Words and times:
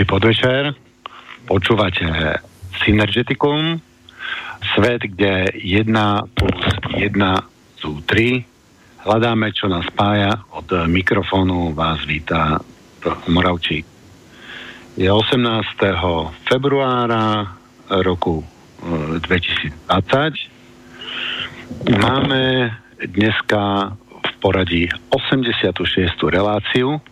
Dobrý 0.00 0.16
podvečer. 0.16 0.72
Počúvate 1.44 2.08
Synergeticum, 2.80 3.76
svet, 4.72 5.04
kde 5.04 5.52
1 5.52 5.92
plus 6.32 6.60
1 6.96 7.12
sú 7.76 8.00
3. 8.08 9.04
Hľadáme, 9.04 9.52
čo 9.52 9.68
nás 9.68 9.84
spája. 9.92 10.40
Od 10.56 10.64
mikrofónu 10.88 11.76
vás 11.76 12.00
víta 12.08 12.64
Moravčík. 13.28 13.84
Je 14.96 15.04
18. 15.04 15.68
februára 16.48 17.60
roku 18.00 18.40
2020. 18.80 19.84
E, 19.84 20.40
Máme 22.00 22.72
dneska 23.04 23.92
v 24.00 24.30
poradí 24.40 24.88
86. 25.12 25.76
reláciu 26.32 27.04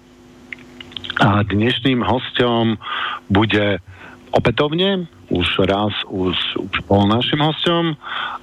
a 1.18 1.42
dnešným 1.42 2.02
hostom 2.06 2.78
bude 3.26 3.82
opätovne, 4.30 5.10
už 5.28 5.46
raz 5.66 5.92
už, 6.08 6.36
už 6.56 6.76
bol 6.86 7.04
našim 7.10 7.42
hostom, 7.42 7.98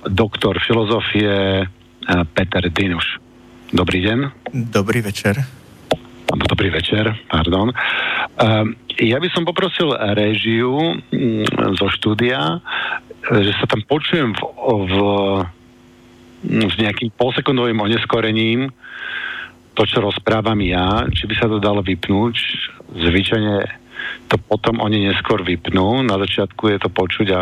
doktor 0.06 0.60
filozofie 0.62 1.64
eh, 1.64 2.24
Peter 2.36 2.64
Dinuš. 2.70 3.24
Dobrý 3.74 4.06
deň. 4.06 4.20
Dobrý 4.72 5.02
večer. 5.02 5.42
Dobrý 6.26 6.74
večer, 6.74 7.22
pardon. 7.30 7.70
Uh, 7.70 8.66
ja 8.98 9.22
by 9.22 9.30
som 9.30 9.46
poprosil 9.46 9.94
režiu 10.18 10.98
zo 11.78 11.88
štúdia, 11.94 12.60
že 13.30 13.52
sa 13.62 13.66
tam 13.70 13.86
počujem 13.86 14.34
v, 14.34 14.42
v, 14.90 14.94
s 16.66 16.76
nejakým 16.82 17.14
polsekundovým 17.14 17.78
oneskorením, 17.78 18.74
to, 19.76 19.84
čo 19.84 20.00
rozprávam 20.00 20.58
ja, 20.64 21.04
či 21.12 21.28
by 21.28 21.36
sa 21.36 21.52
to 21.52 21.60
dalo 21.60 21.84
vypnúť. 21.84 22.36
Zvyčajne 22.96 23.56
to 24.32 24.36
potom 24.40 24.80
oni 24.80 25.12
neskôr 25.12 25.44
vypnú. 25.44 26.02
Na 26.08 26.16
začiatku 26.16 26.72
je 26.72 26.78
to 26.80 26.90
počuť 26.90 27.28
a 27.36 27.42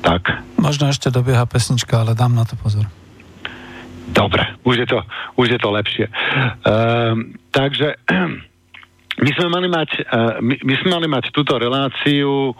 tak. 0.00 0.40
Možno 0.56 0.88
ešte 0.88 1.12
dobieha 1.12 1.44
pesnička, 1.44 2.00
ale 2.00 2.16
dám 2.16 2.32
na 2.32 2.48
to 2.48 2.56
pozor. 2.56 2.88
Dobre, 4.04 4.44
už 4.64 4.84
je 4.84 4.88
to, 4.88 5.00
už 5.36 5.56
je 5.56 5.60
to 5.60 5.68
lepšie. 5.72 6.06
Uh, 6.08 7.16
takže 7.52 8.00
my 9.24 9.30
sme 9.36 9.46
mali 9.48 9.68
mať, 9.68 9.90
uh, 10.04 10.40
my, 10.44 10.54
my 10.60 10.74
sme 10.80 10.88
mali 10.92 11.08
mať 11.08 11.32
túto 11.32 11.56
reláciu 11.56 12.52
uh, 12.52 12.56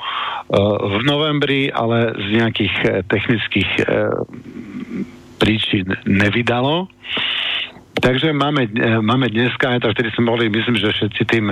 v 0.81 0.97
novembri, 1.05 1.69
ale 1.69 2.17
z 2.17 2.27
nejakých 2.41 2.75
uh, 2.81 2.89
technických 3.05 3.71
uh, 3.85 3.85
príčin 5.37 5.93
nevydalo. 6.09 6.89
Takže 7.95 8.35
máme, 8.35 8.67
e, 8.67 8.99
máme 8.99 9.31
dneska, 9.31 9.79
tak 9.79 9.95
vtedy 9.95 10.11
sme 10.15 10.35
boli, 10.35 10.51
myslím, 10.51 10.77
že 10.77 10.95
všetci 10.95 11.23
tým 11.31 11.47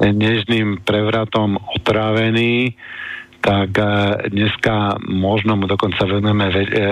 nežným 0.00 0.80
prevratom 0.80 1.60
otrávení, 1.76 2.72
tak 3.44 3.76
e, 3.76 3.84
dneska 4.32 4.96
možno 5.04 5.60
mu 5.60 5.68
dokonca 5.68 6.08
venujeme 6.08 6.46
ve, 6.48 6.62
e, 6.64 6.82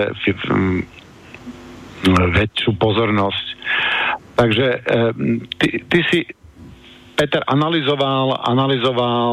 väčšiu 2.13 2.75
pozornosť. 2.77 3.45
Takže 4.33 4.67
ty, 5.61 5.67
ty 5.87 5.99
si 6.09 6.19
Peter 7.13 7.45
analyzoval, 7.45 8.41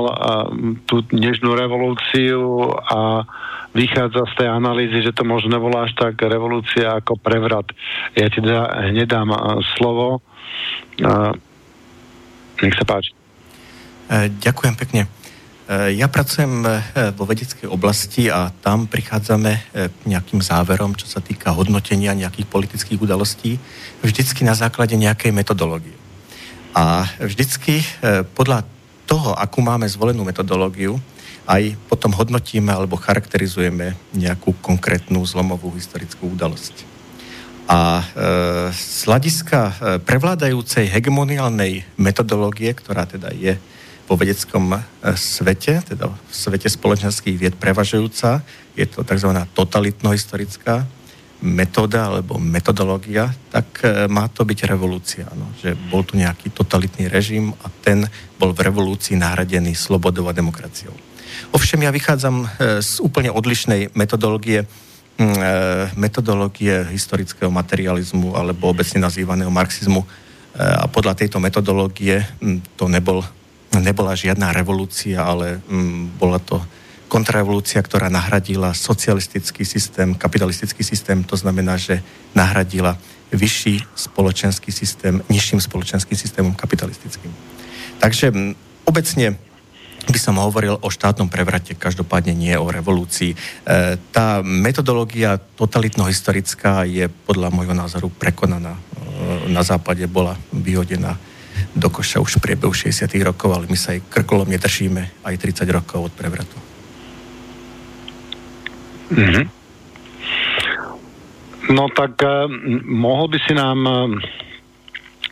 uh, 0.07 0.13
tú 0.85 1.01
dnešnú 1.09 1.57
revolúciu 1.57 2.69
a 2.77 3.25
vychádza 3.71 4.27
z 4.31 4.35
tej 4.35 4.49
analýzy, 4.51 4.99
že 5.03 5.15
to 5.15 5.23
možno 5.23 5.57
nebola 5.57 5.87
až 5.87 5.95
tak 5.95 6.19
revolúcia 6.23 6.99
ako 6.99 7.19
prevrat. 7.19 7.71
Ja 8.19 8.27
ti 8.27 8.43
teda 8.43 8.91
hneď 8.91 9.07
dám 9.07 9.31
uh, 9.31 9.63
slovo. 9.79 10.23
Nech 12.61 12.77
sa 12.77 12.85
páči. 12.85 13.17
E, 14.11 14.27
ďakujem 14.29 14.75
pekne. 14.77 15.03
E, 15.07 15.09
ja 15.97 16.11
pracujem 16.11 16.67
e, 16.67 16.71
vo 17.15 17.25
vedeckej 17.25 17.71
oblasti 17.71 18.27
a 18.27 18.51
tam 18.51 18.91
prichádzame 18.91 19.53
k 19.73 20.01
nejakým 20.05 20.43
záverom, 20.43 20.99
čo 20.99 21.07
sa 21.07 21.23
týka 21.23 21.55
hodnotenia 21.55 22.13
nejakých 22.13 22.51
politických 22.51 23.01
udalostí, 23.01 23.57
vždycky 24.03 24.45
na 24.45 24.59
základe 24.59 24.99
nejakej 24.99 25.31
metodológie. 25.31 25.95
A 26.75 27.03
vždycky 27.19 27.83
podľa 28.39 28.63
toho, 29.03 29.35
akú 29.35 29.59
máme 29.59 29.91
zvolenú 29.91 30.23
metodológiu, 30.23 31.03
aj 31.49 31.77
potom 31.89 32.13
hodnotíme 32.13 32.73
alebo 32.73 33.01
charakterizujeme 33.01 33.97
nejakú 34.17 34.57
konkrétnu 34.61 35.23
zlomovú 35.25 35.73
historickú 35.75 36.33
udalosť. 36.33 36.91
A 37.71 38.03
e, 38.03 38.05
z 38.75 39.07
hľadiska 39.07 39.59
e, 39.63 39.73
prevládajúcej 40.03 40.91
hegemoniálnej 40.91 41.87
metodológie, 41.95 42.75
ktorá 42.75 43.07
teda 43.07 43.31
je 43.31 43.55
vo 44.11 44.19
vedeckom 44.19 44.75
e, 44.75 44.79
svete, 45.15 45.79
teda 45.87 46.11
v 46.11 46.33
svete 46.35 46.67
spoločenských 46.67 47.39
vied 47.39 47.55
prevažujúca, 47.55 48.43
je 48.75 48.87
to 48.91 49.07
tzv. 49.07 49.31
totalitno-historická 49.55 50.83
metóda 51.41 52.11
alebo 52.11 52.43
metodológia, 52.43 53.33
tak 53.49 53.81
má 54.13 54.29
to 54.29 54.45
byť 54.45 54.69
revolúcia. 54.69 55.25
No, 55.33 55.49
že 55.57 55.73
bol 55.73 56.05
tu 56.05 56.21
nejaký 56.21 56.53
totalitný 56.53 57.09
režim 57.09 57.57
a 57.65 57.73
ten 57.81 58.05
bol 58.37 58.53
v 58.53 58.61
revolúcii 58.61 59.17
nahradený 59.17 59.73
slobodou 59.73 60.29
a 60.29 60.37
demokraciou. 60.37 60.93
Ovšem 61.51 61.83
ja 61.83 61.91
vychádzam 61.91 62.37
e, 62.43 62.49
z 62.83 63.03
úplne 63.03 63.31
odlišnej 63.35 63.95
metodológie, 63.99 64.63
e, 64.63 64.67
metodológie 65.99 66.87
historického 66.95 67.51
materializmu 67.51 68.39
alebo 68.39 68.71
obecne 68.71 69.03
nazývaného 69.03 69.51
marxizmu 69.51 70.07
a 70.51 70.91
podľa 70.91 71.15
tejto 71.15 71.39
metodológie 71.39 72.27
to 72.75 72.91
nebol, 72.91 73.23
nebola 73.71 74.19
žiadna 74.19 74.51
revolúcia, 74.51 75.23
ale 75.23 75.63
bola 76.19 76.43
to 76.43 76.59
kontrarevolúcia, 77.11 77.83
ktorá 77.83 78.07
nahradila 78.07 78.71
socialistický 78.71 79.67
systém, 79.67 80.15
kapitalistický 80.15 80.87
systém, 80.87 81.27
to 81.27 81.35
znamená, 81.35 81.75
že 81.75 82.03
nahradila 82.35 82.95
vyšší 83.35 83.83
spoločenský 83.95 84.71
systém 84.71 85.23
nižším 85.27 85.59
spoločenským 85.63 86.19
systémom 86.19 86.55
kapitalistickým. 86.55 87.31
Takže 87.99 88.31
obecne 88.87 89.39
by 90.09 90.19
som 90.19 90.41
hovoril 90.41 90.81
o 90.81 90.89
štátnom 90.89 91.29
prevrate, 91.29 91.77
každopádne 91.77 92.33
nie 92.33 92.55
o 92.57 92.73
revolúcii. 92.73 93.35
E, 93.35 93.37
tá 94.15 94.41
metodológia 94.41 95.37
totalitno-historická 95.37 96.89
je 96.89 97.09
podľa 97.29 97.53
môjho 97.53 97.77
názoru 97.77 98.09
prekonaná. 98.09 98.75
E, 98.77 98.81
na 99.53 99.61
západe 99.61 100.07
bola 100.09 100.39
vyhodená 100.55 101.21
do 101.77 101.89
koša 101.93 102.19
už 102.25 102.41
v 102.41 102.45
priebehu 102.51 102.73
60. 102.73 103.07
rokov, 103.21 103.53
ale 103.53 103.69
my 103.69 103.77
sa 103.77 103.93
aj 103.93 104.09
krkolom 104.09 104.49
nedržíme 104.49 105.23
aj 105.23 105.35
30 105.37 105.69
rokov 105.69 106.11
od 106.11 106.13
prevratu. 106.17 106.57
Mm-hmm. 109.11 109.45
No 111.71 111.87
tak 111.95 112.19
uh, 112.23 112.51
mohol 112.87 113.31
by 113.31 113.39
si 113.47 113.53
nám 113.55 113.79
uh, 113.87 113.95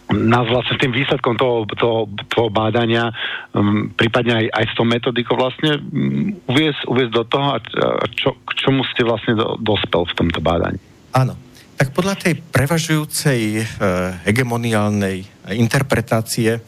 nás 0.08 0.46
vlastne 0.48 0.80
tým 0.80 0.92
výsledkom 0.92 1.36
toho, 1.36 1.68
toho, 1.76 2.08
toho 2.32 2.48
bádania, 2.48 3.12
um, 3.52 3.92
prípadne 3.92 4.44
aj, 4.44 4.46
aj 4.52 4.64
s 4.68 4.74
tou 4.74 4.86
metodikou 4.88 5.36
vlastne 5.36 5.76
um, 5.76 6.32
uviezť, 6.48 6.80
uviezť 6.88 7.12
do 7.12 7.24
toho, 7.28 7.46
a, 7.54 7.58
čo, 8.16 8.36
k 8.40 8.50
čomu 8.56 8.82
ste 8.88 9.04
vlastne 9.04 9.36
do, 9.36 9.60
dospel 9.60 10.08
v 10.08 10.16
tomto 10.16 10.40
bádaní. 10.40 10.80
Áno. 11.12 11.36
Tak 11.78 11.94
podľa 11.94 12.18
tej 12.18 12.34
prevažujúcej 12.42 13.40
e, 13.54 13.64
hegemoniálnej 14.26 15.22
interpretácie 15.54 16.58
e, 16.58 16.60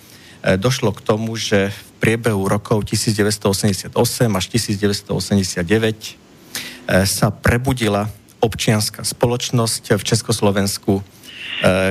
došlo 0.54 0.94
k 0.94 1.02
tomu, 1.02 1.34
že 1.34 1.74
v 1.74 1.80
priebehu 1.98 2.46
rokov 2.46 2.86
1988 2.86 3.90
až 4.30 4.44
1989 4.54 6.30
E, 6.90 7.06
sa 7.06 7.30
prebudila 7.30 8.10
občianská 8.42 9.06
spoločnosť 9.06 9.94
v 9.94 10.02
Československu, 10.02 10.92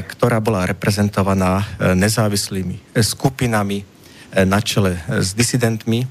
ktorá 0.05 0.41
bola 0.41 0.65
reprezentovaná 0.65 1.61
e, 1.61 1.93
nezávislými 1.93 2.97
skupinami 2.97 3.85
na 4.29 4.61
čele 4.61 5.01
s 5.09 5.33
disidentmi 5.33 6.05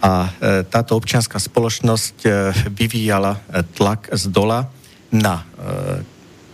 a 0.00 0.32
táto 0.72 0.96
občianská 0.96 1.36
spoločnosť 1.36 2.24
vyvíjala 2.72 3.36
tlak 3.76 4.08
z 4.16 4.32
dola 4.32 4.72
na 5.12 5.44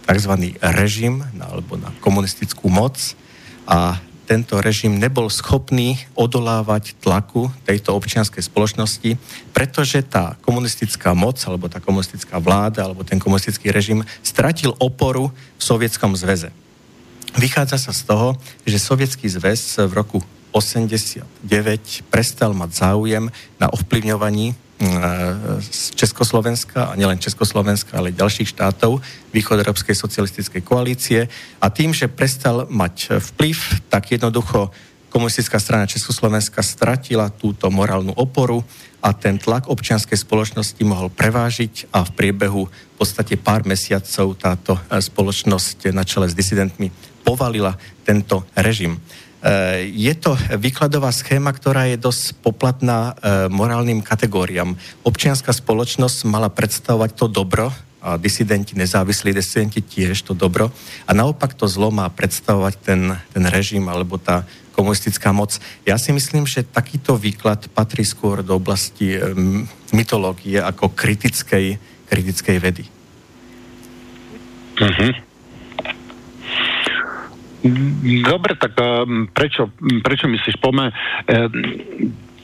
tzv. 0.03 0.33
režim 0.59 1.23
alebo 1.39 1.79
na 1.79 1.95
komunistickú 2.03 2.67
moc 2.67 2.99
a 3.71 4.03
tento 4.27 4.59
režim 4.59 4.99
nebol 4.99 5.31
schopný 5.31 5.97
odolávať 6.19 6.99
tlaku 6.99 7.47
tejto 7.63 7.95
občianskej 7.95 8.43
spoločnosti, 8.43 9.15
pretože 9.55 10.03
tá 10.03 10.35
komunistická 10.43 11.15
moc, 11.15 11.39
alebo 11.47 11.71
tá 11.71 11.79
komunistická 11.79 12.43
vláda, 12.43 12.83
alebo 12.83 13.07
ten 13.07 13.23
komunistický 13.23 13.71
režim 13.71 14.03
stratil 14.21 14.75
oporu 14.83 15.31
v 15.31 15.63
Sovietskom 15.63 16.19
zväze. 16.19 16.51
Vychádza 17.39 17.79
sa 17.79 17.93
z 17.95 18.03
toho, 18.03 18.29
že 18.67 18.83
Sovietský 18.83 19.31
zväz 19.31 19.87
v 19.87 19.93
roku 19.95 20.19
89 20.51 21.23
prestal 22.11 22.51
mať 22.57 22.71
záujem 22.73 23.31
na 23.63 23.67
ovplyvňovaní 23.71 24.66
z 25.61 25.97
Československa, 25.97 26.93
a 26.93 26.97
nielen 27.01 27.17
Československa, 27.17 27.97
ale 27.97 28.13
ďalších 28.13 28.53
štátov 28.53 29.01
východoeurópskej 29.33 29.97
socialistickej 29.97 30.61
koalície 30.61 31.21
a 31.65 31.67
tým, 31.73 31.97
že 31.97 32.13
prestal 32.13 32.69
mať 32.69 33.17
vplyv, 33.17 33.57
tak 33.89 34.13
jednoducho 34.13 34.69
komunistická 35.09 35.57
strana 35.57 35.89
Československa 35.89 36.61
stratila 36.61 37.33
túto 37.33 37.73
morálnu 37.73 38.13
oporu 38.21 38.61
a 39.01 39.17
ten 39.17 39.41
tlak 39.41 39.65
občianskej 39.73 40.19
spoločnosti 40.21 40.83
mohol 40.85 41.09
prevážiť 41.09 41.89
a 41.97 42.05
v 42.05 42.11
priebehu 42.13 42.69
v 42.69 42.95
podstate 43.01 43.41
pár 43.41 43.65
mesiacov 43.65 44.37
táto 44.37 44.77
spoločnosť 44.93 45.89
na 45.97 46.05
čele 46.05 46.29
s 46.29 46.37
disidentmi 46.37 46.93
povalila 47.25 47.81
tento 48.05 48.45
režim. 48.53 49.01
E, 49.43 49.89
je 49.93 50.15
to 50.17 50.33
výkladová 50.57 51.13
schéma, 51.13 51.53
ktorá 51.53 51.87
je 51.91 52.01
dosť 52.01 52.41
poplatná 52.41 53.13
e, 53.13 53.53
morálnym 53.53 54.01
kategóriám. 54.01 54.75
Občianská 55.05 55.53
spoločnosť 55.53 56.25
mala 56.25 56.49
predstavovať 56.49 57.11
to 57.15 57.27
dobro, 57.29 57.69
a 58.07 58.15
disidenti, 58.15 58.79
nezávislí 58.79 59.35
disidenti 59.35 59.83
tiež 59.83 60.31
to 60.31 60.33
dobro. 60.37 60.71
A 61.09 61.11
naopak 61.11 61.59
to 61.59 61.67
zlo 61.67 61.91
má 61.91 62.07
predstavovať 62.07 62.75
ten, 62.79 63.19
ten 63.35 63.45
režim 63.51 63.83
alebo 63.91 64.15
tá 64.15 64.47
komunistická 64.79 65.35
moc. 65.35 65.59
Ja 65.83 65.99
si 65.99 66.15
myslím, 66.15 66.47
že 66.47 66.63
takýto 66.63 67.19
výklad 67.19 67.67
patrí 67.75 68.07
skôr 68.07 68.47
do 68.47 68.63
oblasti 68.63 69.19
mytológie 69.91 70.63
ako 70.63 70.95
kritickej, 70.95 71.83
kritickej 72.07 72.57
vedy. 72.63 72.85
Mm-hmm. 74.77 75.26
Dobre, 78.23 78.55
tak 78.59 78.77
prečo, 79.33 79.71
prečo 80.03 80.27
myslíš? 80.31 80.57
Pome, 80.59 80.91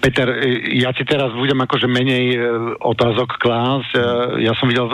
Peter, 0.02 0.26
ja 0.74 0.90
ti 0.90 1.06
teraz 1.06 1.30
budem 1.30 1.62
akože 1.62 1.86
menej 1.86 2.34
otázok 2.82 3.38
klás. 3.38 3.86
Ja 4.42 4.50
som 4.58 4.66
videl 4.66 4.90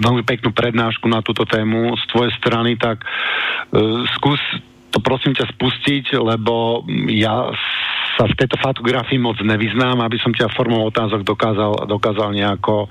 veľmi 0.00 0.24
peknú 0.24 0.56
prednášku 0.56 1.04
na 1.12 1.20
túto 1.20 1.44
tému 1.44 1.92
z 2.00 2.04
tvojej 2.08 2.32
strany, 2.40 2.80
tak 2.80 3.04
skús 4.16 4.40
to 4.90 4.98
prosím 4.98 5.38
ťa 5.38 5.46
spustiť, 5.54 6.18
lebo 6.18 6.82
ja 7.14 7.54
sa 8.18 8.26
v 8.26 8.34
tejto 8.34 8.58
fotografii 8.58 9.22
moc 9.22 9.38
nevyznám, 9.38 10.02
aby 10.02 10.18
som 10.18 10.34
ťa 10.34 10.50
formou 10.50 10.82
otázok 10.90 11.22
dokázal, 11.22 11.86
dokázal 11.86 12.34
nejako, 12.34 12.90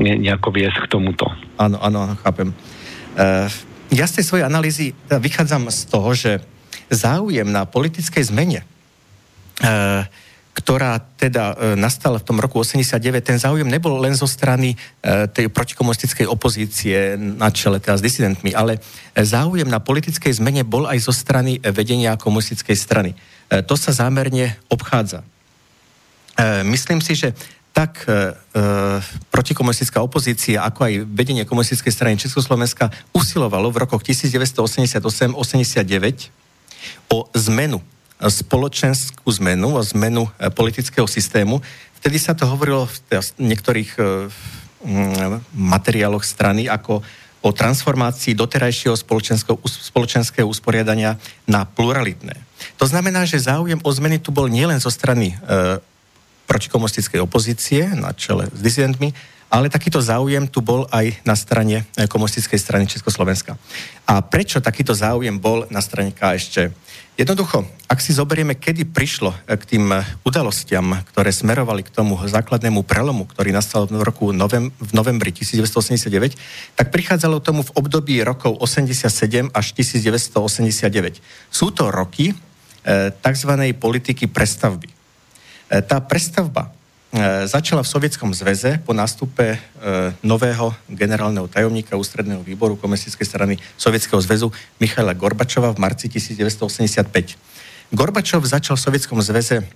ne, 0.00 0.16
nejako 0.16 0.48
viesť 0.48 0.80
k 0.80 0.90
tomuto. 0.90 1.28
Áno, 1.60 1.76
áno, 1.84 2.08
chápem. 2.24 2.56
Uh, 3.18 3.52
ja 3.90 4.06
z 4.06 4.20
tej 4.20 4.24
svojej 4.26 4.46
analýzy 4.46 4.94
teda 5.06 5.18
vychádzam 5.18 5.70
z 5.70 5.80
toho, 5.90 6.10
že 6.14 6.32
záujem 6.90 7.46
na 7.46 7.66
politickej 7.66 8.30
zmene 8.30 8.62
uh, 9.62 10.06
ktorá 10.50 10.98
teda 11.16 11.54
e, 11.54 11.78
nastala 11.78 12.18
v 12.18 12.26
tom 12.26 12.42
roku 12.42 12.60
89, 12.60 13.00
ten 13.22 13.38
záujem 13.38 13.70
nebol 13.70 14.02
len 14.02 14.18
zo 14.18 14.26
strany 14.26 14.74
e, 14.74 14.76
tej 15.30 15.46
protikomunistickej 15.48 16.26
opozície 16.26 17.14
na 17.16 17.54
čele 17.54 17.78
teda 17.78 17.96
s 17.96 18.02
disidentmi, 18.02 18.50
ale 18.52 18.82
záujem 19.14 19.70
na 19.70 19.78
politickej 19.78 20.42
zmene 20.42 20.66
bol 20.66 20.90
aj 20.90 20.98
zo 21.00 21.14
strany 21.14 21.62
vedenia 21.62 22.18
komunistickej 22.18 22.76
strany. 22.76 23.10
E, 23.14 23.62
to 23.62 23.78
sa 23.78 23.94
zámerne 23.94 24.58
obchádza. 24.66 25.22
Myslím 26.64 27.04
si, 27.04 27.20
že 27.20 27.36
tak 27.70 28.04
e, 28.04 28.34
protikomunistická 29.30 30.02
opozícia, 30.02 30.66
ako 30.66 30.90
aj 30.90 30.94
vedenie 31.06 31.46
komunistickej 31.46 31.92
strany 31.94 32.18
Československa 32.18 32.90
usilovalo 33.14 33.70
v 33.70 33.86
rokoch 33.86 34.02
1988-89 34.02 35.38
o 37.10 37.30
zmenu 37.48 37.78
spoločenskú 38.20 39.24
zmenu, 39.40 39.80
o 39.80 39.82
zmenu 39.96 40.28
e, 40.36 40.52
politického 40.52 41.08
systému. 41.08 41.64
Vtedy 42.02 42.20
sa 42.20 42.36
to 42.36 42.44
hovorilo 42.44 42.84
v 42.84 42.96
niektorých 43.40 43.90
e, 43.96 44.28
materiáloch 45.56 46.24
strany 46.24 46.68
ako 46.68 47.00
o 47.40 47.50
transformácii 47.56 48.36
doterajšieho 48.36 48.96
spoločenského 49.64 50.44
usporiadania 50.44 51.16
na 51.48 51.64
pluralitné. 51.64 52.36
To 52.76 52.84
znamená, 52.84 53.24
že 53.24 53.40
záujem 53.40 53.80
o 53.80 53.90
zmeny 53.92 54.20
tu 54.20 54.28
bol 54.28 54.44
nielen 54.52 54.76
zo 54.76 54.92
strany 54.92 55.32
e, 55.32 55.36
protikomunistickej 56.50 57.22
opozície 57.22 57.86
na 57.94 58.10
čele 58.10 58.50
s 58.50 58.58
disidentmi, 58.58 59.14
ale 59.50 59.70
takýto 59.70 60.02
záujem 60.02 60.46
tu 60.50 60.62
bol 60.62 60.86
aj 60.90 61.22
na 61.26 61.38
strane 61.38 61.82
eh, 61.82 62.06
komunistickej 62.06 62.58
strany 62.58 62.84
Československa. 62.90 63.54
A 64.06 64.18
prečo 64.22 64.58
takýto 64.58 64.90
záujem 64.94 65.38
bol 65.38 65.70
na 65.70 65.78
strane 65.78 66.10
KSČ? 66.10 66.70
Jednoducho, 67.18 67.66
ak 67.90 68.00
si 68.00 68.16
zoberieme, 68.16 68.56
kedy 68.56 68.86
prišlo 68.94 69.34
eh, 69.34 69.58
k 69.58 69.76
tým 69.76 69.90
eh, 69.90 70.06
udalostiam, 70.22 71.02
ktoré 71.10 71.34
smerovali 71.34 71.82
k 71.82 71.90
tomu 71.90 72.14
základnému 72.18 72.86
prelomu, 72.86 73.26
ktorý 73.26 73.50
nastal 73.50 73.90
v 73.90 74.02
roku 74.02 74.30
novem, 74.30 74.70
v 74.78 74.90
novembri 74.94 75.34
1989, 75.34 76.34
tak 76.78 76.94
prichádzalo 76.94 77.42
tomu 77.42 77.66
v 77.66 77.74
období 77.74 78.22
rokov 78.22 78.54
87 78.62 79.50
až 79.50 79.66
1989. 79.74 81.18
Sú 81.50 81.74
to 81.74 81.90
roky 81.90 82.30
e, 82.30 82.34
tzv. 83.10 83.52
politiky 83.74 84.30
prestavby. 84.30 84.99
E, 85.70 85.80
tá 85.80 86.02
prestavba 86.02 86.74
E, 87.10 87.50
začala 87.50 87.82
v 87.82 87.90
Sovietskom 87.90 88.30
zväze 88.30 88.78
po 88.86 88.94
nástupe 88.94 89.42
e, 89.42 89.58
nového 90.22 90.70
generálneho 90.86 91.50
tajomníka 91.50 91.98
ústredného 91.98 92.38
výboru 92.46 92.78
komunistickej 92.78 93.26
strany 93.26 93.54
Sovietskeho 93.74 94.22
zväzu 94.22 94.54
Michaila 94.78 95.10
Gorbačova 95.18 95.74
v 95.74 95.82
marci 95.82 96.06
1985. 96.06 97.34
Gorbačov 97.90 98.46
začal 98.46 98.78
v 98.78 98.82
Sovietskom 98.86 99.18
zväze 99.26 99.66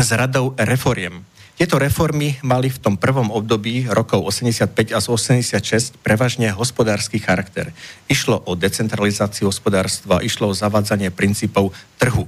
s 0.00 0.08
radou 0.16 0.56
reforiem. 0.56 1.20
Tieto 1.60 1.76
reformy 1.76 2.40
mali 2.40 2.72
v 2.72 2.80
tom 2.80 2.96
prvom 2.96 3.28
období 3.28 3.84
rokov 3.92 4.24
85 4.24 4.96
až 4.96 5.04
86 5.12 6.00
prevažne 6.00 6.48
hospodársky 6.48 7.20
charakter. 7.20 7.76
Išlo 8.08 8.40
o 8.40 8.56
decentralizáciu 8.56 9.52
hospodárstva, 9.52 10.24
išlo 10.24 10.48
o 10.48 10.56
zavádzanie 10.56 11.12
princípov 11.12 11.76
trhu. 12.00 12.24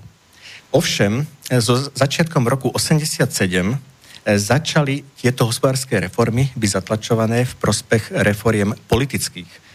Ovšem, 0.75 1.27
so 1.63 1.79
začiatkom 1.95 2.47
roku 2.51 2.71
87 2.75 3.79
začali 4.27 5.07
tieto 5.15 5.47
hospodárske 5.47 6.03
reformy 6.03 6.51
byť 6.59 6.71
zatlačované 6.83 7.47
v 7.47 7.55
prospech 7.63 8.11
reforiem 8.27 8.75
politických. 8.91 9.67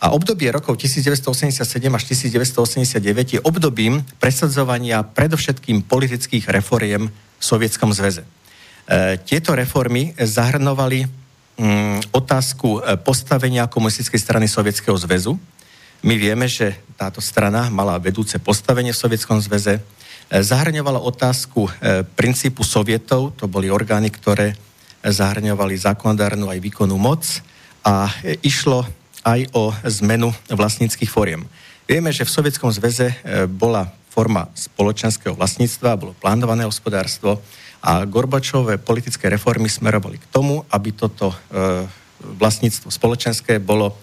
A 0.00 0.16
obdobie 0.16 0.48
rokov 0.48 0.80
1987 0.80 1.60
až 1.92 2.02
1989 2.08 3.36
je 3.36 3.40
obdobím 3.44 4.00
presadzovania 4.16 5.04
predovšetkým 5.04 5.84
politických 5.84 6.48
reforiem 6.48 7.12
v 7.12 7.42
Sovietskom 7.44 7.92
zväze. 7.92 8.24
E, 8.24 9.20
tieto 9.20 9.52
reformy 9.52 10.16
zahrnovali 10.16 11.04
mm, 11.04 12.16
otázku 12.16 12.80
e, 12.80 12.96
postavenia 12.96 13.68
komunistickej 13.68 14.18
strany 14.18 14.48
Sovietskeho 14.48 14.96
zväzu. 14.96 15.36
My 16.00 16.16
vieme, 16.16 16.48
že 16.48 16.80
táto 16.96 17.20
strana 17.20 17.68
mala 17.68 18.00
vedúce 18.00 18.40
postavenie 18.40 18.96
v 18.96 19.02
Sovietskom 19.04 19.36
zväze, 19.44 19.84
zahrňovala 20.30 21.02
otázku 21.02 21.66
e, 21.66 21.70
princípu 22.06 22.62
sovietov, 22.62 23.34
to 23.34 23.50
boli 23.50 23.66
orgány, 23.66 24.14
ktoré 24.14 24.54
zahrňovali 25.02 25.74
zákonodárnu 25.74 26.46
aj 26.46 26.62
výkonnú 26.62 26.94
moc 26.94 27.26
a 27.82 28.06
e, 28.22 28.38
išlo 28.46 28.86
aj 29.26 29.50
o 29.50 29.74
zmenu 30.00 30.30
vlastníckých 30.46 31.10
foriem. 31.10 31.42
Vieme, 31.90 32.14
že 32.14 32.22
v 32.22 32.30
Sovietskom 32.30 32.70
zväze 32.70 33.10
e, 33.10 33.44
bola 33.50 33.90
forma 34.06 34.46
spoločenského 34.54 35.34
vlastníctva, 35.34 35.98
bolo 35.98 36.14
plánované 36.14 36.62
hospodárstvo 36.62 37.42
a 37.82 38.06
Gorbačové 38.06 38.78
politické 38.78 39.26
reformy 39.26 39.66
smerovali 39.66 40.18
k 40.18 40.30
tomu, 40.34 40.66
aby 40.68 40.90
toto 40.92 41.32
vlastníctvo 42.20 42.92
spoločenské 42.92 43.62
bolo 43.62 43.96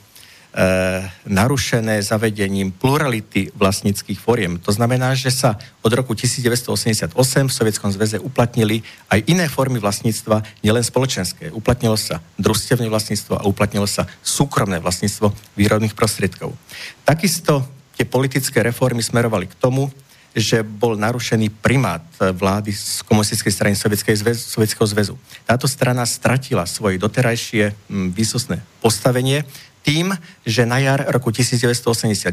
narušené 1.29 2.01
zavedením 2.01 2.73
plurality 2.73 3.53
vlastníckých 3.53 4.17
foriem. 4.17 4.57
To 4.65 4.73
znamená, 4.73 5.13
že 5.13 5.29
sa 5.29 5.53
od 5.85 5.93
roku 5.93 6.17
1988 6.17 7.13
v 7.13 7.53
Sovietskom 7.53 7.93
zväze 7.93 8.17
uplatnili 8.17 8.81
aj 9.13 9.21
iné 9.29 9.45
formy 9.45 9.77
vlastníctva, 9.77 10.41
nielen 10.65 10.81
spoločenské. 10.81 11.53
Uplatnilo 11.53 11.93
sa 11.93 12.25
družstevné 12.41 12.89
vlastníctvo 12.89 13.37
a 13.37 13.45
uplatnilo 13.45 13.85
sa 13.85 14.09
súkromné 14.25 14.81
vlastníctvo 14.81 15.29
výrobných 15.53 15.93
prostriedkov. 15.93 16.57
Takisto 17.05 17.61
tie 17.93 18.09
politické 18.09 18.65
reformy 18.65 19.05
smerovali 19.05 19.45
k 19.45 19.57
tomu, 19.61 19.93
že 20.37 20.65
bol 20.65 20.97
narušený 20.97 21.49
primát 21.61 22.01
vlády 22.17 22.73
z 22.73 23.05
komunistickej 23.05 23.53
strany 23.53 23.73
Sovietskeho 23.77 24.85
zväzu. 24.89 25.17
Táto 25.45 25.69
strana 25.69 26.05
stratila 26.05 26.65
svoje 26.65 26.97
doterajšie 26.97 27.73
výsostné 28.13 28.61
postavenie, 28.81 29.45
tým, 29.87 30.11
že 30.43 30.67
na 30.67 30.83
jar 30.83 31.07
roku 31.07 31.31
1989 31.31 32.27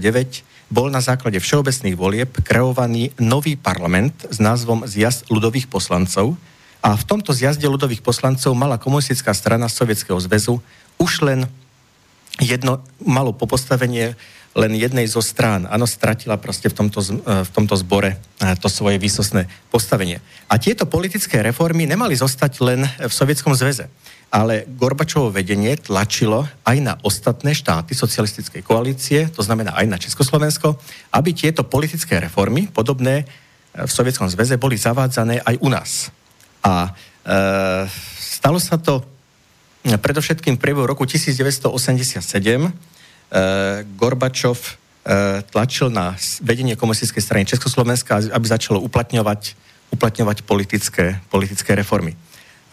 bol 0.75 0.91
na 0.91 0.99
základe 0.99 1.39
všeobecných 1.39 1.95
volieb 1.95 2.35
kreovaný 2.43 3.15
nový 3.23 3.55
parlament 3.55 4.27
s 4.27 4.43
názvom 4.43 4.83
Zjazd 4.91 5.31
ľudových 5.31 5.71
poslancov 5.71 6.35
a 6.83 6.99
v 6.99 7.05
tomto 7.07 7.31
zjazde 7.31 7.71
ľudových 7.71 8.03
poslancov 8.03 8.59
mala 8.59 8.75
komunistická 8.75 9.31
strana 9.31 9.71
Sovietskeho 9.71 10.19
zväzu 10.19 10.59
už 10.99 11.23
len 11.23 11.47
jedno 12.43 12.83
malo 12.99 13.31
popostavenie 13.31 14.19
len 14.55 14.73
jednej 14.75 15.07
zo 15.11 15.23
strán. 15.23 15.67
Áno, 15.67 15.87
stratila 15.87 16.39
proste 16.39 16.71
v 16.71 16.75
tomto, 16.79 17.03
v 17.27 17.51
tomto 17.55 17.75
zbore 17.79 18.19
eh, 18.19 18.55
to 18.59 18.67
svoje 18.67 18.99
výsostné 18.99 19.47
postavenie. 19.71 20.19
A 20.51 20.59
tieto 20.59 20.87
politické 20.91 21.43
reformy 21.43 21.87
nemali 21.87 22.19
zostať 22.19 22.53
len 22.63 22.87
v 22.87 23.13
Sovietskom 23.15 23.55
zväze 23.55 23.91
ale 24.31 24.67
Gorbačovo 24.67 25.31
vedenie 25.31 25.77
tlačilo 25.79 26.49
aj 26.67 26.77
na 26.83 26.95
ostatné 27.03 27.55
štáty 27.55 27.95
socialistickej 27.95 28.63
koalície, 28.67 29.31
to 29.31 29.43
znamená 29.43 29.77
aj 29.79 29.87
na 29.87 29.99
Československo, 29.99 30.79
aby 31.15 31.31
tieto 31.33 31.63
politické 31.63 32.19
reformy, 32.19 32.67
podobné 32.67 33.29
v 33.75 33.91
Sovietskom 33.91 34.31
zväze, 34.31 34.55
boli 34.55 34.79
zavádzané 34.79 35.43
aj 35.43 35.57
u 35.59 35.69
nás. 35.69 36.15
A 36.63 36.89
e, 36.89 37.91
stalo 38.19 38.63
sa 38.63 38.79
to 38.79 39.03
predovšetkým 39.85 40.57
v 40.57 40.63
priebehu 40.63 40.87
roku 40.87 41.05
1987. 41.05 42.25
E, 42.25 42.71
Gorbačov 43.99 44.57
e, 44.57 44.71
tlačil 45.51 45.91
na 45.93 46.17
vedenie 46.41 46.79
komunistickej 46.79 47.23
strany 47.23 47.45
Československa, 47.45 48.33
aby 48.33 48.47
začalo 48.49 48.81
uplatňovať, 48.81 49.59
uplatňovať 49.93 50.47
politické, 50.47 51.21
politické 51.29 51.77
reformy. 51.77 52.17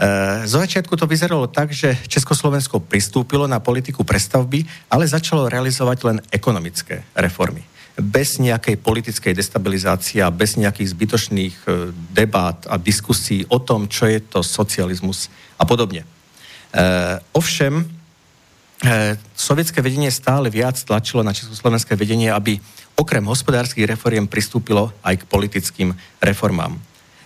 E, 0.01 0.50
zo 0.50 0.58
začiatku 0.58 0.98
to 0.98 1.05
vyzeralo 1.05 1.46
tak, 1.46 1.70
že 1.70 1.93
Československo 2.10 2.81
pristúpilo 2.81 3.46
na 3.46 3.62
politiku 3.62 4.01
prestavby, 4.01 4.65
ale 4.89 5.05
začalo 5.05 5.46
realizovať 5.46 5.98
len 6.10 6.17
ekonomické 6.34 7.05
reformy. 7.13 7.62
Bez 8.01 8.41
nejakej 8.41 8.81
politickej 8.81 9.38
destabilizácie 9.38 10.25
a 10.25 10.34
bez 10.34 10.58
nejakých 10.58 10.89
zbytočných 10.98 11.55
e, 11.70 11.93
debát 12.17 12.65
a 12.65 12.81
diskusí 12.81 13.46
o 13.53 13.62
tom, 13.62 13.86
čo 13.86 14.10
je 14.10 14.17
to 14.25 14.41
socializmus 14.41 15.29
a 15.62 15.70
podobne. 15.70 16.01
E, 16.01 16.08
ovšem, 17.38 18.01
sovietské 19.38 19.77
vedenie 19.77 20.10
stále 20.10 20.50
viac 20.50 20.74
tlačilo 20.81 21.22
na 21.22 21.38
československé 21.38 21.93
vedenie, 21.93 22.34
aby 22.34 22.58
okrem 22.98 23.22
hospodárskych 23.29 23.86
reforiem 23.86 24.25
pristúpilo 24.25 24.89
aj 25.05 25.22
k 25.22 25.29
politickým 25.29 25.93
reformám. 26.17 26.81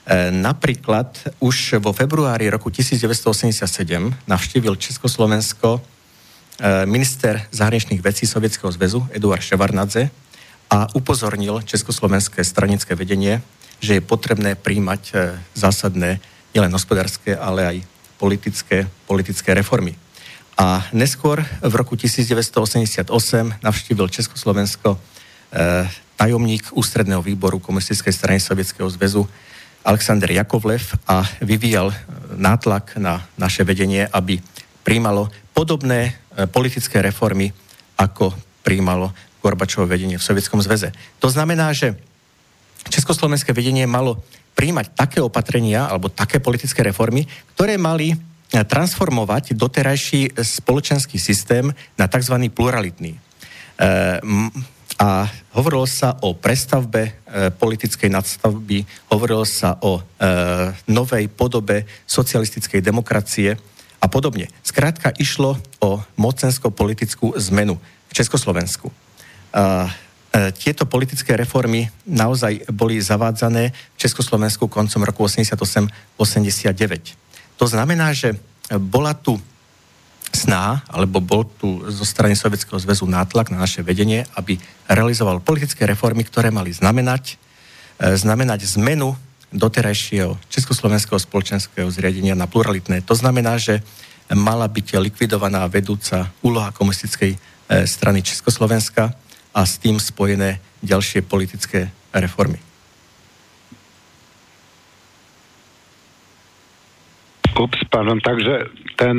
E, 0.06 0.30
napríklad 0.30 1.18
už 1.42 1.82
vo 1.82 1.90
februári 1.90 2.46
roku 2.54 2.70
1987 2.70 4.14
navštívil 4.30 4.78
Československo 4.78 5.82
e, 5.82 6.86
minister 6.86 7.42
zahraničných 7.50 8.06
vecí 8.06 8.30
Sovietskeho 8.30 8.70
zväzu 8.70 9.02
Eduard 9.10 9.42
Ševarnadze 9.42 10.14
a 10.70 10.86
upozornil 10.94 11.66
československé 11.66 12.46
stranické 12.46 12.94
vedenie, 12.94 13.42
že 13.82 13.98
je 13.98 14.06
potrebné 14.06 14.54
príjmať 14.54 15.02
e, 15.10 15.14
zásadné 15.58 16.22
nielen 16.54 16.70
hospodárske, 16.70 17.34
ale 17.34 17.66
aj 17.66 17.78
politické, 18.22 18.86
politické 19.10 19.58
reformy. 19.58 19.98
A 20.54 20.86
neskôr 20.94 21.42
v 21.66 21.74
roku 21.74 21.98
1988 21.98 23.10
navštívil 23.60 24.08
Československo 24.08 24.96
tajomník 26.16 26.72
ústredného 26.72 27.20
výboru 27.20 27.60
komunistickej 27.60 28.14
strany 28.16 28.40
Sovietskeho 28.40 28.88
zväzu 28.88 29.28
Alexander 29.86 30.26
Jakovlev 30.34 30.82
a 31.06 31.22
vyvíjal 31.46 31.94
e, 31.94 31.96
nátlak 32.42 32.98
na 32.98 33.22
naše 33.38 33.62
vedenie, 33.62 34.10
aby 34.10 34.42
príjmalo 34.82 35.30
podobné 35.54 36.10
e, 36.10 36.50
politické 36.50 37.06
reformy, 37.06 37.54
ako 37.94 38.34
príjmalo 38.66 39.14
Gorbačovo 39.46 39.86
vedenie 39.86 40.18
v 40.18 40.26
Sovietskom 40.26 40.58
zväze. 40.66 40.90
To 41.22 41.30
znamená, 41.30 41.70
že 41.70 41.94
Československé 42.90 43.54
vedenie 43.54 43.86
malo 43.86 44.26
príjmať 44.58 44.98
také 44.98 45.20
opatrenia 45.22 45.86
alebo 45.86 46.10
také 46.10 46.42
politické 46.42 46.82
reformy, 46.82 47.30
ktoré 47.54 47.78
mali 47.78 48.10
e, 48.10 48.18
transformovať 48.50 49.54
doterajší 49.54 50.34
spoločenský 50.34 51.22
systém 51.22 51.70
na 51.94 52.10
tzv. 52.10 52.36
pluralitný. 52.50 53.22
A 54.96 55.28
hovorilo 55.52 55.84
sa 55.84 56.16
o 56.24 56.32
prestavbe 56.32 57.04
e, 57.04 57.12
politickej 57.52 58.08
nadstavby, 58.08 59.12
hovorilo 59.12 59.44
sa 59.44 59.76
o 59.84 60.00
e, 60.00 60.04
novej 60.88 61.28
podobe 61.28 61.84
socialistickej 62.08 62.80
demokracie 62.80 63.60
a 64.00 64.08
podobne. 64.08 64.48
Skrátka 64.64 65.12
išlo 65.20 65.60
o 65.84 66.00
mocensko-politickú 66.16 67.36
zmenu 67.52 67.76
v 68.08 68.12
Československu. 68.16 68.88
E, 68.88 68.94
tieto 70.56 70.84
politické 70.88 71.36
reformy 71.36 71.92
naozaj 72.08 72.68
boli 72.72 73.00
zavádzané 73.00 73.72
v 73.72 73.98
Československu 74.00 74.68
koncom 74.68 75.04
roku 75.04 75.28
88-89. 75.28 77.16
To 77.56 77.66
znamená, 77.68 78.12
že 78.12 78.36
bola 78.68 79.16
tu 79.16 79.40
sná, 80.34 80.82
alebo 80.90 81.22
bol 81.22 81.46
tu 81.46 81.84
zo 81.92 82.06
strany 82.08 82.34
Sovietskeho 82.34 82.80
zväzu 82.82 83.06
nátlak 83.06 83.54
na 83.54 83.62
naše 83.62 83.86
vedenie, 83.86 84.26
aby 84.34 84.58
realizoval 84.90 85.44
politické 85.44 85.86
reformy, 85.86 86.26
ktoré 86.26 86.50
mali 86.50 86.74
znamenať, 86.74 87.36
e, 88.02 88.16
znamenať 88.18 88.66
zmenu 88.80 89.14
doterajšieho 89.56 90.36
československého 90.50 91.20
spoločenského 91.22 91.88
zriadenia 91.88 92.36
na 92.36 92.50
pluralitné. 92.50 93.06
To 93.06 93.16
znamená, 93.16 93.56
že 93.56 93.80
mala 94.34 94.66
byť 94.66 94.98
likvidovaná 94.98 95.70
vedúca 95.70 96.34
úloha 96.42 96.74
komunistickej 96.74 97.38
e, 97.38 97.38
strany 97.86 98.26
Československa 98.26 99.14
a 99.56 99.62
s 99.64 99.78
tým 99.78 100.02
spojené 100.02 100.60
ďalšie 100.82 101.24
politické 101.24 101.94
reformy. 102.12 102.60
Ups, 107.56 107.80
pardon, 107.88 108.20
takže 108.20 108.68
ten 109.00 109.16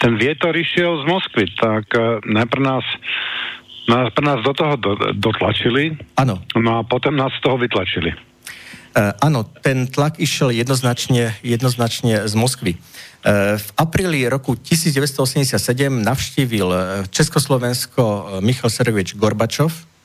ten 0.00 0.16
vietor 0.20 0.56
išiel 0.56 1.02
z 1.02 1.04
Moskvy, 1.08 1.44
tak 1.56 1.84
uh, 1.96 2.20
najprv 2.24 2.62
nás, 2.62 2.84
najprv 3.88 4.24
nás 4.24 4.40
do 4.44 4.52
toho 4.52 4.74
do, 4.76 4.92
dotlačili, 5.16 5.96
ano. 6.16 6.42
no 6.56 6.70
a 6.78 6.80
potom 6.84 7.16
nás 7.16 7.32
z 7.36 7.40
toho 7.42 7.56
vytlačili. 7.56 8.12
Uh, 8.96 9.12
áno, 9.20 9.44
ten 9.60 9.88
tlak 9.88 10.16
išiel 10.16 10.52
jednoznačne, 10.56 11.36
jednoznačne 11.44 12.24
z 12.28 12.34
Moskvy. 12.36 12.76
Uh, 12.76 13.60
v 13.60 13.68
apríli 13.76 14.24
roku 14.28 14.56
1987 14.56 15.56
navštívil 16.00 16.68
Československo 17.12 18.36
Michal 18.40 18.72
Sergejevič 18.72 19.16
Gorbačov, 19.16 19.95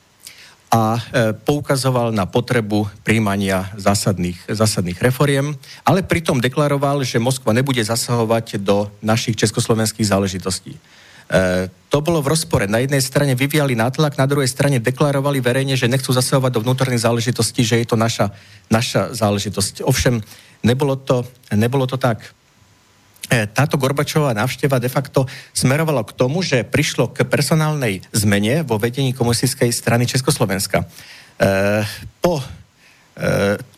a 0.72 0.96
e, 0.96 1.00
poukazoval 1.36 2.16
na 2.16 2.24
potrebu 2.24 2.88
príjmania 3.04 3.68
zásadných, 3.76 4.40
zásadných 4.48 4.96
reforiem, 5.04 5.52
ale 5.84 6.00
pritom 6.00 6.40
deklaroval, 6.40 7.04
že 7.04 7.20
Moskva 7.20 7.52
nebude 7.52 7.84
zasahovať 7.84 8.56
do 8.64 8.88
našich 9.04 9.36
československých 9.36 10.08
záležitostí. 10.08 10.72
E, 10.72 10.80
to 11.92 12.00
bolo 12.00 12.24
v 12.24 12.32
rozpore. 12.32 12.64
Na 12.64 12.80
jednej 12.80 13.04
strane 13.04 13.36
vyvíjali 13.36 13.76
nátlak, 13.76 14.16
na 14.16 14.24
druhej 14.24 14.48
strane 14.48 14.80
deklarovali 14.80 15.44
verejne, 15.44 15.76
že 15.76 15.92
nechcú 15.92 16.08
zasahovať 16.08 16.50
do 16.56 16.62
vnútorných 16.64 17.04
záležitostí, 17.04 17.68
že 17.68 17.84
je 17.84 17.86
to 17.92 18.00
naša, 18.00 18.32
naša 18.72 19.12
záležitosť. 19.12 19.84
Ovšem, 19.84 20.24
nebolo 20.64 20.96
to, 20.96 21.28
nebolo 21.52 21.84
to 21.84 22.00
tak. 22.00 22.32
E, 23.32 23.48
táto 23.48 23.80
Gorbačová 23.80 24.36
návšteva 24.36 24.76
de 24.76 24.92
facto 24.92 25.24
smerovala 25.56 26.04
k 26.04 26.12
tomu, 26.12 26.44
že 26.44 26.68
prišlo 26.68 27.16
k 27.16 27.24
personálnej 27.24 28.04
zmene 28.12 28.60
vo 28.60 28.76
vedení 28.76 29.16
komunistickej 29.16 29.72
strany 29.72 30.04
Československa. 30.04 30.84
E, 30.84 30.86
po 32.20 32.36
e, 32.36 32.44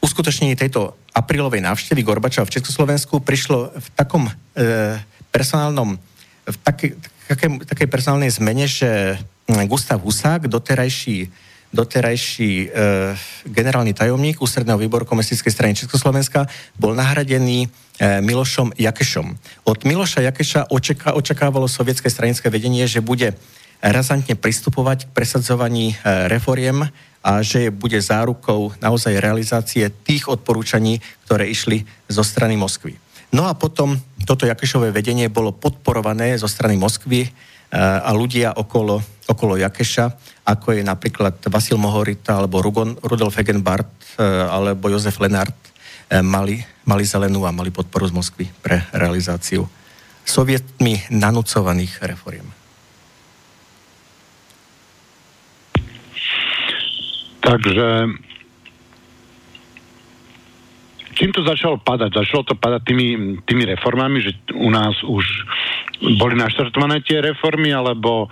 uskutočnení 0.03 0.59
tejto 0.59 0.99
aprílovej 1.15 1.63
návštevy 1.63 2.03
Gorbačova 2.03 2.51
v 2.51 2.59
Československu 2.59 3.23
prišlo 3.23 3.71
v 3.71 3.87
takom 3.95 4.27
personálnom, 5.31 5.95
v 6.43 6.57
takej, 6.67 6.99
takej, 7.63 7.87
personálnej 7.87 8.35
zmene, 8.35 8.67
že 8.67 9.15
Gustav 9.71 10.03
Husák, 10.03 10.51
doterajší 10.51 11.31
doterajší 11.75 12.51
e, 12.55 12.67
generálny 13.51 13.91
tajomník 13.91 14.39
ústredného 14.39 14.79
výboru 14.79 15.03
komunistickej 15.03 15.51
strany 15.51 15.75
Československa 15.75 16.47
bol 16.79 16.95
nahradený 16.95 17.67
e, 17.67 17.69
Milošom 18.23 18.79
Jakešom. 18.79 19.35
Od 19.67 19.79
Miloša 19.83 20.23
Jakeša 20.31 20.71
očaká, 20.71 21.19
očakávalo 21.19 21.67
sovietské 21.67 22.07
stranické 22.07 22.47
vedenie, 22.47 22.87
že 22.87 23.03
bude 23.03 23.35
razantne 23.83 24.39
pristupovať 24.39 25.11
k 25.11 25.13
presadzovaní 25.13 25.93
e, 25.93 25.95
reforiem 26.31 26.87
a 27.25 27.43
že 27.43 27.75
bude 27.75 27.99
zárukou 27.99 28.73
naozaj 28.79 29.19
realizácie 29.19 29.91
tých 29.91 30.31
odporúčaní, 30.31 31.03
ktoré 31.27 31.51
išli 31.51 31.83
zo 32.07 32.23
strany 32.23 32.55
Moskvy. 32.55 32.95
No 33.35 33.51
a 33.51 33.59
potom 33.59 33.99
toto 34.23 34.47
Jakešové 34.47 34.95
vedenie 34.95 35.27
bolo 35.27 35.51
podporované 35.51 36.39
zo 36.39 36.47
strany 36.47 36.79
Moskvy 36.79 37.27
a 37.79 38.11
ľudia 38.15 38.55
okolo, 38.55 39.03
okolo 39.27 39.59
Jakeša, 39.59 40.07
ako 40.47 40.79
je 40.79 40.83
napríklad 40.87 41.43
Vasil 41.51 41.75
Mohorita, 41.75 42.39
alebo 42.39 42.63
Rugon, 42.63 42.95
Rudolf 43.03 43.35
Hegenbart, 43.35 44.15
e, 44.15 44.23
alebo 44.47 44.93
Jozef 44.93 45.19
Lenart, 45.19 45.57
e, 46.07 46.21
mali, 46.21 46.61
mali 46.87 47.03
zelenú 47.03 47.43
a 47.49 47.51
mali 47.51 47.75
podporu 47.75 48.07
z 48.07 48.15
Moskvy 48.15 48.47
pre 48.63 48.85
realizáciu 48.93 49.67
sovietmi 50.25 51.05
nanúcovaných 51.13 52.01
reforiem. 52.05 52.49
Takže 57.45 58.09
čím 61.15 61.31
to 61.33 61.47
začalo 61.47 61.79
padať? 61.81 62.11
Začalo 62.13 62.43
to 62.45 62.55
padať 62.59 62.83
tými, 62.85 63.39
tými 63.47 63.65
reformami, 63.71 64.19
že 64.21 64.37
u 64.53 64.69
nás 64.69 64.99
už 65.07 65.25
boli 66.19 66.35
naštartované 66.37 67.01
tie 67.07 67.23
reformy, 67.23 67.71
alebo 67.71 68.29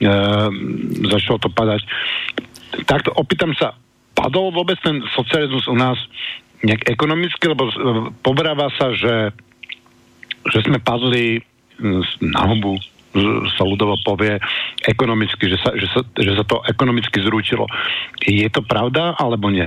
e, 0.00 0.08
začalo 1.10 1.42
to 1.42 1.50
padať. 1.50 1.82
Takto 2.86 3.10
opýtam 3.18 3.52
sa, 3.58 3.74
padol 4.14 4.54
vôbec 4.54 4.78
ten 4.80 5.02
socializmus 5.12 5.66
u 5.66 5.76
nás 5.76 5.98
nejak 6.62 6.86
ekonomicky, 6.88 7.44
lebo 7.50 7.68
e, 7.68 7.72
pobráva 8.22 8.70
sa, 8.78 8.94
že, 8.94 9.34
že 10.48 10.58
sme 10.64 10.78
padli 10.80 11.42
na 12.20 12.42
hubu, 12.44 12.76
sa 13.58 13.66
ľudovo 13.66 13.98
povie 14.06 14.38
ekonomicky, 14.86 15.50
že 15.50 15.58
sa, 15.58 15.74
že, 15.74 15.86
sa, 15.90 16.00
že 16.14 16.32
sa 16.38 16.44
to 16.46 16.62
ekonomicky 16.70 17.18
zrúčilo. 17.18 17.66
Je 18.22 18.46
to 18.46 18.62
pravda 18.62 19.18
alebo 19.18 19.50
nie? 19.50 19.66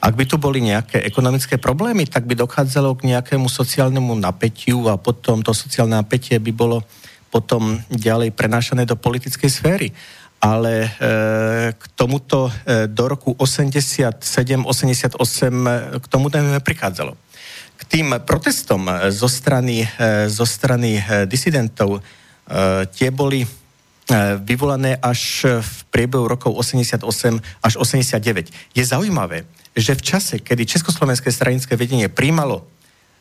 Ak 0.00 0.16
by 0.16 0.24
tu 0.26 0.36
boli 0.36 0.60
nejaké 0.60 1.02
ekonomické 1.02 1.56
problémy, 1.56 2.06
tak 2.06 2.26
by 2.26 2.34
dochádzalo 2.34 2.96
k 2.98 3.14
nejakému 3.14 3.46
sociálnemu 3.46 4.16
napätiu 4.18 4.88
a 4.90 4.98
potom 5.00 5.42
to 5.42 5.54
sociálne 5.54 5.96
napätie 5.98 6.38
by 6.38 6.52
bolo 6.52 6.82
potom 7.30 7.78
ďalej 7.88 8.34
prenášané 8.34 8.84
do 8.84 8.98
politickej 8.98 9.50
sféry. 9.50 9.88
Ale 10.40 10.88
e, 10.88 10.90
k 11.76 11.82
tomuto 11.92 12.48
e, 12.48 12.88
do 12.88 13.04
roku 13.12 13.36
87-88 13.36 15.20
k 16.00 16.06
tomu 16.08 16.32
prichádzalo. 16.64 17.12
K 17.76 17.82
tým 17.84 18.16
protestom 18.24 18.88
zo 19.12 19.28
strany, 19.28 19.84
e, 19.84 20.28
zo 20.32 20.48
strany 20.48 20.96
e, 20.96 21.28
disidentov 21.28 22.00
e, 22.00 22.00
tie 22.88 23.12
boli 23.12 23.46
vyvolané 24.42 24.98
až 24.98 25.46
v 25.62 25.72
priebehu 25.94 26.26
rokov 26.26 26.50
88 26.58 27.06
až 27.62 27.72
89. 27.78 28.50
Je 28.74 28.82
zaujímavé, 28.82 29.46
že 29.76 29.94
v 29.94 30.02
čase, 30.02 30.42
kedy 30.42 30.66
Československé 30.66 31.30
stranické 31.30 31.78
vedenie 31.78 32.10
príjmalo 32.10 32.66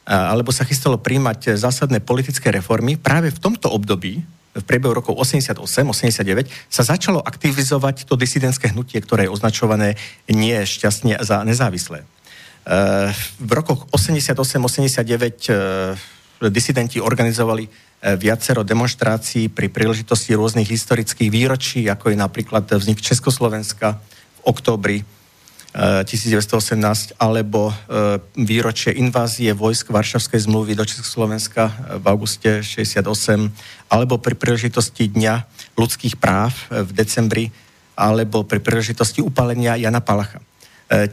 alebo 0.09 0.49
sa 0.49 0.65
chystalo 0.65 0.97
príjmať 0.97 1.53
zásadné 1.53 2.01
politické 2.01 2.49
reformy, 2.49 2.97
práve 2.97 3.29
v 3.29 3.37
tomto 3.37 3.69
období, 3.69 4.25
v 4.57 4.63
priebehu 4.65 4.97
rokov 4.97 5.21
88-89, 5.21 6.49
sa 6.65 6.81
začalo 6.81 7.21
aktivizovať 7.21 8.09
to 8.09 8.17
disidentské 8.17 8.73
hnutie, 8.73 8.97
ktoré 9.05 9.29
je 9.29 9.33
označované 9.37 10.01
nie 10.25 10.57
šťastne 10.57 11.21
za 11.21 11.45
nezávislé. 11.45 12.09
V 13.37 13.51
rokoch 13.53 13.85
88-89 13.93 16.49
disidenti 16.49 16.97
organizovali 16.97 17.69
viacero 18.17 18.65
demonstrácií 18.65 19.53
pri 19.53 19.69
príležitosti 19.69 20.33
rôznych 20.33 20.73
historických 20.73 21.29
výročí, 21.29 21.85
ako 21.85 22.09
je 22.09 22.17
napríklad 22.17 22.65
vznik 22.65 22.97
Československa 22.97 24.01
v 24.01 24.39
októbri 24.49 25.05
1918 25.69 27.21
alebo 27.21 27.69
e, 27.69 27.73
výročie 28.41 28.89
invázie 28.97 29.53
vojsk 29.53 29.93
Varšavskej 29.93 30.49
zmluvy 30.49 30.73
do 30.73 30.81
Československa 30.81 31.69
e, 31.69 31.73
v 32.01 32.05
auguste 32.09 32.65
68 32.65 33.05
alebo 33.93 34.17
pri 34.17 34.33
príležitosti 34.33 35.13
Dňa 35.13 35.45
ľudských 35.77 36.17
práv 36.17 36.57
v 36.73 36.89
decembri 36.89 37.53
alebo 37.93 38.41
pri 38.41 38.57
príležitosti 38.65 39.21
upalenia 39.21 39.77
Jana 39.77 40.01
Palacha. 40.01 40.41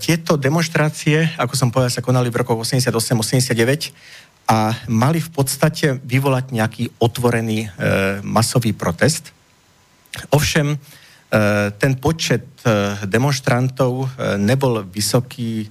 Tieto 0.01 0.40
demonstrácie, 0.40 1.37
ako 1.37 1.53
som 1.53 1.69
povedal, 1.69 1.92
sa 1.92 2.01
konali 2.01 2.33
v 2.33 2.40
rokoch 2.40 2.64
88-89 2.64 3.92
a 4.47 4.73
mali 4.87 5.19
v 5.19 5.31
podstate 5.35 5.99
vyvolať 6.01 6.55
nejaký 6.55 6.85
otvorený 7.03 7.66
e, 7.66 7.69
masový 8.23 8.73
protest. 8.73 9.35
Ovšem, 10.31 10.79
ten 11.78 11.98
počet 11.98 12.46
e, 12.62 12.94
demonstrantov 13.06 14.06
e, 14.06 14.38
nebol 14.38 14.86
vysoký, 14.86 15.68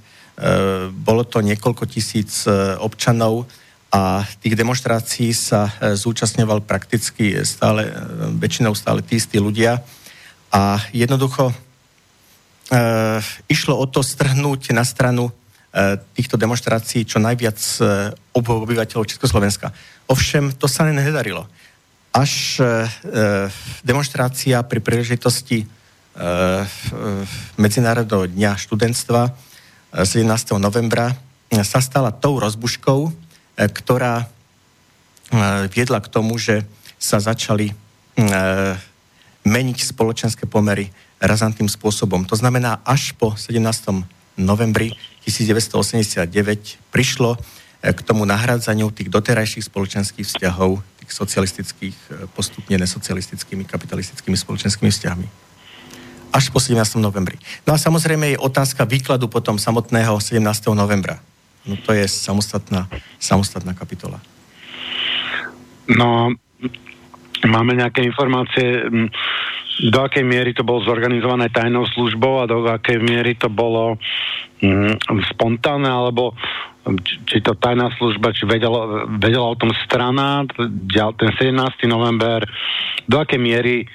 bolo 0.91 1.23
to 1.23 1.39
niekoľko 1.39 1.87
tisíc 1.87 2.43
občanov 2.83 3.47
a 3.87 4.19
tých 4.43 4.59
demonstrácií 4.59 5.31
sa 5.31 5.71
zúčastňoval 5.79 6.59
prakticky 6.67 7.39
stále, 7.47 7.87
väčšinou 8.35 8.75
stále 8.75 8.99
tí 8.99 9.15
istí 9.15 9.39
ľudia. 9.39 9.79
A 10.51 10.75
jednoducho 10.91 11.55
išlo 13.47 13.79
o 13.79 13.87
to 13.87 14.03
strhnúť 14.03 14.75
na 14.75 14.83
stranu 14.83 15.31
týchto 16.11 16.35
demonstrácií 16.35 17.07
čo 17.07 17.23
najviac 17.23 17.55
obyvateľov 18.35 19.07
Československa. 19.07 19.71
Ovšem, 20.11 20.51
to 20.59 20.67
sa 20.67 20.83
nedarilo 20.83 21.47
až 22.15 22.63
e, 22.63 22.63
e, 22.63 22.67
demonstrácia 23.83 24.63
pri 24.63 24.79
príležitosti 24.79 25.63
e, 25.63 25.65
Medzinárodného 27.59 28.31
dňa 28.31 28.55
študentstva 28.55 29.35
17. 29.99 30.23
novembra 30.55 31.11
sa 31.51 31.79
stala 31.83 32.15
tou 32.15 32.39
rozbuškou, 32.39 33.11
ktorá 33.55 34.27
viedla 35.71 36.03
k 36.03 36.11
tomu, 36.11 36.35
že 36.35 36.67
sa 36.99 37.23
začali 37.23 37.71
meniť 39.47 39.77
spoločenské 39.79 40.51
pomery 40.51 40.91
razantným 41.23 41.71
spôsobom. 41.71 42.27
To 42.27 42.35
znamená, 42.35 42.83
až 42.83 43.15
po 43.15 43.39
17. 43.39 43.55
novembri 44.35 44.91
1989 45.23 46.27
prišlo 46.91 47.39
k 47.79 47.99
tomu 48.03 48.27
nahradzaniu 48.27 48.91
tých 48.91 49.07
doterajších 49.07 49.71
spoločenských 49.71 50.27
vzťahov 50.27 50.83
tých 51.05 51.13
socialistických, 51.13 51.97
e, 52.09 52.13
postupne 52.33 52.73
nesocialistickými, 52.81 53.69
kapitalistickými 53.69 54.33
spoločenskými 54.33 54.89
vzťahmi. 54.89 55.27
Až 56.33 56.49
po 56.49 56.57
17. 56.57 56.97
novembri. 56.97 57.37
No 57.69 57.77
a 57.77 57.79
samozrejme 57.79 58.33
je 58.33 58.41
otázka 58.41 58.89
výkladu 58.89 59.29
potom 59.29 59.61
samotného 59.61 60.17
17. 60.17 60.73
novembra. 60.73 61.21
No 61.69 61.77
to 61.77 61.93
je 61.93 62.09
samostatná, 62.09 62.89
samostatná 63.21 63.77
kapitola. 63.77 64.17
No, 65.85 66.33
máme 67.45 67.77
nejaké 67.77 68.01
informácie, 68.01 68.89
do 69.85 69.99
akej 70.01 70.25
miery 70.25 70.55
to 70.57 70.65
bolo 70.65 70.81
zorganizované 70.81 71.53
tajnou 71.53 71.85
službou 71.85 72.41
a 72.41 72.49
do 72.49 72.65
akej 72.65 72.97
miery 73.01 73.37
to 73.37 73.51
bolo 73.51 74.01
spontánne, 75.35 75.89
alebo 75.89 76.33
či 77.25 77.41
to 77.41 77.57
tajná 77.57 77.89
služba, 77.97 78.29
či 78.29 78.45
vedela, 78.45 79.09
vedela 79.17 79.49
o 79.49 79.57
tom 79.57 79.73
strana, 79.85 80.45
ten 81.17 81.29
17. 81.33 81.57
november, 81.89 82.45
do 83.09 83.17
akej 83.17 83.41
miery 83.41 83.89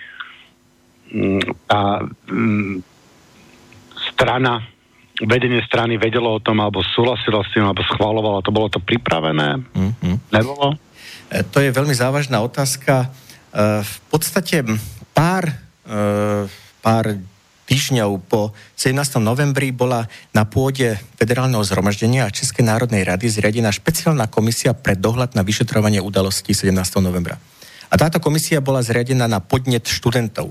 mm, 1.15 1.71
tá 1.71 2.03
mm, 2.27 2.83
strana, 4.11 4.67
vedenie 5.23 5.63
strany 5.63 6.01
vedelo 6.01 6.35
o 6.35 6.43
tom, 6.43 6.59
alebo 6.59 6.83
súhlasilo 6.83 7.45
s 7.47 7.53
tým, 7.55 7.63
alebo 7.63 7.87
schválovalo, 7.95 8.43
to 8.43 8.51
bolo 8.51 8.67
to 8.73 8.83
pripravené? 8.83 9.61
Mm-hmm. 9.71 10.15
Nebolo? 10.33 10.75
E, 11.31 11.47
to 11.47 11.63
je 11.63 11.71
veľmi 11.71 11.95
závažná 11.95 12.43
otázka. 12.43 13.07
E, 13.07 13.09
v 13.87 13.97
podstate 14.11 14.67
pár, 15.15 15.47
e, 15.87 16.49
pár 16.83 17.05
týždňov 17.71 18.27
po 18.27 18.51
17. 18.75 19.23
novembri 19.23 19.71
bola 19.71 20.11
na 20.35 20.43
pôde 20.43 20.99
Federálneho 21.15 21.63
zhromaždenia 21.63 22.27
a 22.27 22.35
Českej 22.35 22.67
národnej 22.67 23.07
rady 23.07 23.31
zriadená 23.31 23.71
špeciálna 23.71 24.27
komisia 24.27 24.75
pre 24.75 24.99
dohľad 24.99 25.39
na 25.39 25.47
vyšetrovanie 25.47 26.03
udalostí 26.03 26.51
17. 26.51 26.75
novembra. 26.99 27.39
A 27.87 27.95
táto 27.95 28.19
komisia 28.19 28.59
bola 28.59 28.83
zriadená 28.83 29.31
na 29.31 29.39
podnet 29.39 29.87
študentov. 29.87 30.51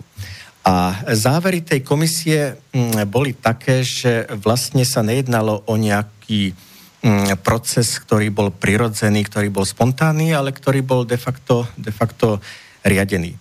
A 0.63 1.03
závery 1.11 1.59
tej 1.59 1.83
komisie 1.83 2.55
mm, 2.71 3.03
boli 3.11 3.35
také, 3.35 3.83
že 3.83 4.23
vlastne 4.39 4.87
sa 4.87 5.03
nejednalo 5.03 5.67
o 5.67 5.73
nejaký 5.75 6.55
mm, 7.03 7.35
proces, 7.43 7.99
ktorý 7.99 8.31
bol 8.31 8.47
prirodzený, 8.51 9.27
ktorý 9.27 9.51
bol 9.51 9.67
spontánny, 9.67 10.31
ale 10.31 10.55
ktorý 10.55 10.83
bol 10.83 11.03
de 11.03 11.19
facto, 11.19 11.67
de 11.75 11.91
facto 11.91 12.39
riadený. 12.87 13.35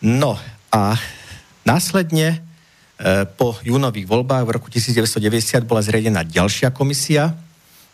No 0.00 0.40
a 0.72 0.96
následne 1.64 2.47
po 3.38 3.54
júnových 3.62 4.10
voľbách 4.10 4.42
v 4.42 4.54
roku 4.58 4.66
1990 4.74 5.62
bola 5.62 5.78
zriadená 5.78 6.26
ďalšia 6.26 6.74
komisia, 6.74 7.30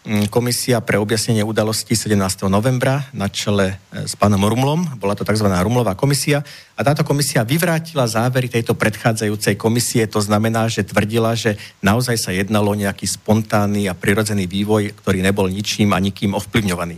mm, 0.09 0.33
komisia 0.33 0.81
pre 0.81 0.97
objasnenie 0.97 1.45
udalostí 1.45 1.93
17. 1.93 2.49
novembra 2.49 3.05
na 3.13 3.29
čele 3.29 3.77
e, 3.93 4.09
s 4.09 4.17
pánom 4.17 4.41
Rumlom, 4.41 4.97
bola 4.97 5.13
to 5.13 5.21
tzv. 5.21 5.45
Rumlová 5.45 5.93
komisia 5.93 6.41
a 6.73 6.81
táto 6.81 7.05
komisia 7.05 7.45
vyvrátila 7.45 8.09
závery 8.09 8.49
tejto 8.49 8.73
predchádzajúcej 8.73 9.61
komisie, 9.61 10.09
to 10.09 10.25
znamená, 10.25 10.73
že 10.73 10.89
tvrdila, 10.89 11.37
že 11.37 11.61
naozaj 11.85 12.17
sa 12.17 12.33
jednalo 12.33 12.73
o 12.73 12.79
nejaký 12.81 13.05
spontánny 13.05 13.89
a 13.89 13.97
prirodzený 13.97 14.49
vývoj, 14.49 14.97
ktorý 15.05 15.21
nebol 15.21 15.53
ničím 15.53 15.93
a 15.93 16.01
nikým 16.01 16.33
ovplyvňovaný. 16.33 16.97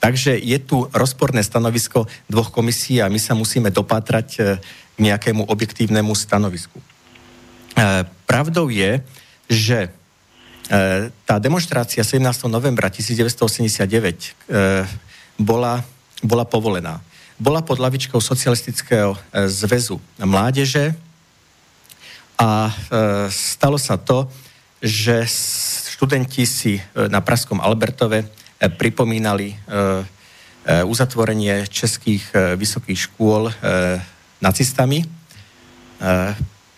Takže 0.00 0.34
je 0.34 0.58
tu 0.58 0.88
rozporné 0.90 1.44
stanovisko 1.46 2.08
dvoch 2.26 2.50
komisí 2.50 2.98
a 2.98 3.12
my 3.12 3.20
sa 3.22 3.36
musíme 3.36 3.68
dopátrať 3.68 4.28
e, 4.36 4.40
k 4.92 4.98
nejakému 5.04 5.52
objektívnemu 5.52 6.16
stanovisku. 6.16 6.91
E, 7.72 8.04
pravdou 8.28 8.68
je, 8.68 9.00
že 9.48 9.88
e, 9.88 9.90
tá 11.24 11.40
demonstrácia 11.40 12.04
17. 12.04 12.48
novembra 12.52 12.92
1989 12.92 13.88
e, 13.88 14.84
bola, 15.40 15.80
bola 16.20 16.44
povolená. 16.44 17.00
Bola 17.40 17.64
pod 17.64 17.80
lavičkou 17.80 18.20
Socialistického 18.22 19.18
zväzu 19.50 19.98
mládeže 20.20 20.94
a 22.38 22.70
stalo 23.26 23.74
sa 23.82 23.98
to, 23.98 24.30
že 24.78 25.26
študenti 25.90 26.46
si 26.46 26.78
na 26.94 27.18
Praskom 27.18 27.58
Albertove 27.58 28.30
pripomínali 28.78 29.58
uzatvorenie 30.86 31.66
českých 31.66 32.30
vysokých 32.54 33.10
škôl 33.10 33.50
nacistami 34.38 35.02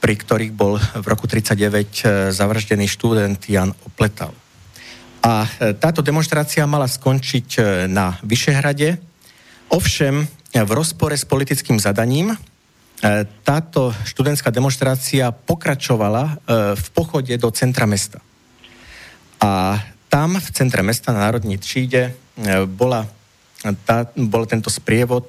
pri 0.05 0.21
ktorých 0.21 0.53
bol 0.53 0.77
v 0.77 1.07
roku 1.09 1.25
1939 1.25 2.05
e, 2.05 2.29
zavraždený 2.29 2.85
študent 2.93 3.41
Jan 3.49 3.73
Opletal. 3.89 4.37
A 5.25 5.49
e, 5.49 5.73
táto 5.81 6.05
demonstrácia 6.05 6.69
mala 6.69 6.85
skončiť 6.85 7.49
e, 7.57 7.61
na 7.89 8.21
Vyšehrade, 8.21 9.01
ovšem 9.73 10.29
v 10.53 10.71
rozpore 10.77 11.17
s 11.17 11.25
politickým 11.25 11.81
zadaním 11.81 12.37
táto 13.43 13.91
študentská 14.07 14.55
demonstrácia 14.55 15.35
pokračovala 15.35 16.39
v 16.79 16.87
pochode 16.95 17.35
do 17.37 17.51
centra 17.51 17.91
mesta. 17.91 18.23
A 19.43 19.83
tam 20.07 20.39
v 20.39 20.49
centre 20.55 20.79
mesta 20.87 21.11
na 21.11 21.27
Národní 21.27 21.59
tříde 21.59 22.15
bola, 22.71 23.03
tá, 23.83 24.07
bol 24.15 24.47
tento 24.47 24.71
sprievod 24.71 25.27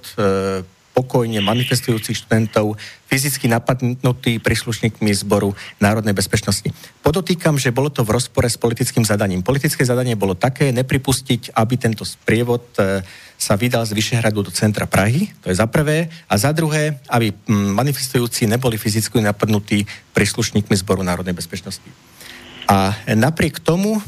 pokojne 0.95 1.43
manifestujúcich 1.43 2.15
študentov, 2.23 2.79
fyzicky 3.11 3.51
napadnutí 3.51 4.39
príslušníkmi 4.39 5.11
zboru 5.11 5.51
národnej 5.83 6.15
bezpečnosti. 6.15 6.71
Podotýkam, 7.03 7.59
že 7.59 7.75
bolo 7.75 7.91
to 7.91 8.07
v 8.07 8.15
rozpore 8.15 8.47
s 8.47 8.55
politickým 8.55 9.03
zadaním. 9.03 9.43
Politické 9.43 9.83
zadanie 9.83 10.15
bolo 10.15 10.39
také 10.39 10.71
nepripustiť, 10.71 11.51
aby 11.51 11.75
tento 11.75 12.07
sprievod 12.07 12.63
e, 12.79 13.03
sa 13.35 13.59
vydal 13.59 13.83
z 13.83 13.91
Vyšehradu 13.91 14.47
do 14.47 14.51
centra 14.55 14.87
Prahy, 14.87 15.27
to 15.43 15.51
je 15.51 15.59
za 15.59 15.67
prvé, 15.67 16.07
a 16.31 16.33
za 16.39 16.55
druhé, 16.55 17.03
aby 17.11 17.35
manifestujúci 17.51 18.47
neboli 18.47 18.79
fyzicky 18.79 19.19
napadnutí 19.19 19.83
príslušníkmi 20.15 20.75
zboru 20.79 21.03
národnej 21.03 21.35
bezpečnosti. 21.35 21.91
A 22.65 22.95
napriek 23.13 23.59
tomu 23.61 23.99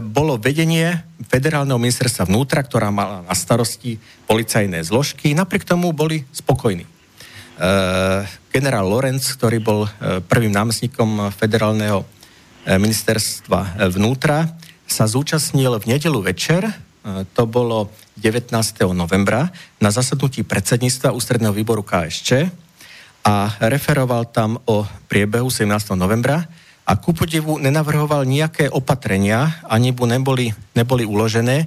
bolo 0.00 0.40
vedenie 0.40 1.04
federálneho 1.28 1.76
ministerstva 1.76 2.24
vnútra, 2.24 2.64
ktorá 2.64 2.88
mala 2.88 3.20
na 3.28 3.34
starosti 3.36 4.00
policajné 4.24 4.80
zložky. 4.80 5.36
Napriek 5.36 5.68
tomu 5.68 5.92
boli 5.92 6.24
spokojní. 6.32 6.84
E, 6.84 6.90
generál 8.48 8.88
Lorenz, 8.88 9.36
ktorý 9.36 9.60
bol 9.60 9.80
e, 9.84 9.90
prvým 10.24 10.48
námestníkom 10.48 11.28
federálneho 11.36 12.08
ministerstva 12.64 13.92
vnútra, 13.92 14.48
sa 14.88 15.04
zúčastnil 15.04 15.76
v 15.76 15.96
nedelu 15.96 16.16
večer, 16.24 16.64
to 17.36 17.44
bolo 17.44 17.92
19. 18.16 18.48
novembra, 18.96 19.52
na 19.76 19.92
zasadnutí 19.92 20.40
predsedníctva 20.40 21.12
ústredného 21.12 21.52
výboru 21.52 21.84
KSČ 21.84 22.48
a 23.24 23.52
referoval 23.68 24.24
tam 24.32 24.56
o 24.64 24.88
priebehu 25.08 25.52
17. 25.52 25.92
novembra, 25.92 26.48
a 26.84 27.00
ku 27.00 27.16
podivu 27.16 27.56
nenavrhoval 27.56 28.28
nejaké 28.28 28.68
opatrenia, 28.68 29.64
ani 29.64 29.96
mu 29.96 30.04
neboli, 30.04 30.52
neboli 30.76 31.08
uložené, 31.08 31.64
e, 31.64 31.66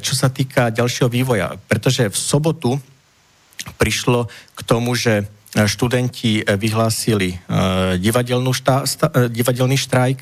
čo 0.00 0.16
sa 0.16 0.32
týka 0.32 0.72
ďalšieho 0.72 1.12
vývoja. 1.12 1.60
Pretože 1.68 2.08
v 2.08 2.16
sobotu 2.16 2.80
prišlo 3.76 4.32
k 4.56 4.60
tomu, 4.64 4.96
že 4.96 5.28
študenti 5.54 6.42
vyhlásili 6.56 7.36
e, 7.36 8.50
šta, 8.56 8.88
sta, 8.88 9.06
e, 9.12 9.28
divadelný 9.28 9.76
štrajk 9.76 10.20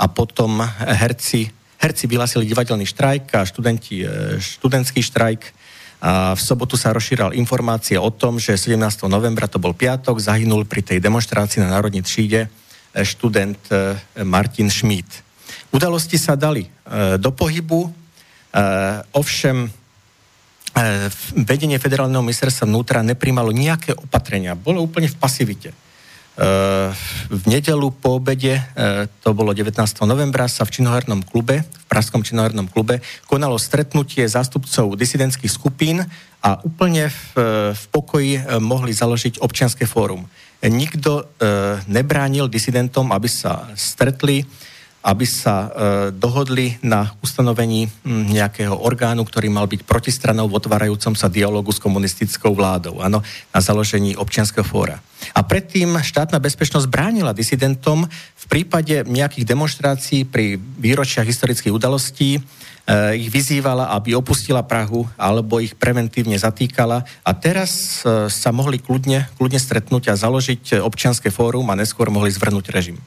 a 0.00 0.08
potom 0.08 0.64
herci, 0.80 1.52
herci 1.76 2.04
vyhlásili 2.08 2.48
divadelný 2.48 2.88
štrajk 2.88 3.36
a 3.36 3.44
študenti 3.44 4.00
študentský 4.40 5.04
štrajk. 5.04 5.42
A 6.04 6.32
v 6.36 6.40
sobotu 6.40 6.76
sa 6.80 6.92
rozšíral 6.92 7.36
informácia 7.36 8.00
o 8.00 8.12
tom, 8.12 8.36
že 8.40 8.56
17. 8.56 9.08
novembra, 9.08 9.48
to 9.48 9.60
bol 9.60 9.76
piatok, 9.76 10.20
zahynul 10.20 10.64
pri 10.68 10.84
tej 10.84 10.98
demonstrácii 11.00 11.64
na 11.64 11.72
Národní 11.72 12.00
tříde 12.00 12.63
študent 13.02 13.58
e, 13.74 13.98
Martin 14.22 14.70
Schmidt. 14.70 15.26
Udalosti 15.74 16.14
sa 16.14 16.38
dali 16.38 16.62
e, 16.62 16.70
do 17.18 17.34
pohybu, 17.34 17.80
e, 17.82 17.90
ovšem 19.18 19.66
vedenie 21.38 21.78
federálneho 21.78 22.18
ministerstva 22.18 22.66
vnútra 22.66 22.98
nepríjmalo 23.06 23.54
nejaké 23.54 23.94
opatrenia. 23.94 24.58
Bolo 24.58 24.82
úplne 24.82 25.06
v 25.06 25.14
pasivite. 25.14 25.70
V 27.30 27.42
nedelu 27.46 27.94
po 27.94 28.18
obede, 28.18 28.58
to 29.22 29.30
bolo 29.38 29.54
19. 29.54 29.70
novembra, 30.02 30.50
sa 30.50 30.66
v 30.66 30.74
činohernom 30.74 31.22
klube, 31.22 31.62
v 31.62 31.84
Pražskom 31.86 32.26
činohernom 32.26 32.66
klube, 32.66 32.98
konalo 33.30 33.54
stretnutie 33.54 34.26
zástupcov 34.26 34.98
disidentských 34.98 35.46
skupín 35.46 36.02
a 36.42 36.58
úplne 36.66 37.06
v, 37.06 37.22
v 37.70 37.84
pokoji 37.94 38.58
mohli 38.58 38.90
založiť 38.90 39.38
občianske 39.46 39.86
fórum 39.86 40.26
nikto 40.72 41.10
e, 41.20 41.24
nebránil 41.88 42.48
disidentom, 42.48 43.12
aby 43.12 43.28
sa 43.28 43.68
stretli, 43.76 44.44
aby 45.04 45.26
sa 45.28 45.54
e, 45.56 45.68
dohodli 46.16 46.80
na 46.80 47.12
ustanovení 47.20 47.92
nejakého 48.08 48.72
orgánu, 48.72 49.28
ktorý 49.28 49.52
mal 49.52 49.68
byť 49.68 49.84
protistranou 49.84 50.48
v 50.48 50.56
otvárajúcom 50.56 51.12
sa 51.12 51.28
dialogu 51.28 51.68
s 51.68 51.82
komunistickou 51.82 52.56
vládou, 52.56 53.04
áno, 53.04 53.20
na 53.52 53.60
založení 53.60 54.16
občianského 54.16 54.64
fóra. 54.64 54.96
A 55.36 55.44
predtým 55.44 56.00
štátna 56.00 56.40
bezpečnosť 56.40 56.88
bránila 56.88 57.36
disidentom 57.36 58.08
v 58.08 58.44
prípade 58.48 59.04
nejakých 59.04 59.44
demonstrácií 59.44 60.24
pri 60.24 60.56
výročiach 60.56 61.28
historických 61.28 61.76
udalostí, 61.76 62.40
ich 63.16 63.32
vyzývala, 63.32 63.96
aby 63.96 64.12
opustila 64.12 64.60
Prahu 64.60 65.08
alebo 65.16 65.56
ich 65.56 65.72
preventívne 65.72 66.36
zatýkala 66.36 67.00
a 67.24 67.30
teraz 67.32 68.04
eh, 68.04 68.28
sa 68.28 68.52
mohli 68.52 68.76
kľudne, 68.76 69.24
kľudne 69.40 69.56
stretnúť 69.56 70.12
a 70.12 70.20
založiť 70.20 70.84
občianske 70.84 71.32
fórum 71.32 71.64
a 71.72 71.78
neskôr 71.80 72.12
mohli 72.12 72.28
zvrhnúť 72.28 72.68
režim. 72.68 73.00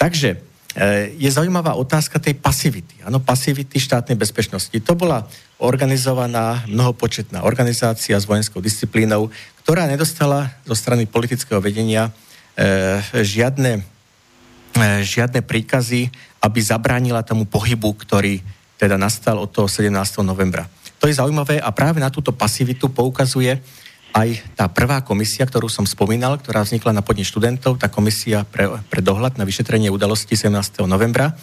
Takže 0.00 0.40
eh, 0.40 1.12
je 1.20 1.28
zaujímavá 1.28 1.76
otázka 1.76 2.16
tej 2.16 2.40
pasivity. 2.40 3.04
Áno, 3.04 3.20
pasivity 3.20 3.76
štátnej 3.76 4.16
bezpečnosti. 4.16 4.72
To 4.80 4.96
bola 4.96 5.28
organizovaná 5.60 6.64
mnohopočetná 6.64 7.44
organizácia 7.44 8.16
s 8.16 8.24
vojenskou 8.24 8.64
disciplínou, 8.64 9.28
ktorá 9.60 9.84
nedostala 9.84 10.56
zo 10.64 10.72
strany 10.72 11.04
politického 11.04 11.60
vedenia 11.60 12.14
žiadne, 13.14 13.86
žiadne 15.02 15.46
príkazy, 15.46 16.10
aby 16.42 16.58
zabránila 16.58 17.26
tomu 17.26 17.46
pohybu, 17.46 17.94
ktorý 18.02 18.42
teda 18.78 18.94
nastal 18.94 19.42
od 19.42 19.50
toho 19.50 19.66
17. 19.66 19.90
novembra. 20.22 20.70
To 21.02 21.10
je 21.10 21.18
zaujímavé 21.18 21.58
a 21.58 21.74
práve 21.74 21.98
na 21.98 22.10
túto 22.10 22.30
pasivitu 22.30 22.90
poukazuje 22.90 23.58
aj 24.14 24.28
tá 24.56 24.66
prvá 24.70 25.04
komisia, 25.04 25.44
ktorú 25.44 25.68
som 25.68 25.84
spomínal, 25.84 26.40
ktorá 26.40 26.64
vznikla 26.64 26.96
na 26.96 27.04
podne 27.04 27.26
študentov, 27.26 27.76
tá 27.76 27.92
komisia 27.92 28.46
pre, 28.48 28.80
pre 28.88 29.04
dohľad 29.04 29.36
na 29.36 29.44
vyšetrenie 29.44 29.92
udalostí 29.92 30.32
17. 30.32 30.88
novembra. 30.88 31.36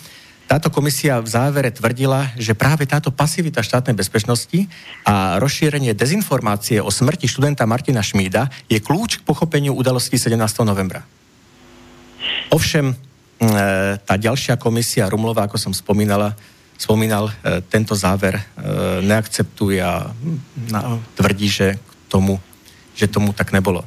Táto 0.45 0.69
komisia 0.69 1.17
v 1.17 1.29
závere 1.29 1.73
tvrdila, 1.73 2.29
že 2.37 2.53
práve 2.53 2.85
táto 2.85 3.09
pasivita 3.09 3.65
štátnej 3.65 3.97
bezpečnosti 3.97 4.69
a 5.01 5.41
rozšírenie 5.41 5.97
dezinformácie 5.97 6.77
o 6.85 6.93
smrti 6.93 7.25
študenta 7.25 7.65
Martina 7.65 8.05
Šmída 8.05 8.53
je 8.69 8.77
kľúč 8.77 9.21
k 9.21 9.25
pochopeniu 9.25 9.73
udalostí 9.73 10.21
17. 10.21 10.37
novembra. 10.61 11.01
Ovšem, 12.53 12.93
e, 12.93 12.95
tá 13.97 14.15
ďalšia 14.21 14.61
komisia 14.61 15.09
Rumlova, 15.09 15.49
ako 15.49 15.57
som 15.57 15.73
spomínala, 15.73 16.37
spomínal, 16.77 17.31
e, 17.31 17.61
tento 17.71 17.95
záver 17.95 18.35
e, 18.35 18.43
neakceptuje 19.01 19.79
a 19.79 20.11
tvrdí, 21.15 21.47
že 21.47 21.79
tomu, 22.07 22.39
že 22.95 23.07
tomu 23.07 23.31
tak 23.33 23.51
nebolo. 23.55 23.83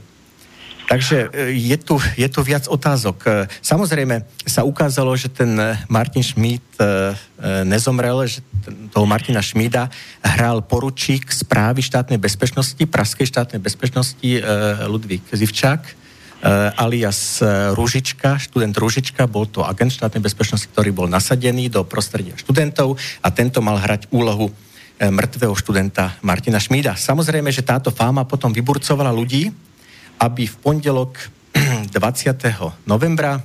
Takže 0.88 1.28
e, 1.28 1.52
je 1.52 1.76
tu, 1.76 2.00
je 2.16 2.28
tu 2.32 2.40
viac 2.40 2.64
otázok. 2.64 3.48
Samozrejme 3.60 4.24
sa 4.48 4.64
ukázalo, 4.64 5.12
že 5.16 5.28
ten 5.28 5.52
Martin 5.88 6.24
Schmidt 6.24 6.64
nezomrel, 7.68 8.24
že 8.24 8.40
toho 8.92 9.06
Martina 9.06 9.44
Šmída 9.44 9.88
hral 10.24 10.64
poručík 10.64 11.28
správy 11.28 11.84
štátnej 11.84 12.18
bezpečnosti, 12.18 12.80
Praskej 12.88 13.28
štátnej 13.28 13.60
bezpečnosti 13.60 14.30
Ludvík 14.88 15.24
Zivčák 15.32 16.07
alias 16.78 17.42
eh, 17.42 17.74
Ružička, 17.74 18.38
študent 18.38 18.74
Ružička, 18.78 19.26
bol 19.26 19.50
to 19.50 19.66
agent 19.66 19.90
štátnej 19.90 20.22
bezpečnosti, 20.22 20.70
ktorý 20.70 20.94
bol 20.94 21.10
nasadený 21.10 21.66
do 21.66 21.82
prostredia 21.82 22.38
študentov 22.38 22.94
a 23.22 23.28
tento 23.34 23.58
mal 23.58 23.82
hrať 23.82 24.06
úlohu 24.14 24.46
eh, 24.46 25.10
mŕtvého 25.10 25.54
študenta 25.58 26.14
Martina 26.22 26.62
Šmída. 26.62 26.94
Samozrejme, 26.94 27.50
že 27.50 27.66
táto 27.66 27.90
fáma 27.90 28.22
potom 28.22 28.54
vyburcovala 28.54 29.10
ľudí, 29.10 29.50
aby 30.22 30.46
v 30.46 30.56
pondelok 30.62 31.18
20. 31.90 32.86
novembra 32.86 33.42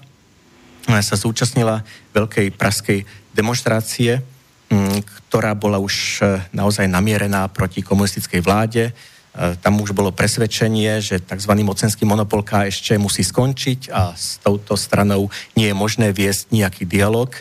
sa 0.84 1.15
zúčastnila 1.15 1.79
veľkej 2.12 2.60
praskej 2.60 3.08
demonstrácie, 3.32 4.19
mm, 4.67 4.99
ktorá 5.32 5.56
bola 5.56 5.79
už 5.79 6.19
naozaj 6.51 6.91
namierená 6.91 7.47
proti 7.47 7.79
komunistickej 7.79 8.43
vláde, 8.43 8.91
tam 9.34 9.82
už 9.82 9.98
bolo 9.98 10.13
presvedčenie, 10.13 11.02
že 11.02 11.17
tzv. 11.17 11.54
mocenský 11.65 12.06
monopol 12.06 12.46
ešte 12.46 12.93
musí 13.02 13.26
skončiť 13.26 13.89
a 13.89 14.13
s 14.13 14.38
touto 14.38 14.78
stranou 14.78 15.34
nie 15.58 15.74
je 15.74 15.76
možné 15.76 16.13
viesť 16.13 16.54
nejaký 16.54 16.86
dialog 16.86 17.34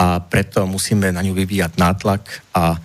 a 0.00 0.20
preto 0.20 0.64
musíme 0.64 1.12
na 1.12 1.20
ňu 1.20 1.36
vyvíjať 1.36 1.76
nátlak 1.76 2.24
a 2.56 2.76
e, 2.76 2.78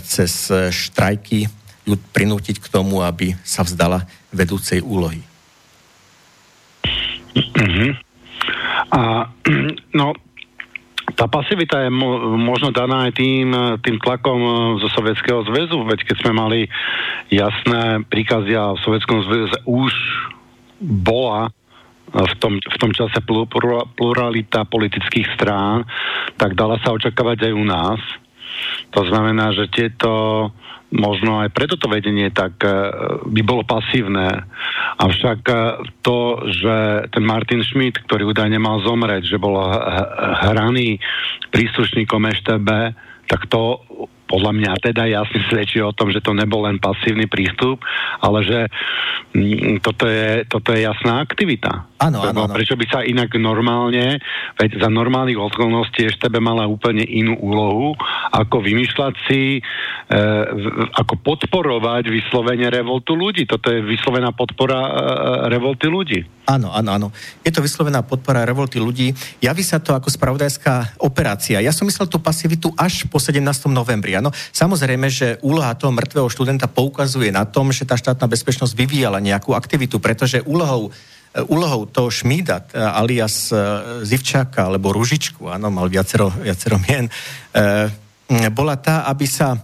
cez 0.00 0.48
štrajky 0.52 1.48
ju 1.84 1.96
prinútiť 2.12 2.60
k 2.60 2.70
tomu, 2.72 3.04
aby 3.04 3.36
sa 3.44 3.64
vzdala 3.64 4.04
vedúcej 4.32 4.80
úlohy. 4.84 5.20
Mm-hmm. 7.36 7.90
A 8.90 9.28
no, 9.92 10.06
tá 11.20 11.28
pasivita 11.28 11.84
je 11.84 11.92
mo- 11.92 12.40
možno 12.40 12.72
daná 12.72 13.04
aj 13.04 13.20
tým, 13.20 13.52
tým 13.84 14.00
tlakom 14.00 14.40
e, 14.40 14.52
zo 14.80 14.88
Sovietskeho 14.88 15.44
zväzu, 15.44 15.84
veď 15.84 16.08
keď 16.08 16.16
sme 16.24 16.32
mali 16.32 16.60
jasné 17.28 18.00
príkazy 18.08 18.56
a 18.56 18.72
v 18.72 18.80
Sovietskom 18.80 19.28
zväze 19.28 19.60
už 19.68 19.92
bola 20.80 21.52
v 22.08 22.34
tom, 22.40 22.56
v 22.56 22.76
tom 22.80 22.90
čase 22.96 23.20
pluralita 23.94 24.64
politických 24.64 25.28
strán, 25.36 25.84
tak 26.40 26.56
dala 26.56 26.80
sa 26.80 26.96
očakávať 26.96 27.46
aj 27.46 27.52
u 27.52 27.64
nás. 27.68 28.00
To 28.96 29.04
znamená, 29.04 29.52
že 29.52 29.70
tieto 29.70 30.10
možno 30.90 31.42
aj 31.46 31.54
preto 31.54 31.78
to 31.78 31.86
vedenie 31.86 32.30
tak 32.34 32.58
e, 32.62 32.70
by 33.30 33.40
bolo 33.46 33.62
pasívne. 33.62 34.46
Avšak 34.98 35.40
e, 35.46 35.54
to, 36.02 36.44
že 36.50 37.06
ten 37.14 37.24
Martin 37.24 37.62
Schmidt, 37.62 38.02
ktorý 38.06 38.30
údajne 38.30 38.58
mal 38.58 38.82
zomrieť, 38.82 39.26
že 39.26 39.42
bol 39.42 39.58
hraný 40.50 40.98
príslušníkom 41.54 42.26
EŠTB, 42.26 42.68
tak 43.30 43.46
to 43.46 43.82
podľa 44.30 44.54
mňa 44.54 44.72
teda 44.78 45.10
jasne 45.10 45.42
svedčí 45.50 45.82
o 45.82 45.90
tom, 45.90 46.14
že 46.14 46.22
to 46.22 46.30
nebol 46.30 46.62
len 46.62 46.78
pasívny 46.78 47.26
prístup, 47.26 47.82
ale 48.22 48.46
že 48.46 48.58
mm, 49.34 49.82
toto, 49.82 50.06
je, 50.06 50.46
toto 50.46 50.70
je 50.70 50.86
jasná 50.86 51.18
aktivita. 51.18 51.90
Áno, 51.98 52.22
áno, 52.22 52.46
áno. 52.46 52.54
Prečo 52.54 52.78
by 52.78 52.86
sa 52.86 53.00
inak 53.02 53.34
normálne, 53.36 54.22
veď 54.56 54.78
za 54.78 54.88
normálnych 54.88 55.36
okolností 55.36 56.06
ešte 56.06 56.30
by 56.30 56.38
mala 56.38 56.64
úplne 56.70 57.02
inú 57.02 57.34
úlohu, 57.42 57.98
ako 58.30 58.62
vymýšľať 58.62 59.14
si, 59.26 59.58
e, 59.58 60.20
ako 60.94 61.18
podporovať 61.20 62.08
vyslovene 62.08 62.70
revoltu 62.70 63.18
ľudí. 63.18 63.44
Toto 63.44 63.68
je 63.68 63.82
vyslovená 63.82 64.30
podpora 64.32 64.80
e, 64.80 64.90
revolty 65.50 65.86
ľudí. 65.90 66.20
Áno, 66.50 66.72
áno, 66.74 66.90
áno. 66.90 67.08
Je 67.46 67.52
to 67.54 67.62
vyslovená 67.62 68.02
podpora 68.02 68.42
revolty 68.42 68.82
ľudí. 68.82 69.14
Javí 69.38 69.62
sa 69.62 69.78
to 69.78 69.94
ako 69.94 70.10
spravodajská 70.10 70.98
operácia. 70.98 71.62
Ja 71.62 71.70
som 71.70 71.86
myslel 71.86 72.10
tú 72.10 72.18
pasivitu 72.18 72.74
až 72.74 73.06
po 73.06 73.22
17. 73.22 73.44
novembri. 73.70 74.18
Áno, 74.20 74.30
samozrejme, 74.52 75.08
že 75.08 75.40
úloha 75.40 75.72
toho 75.74 75.90
mŕtvého 75.96 76.28
študenta 76.28 76.68
poukazuje 76.68 77.32
na 77.32 77.48
tom, 77.48 77.72
že 77.72 77.88
tá 77.88 77.96
štátna 77.96 78.28
bezpečnosť 78.28 78.76
vyvíjala 78.76 79.18
nejakú 79.18 79.56
aktivitu, 79.56 79.96
pretože 79.98 80.44
úlohou 80.44 80.92
E, 81.30 81.46
úlohou 81.46 81.86
toho 81.86 82.10
Šmída, 82.10 82.66
e, 82.74 82.82
alias 82.82 83.54
e, 83.54 83.56
Zivčáka, 84.02 84.66
alebo 84.66 84.90
Ružičku, 84.90 85.46
áno, 85.46 85.70
mal 85.70 85.86
viacero, 85.86 86.26
viacero 86.26 86.74
mien, 86.82 87.06
bola 88.54 88.78
tá, 88.78 89.10
aby 89.10 89.26
sa 89.26 89.58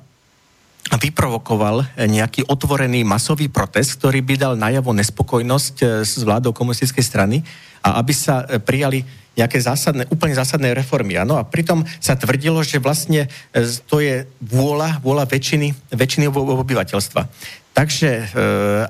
vyprovokoval 0.95 1.99
nejaký 2.07 2.47
otvorený 2.47 3.03
masový 3.03 3.51
protest, 3.51 3.99
ktorý 3.99 4.23
by 4.23 4.35
dal 4.39 4.55
najavo 4.55 4.95
nespokojnosť 4.95 6.07
s 6.07 6.23
vládou 6.23 6.55
komunistickej 6.55 7.03
strany 7.03 7.37
a 7.83 7.99
aby 7.99 8.15
sa 8.15 8.47
prijali 8.63 9.03
nejaké 9.37 9.59
zásadné, 9.61 10.07
úplne 10.09 10.33
zásadné 10.33 10.73
reformy. 10.73 11.19
Áno? 11.19 11.37
A 11.37 11.45
pritom 11.45 11.83
sa 11.99 12.17
tvrdilo, 12.17 12.63
že 12.63 12.79
vlastne 12.79 13.27
to 13.91 13.99
je 13.99 14.25
vôľa, 14.41 15.03
vôľa 15.03 15.29
väčšiny, 15.29 15.93
väčšiny 15.93 16.31
obyvateľstva. 16.33 17.23
Takže 17.77 18.33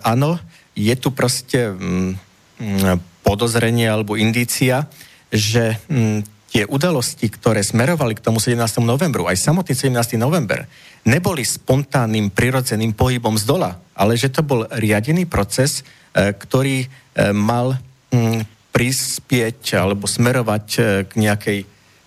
áno, 0.07 0.39
je 0.77 0.95
tu 0.95 1.11
proste 1.11 1.75
mm, 1.75 2.27
Mm, 2.57 2.97
podozrenie 3.21 3.85
alebo 3.85 4.17
indícia, 4.17 4.89
že 5.29 5.77
mm, 5.93 6.36
tie 6.57 6.64
udalosti, 6.64 7.29
ktoré 7.29 7.61
smerovali 7.61 8.16
k 8.16 8.25
tomu 8.25 8.40
17. 8.40 8.81
novembru, 8.81 9.29
aj 9.29 9.37
samotný 9.37 9.77
17. 9.77 10.16
november, 10.16 10.64
neboli 11.05 11.45
spontánnym, 11.45 12.33
prirodzeným 12.33 12.97
pohybom 12.97 13.37
z 13.37 13.45
dola, 13.45 13.77
ale 13.92 14.16
že 14.16 14.33
to 14.33 14.40
bol 14.40 14.64
riadený 14.73 15.29
proces, 15.29 15.85
e, 16.16 16.33
ktorý 16.33 16.81
e, 16.81 16.88
mal 17.37 17.77
mm, 18.09 18.73
prispieť 18.73 19.77
alebo 19.77 20.09
smerovať 20.09 20.66
e, 20.73 20.81
k 21.05 21.12
nejakej, 21.21 21.59